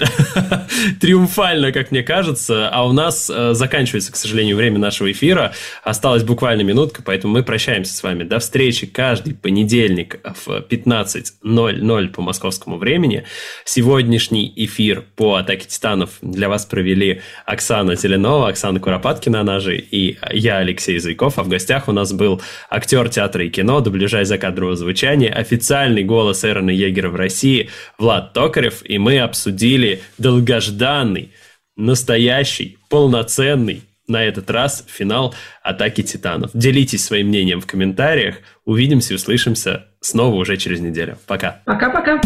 триумфально, 1.00 1.72
как 1.72 1.90
мне 1.90 2.04
кажется, 2.04 2.68
а 2.68 2.86
у 2.86 2.92
нас 2.92 3.28
э, 3.34 3.52
заканчивается, 3.54 4.12
к 4.12 4.16
сожалению, 4.16 4.56
время 4.56 4.78
нашего 4.78 5.10
эфира. 5.10 5.52
Осталась 5.82 6.22
буквально 6.22 6.62
минутка, 6.62 7.02
поэтому 7.04 7.34
мы 7.34 7.42
прощаемся 7.42 7.94
с 7.94 8.02
вами. 8.02 8.22
До 8.22 8.38
встречи 8.38 8.86
каждый 8.86 9.34
понедельник 9.34 10.20
в 10.22 10.48
15.00 10.48 12.08
по 12.08 12.22
московскому 12.22 12.78
времени. 12.78 13.24
Сегодняшний 13.64 14.52
эфир 14.54 15.04
по 15.16 15.34
«Атаке 15.34 15.66
титанов» 15.66 16.10
для 16.22 16.48
вас 16.48 16.64
провели 16.64 17.22
Оксана 17.44 17.96
Зеленова, 17.96 18.48
Оксана 18.48 18.78
Куропаткина, 18.78 19.40
она 19.40 19.58
же, 19.58 19.76
и 19.76 20.16
я, 20.32 20.58
Алексей 20.58 20.98
Зайков. 21.00 21.38
А 21.38 21.42
в 21.42 21.48
гостях 21.48 21.88
у 21.88 21.92
нас 21.92 22.12
был 22.12 22.40
актер 22.70 23.08
театра 23.08 23.44
и 23.44 23.50
кино, 23.50 23.80
дубляжа 23.80 24.11
из 24.20 24.28
закадрового 24.28 24.76
звучания, 24.76 25.32
официальный 25.32 26.04
голос 26.04 26.44
Эрона 26.44 26.70
Егера 26.70 27.08
в 27.08 27.16
России 27.16 27.70
Влад 27.98 28.34
Токарев, 28.34 28.82
и 28.84 28.98
мы 28.98 29.18
обсудили 29.18 30.02
долгожданный, 30.18 31.32
настоящий, 31.76 32.76
полноценный 32.90 33.82
на 34.06 34.22
этот 34.22 34.50
раз 34.50 34.84
финал 34.88 35.34
«Атаки 35.62 36.02
Титанов». 36.02 36.50
Делитесь 36.52 37.04
своим 37.04 37.28
мнением 37.28 37.60
в 37.60 37.66
комментариях. 37.66 38.36
Увидимся 38.64 39.14
и 39.14 39.16
услышимся 39.16 39.86
снова 40.00 40.34
уже 40.34 40.56
через 40.56 40.80
неделю. 40.80 41.18
Пока. 41.26 41.62
Пока-пока. 41.64 42.20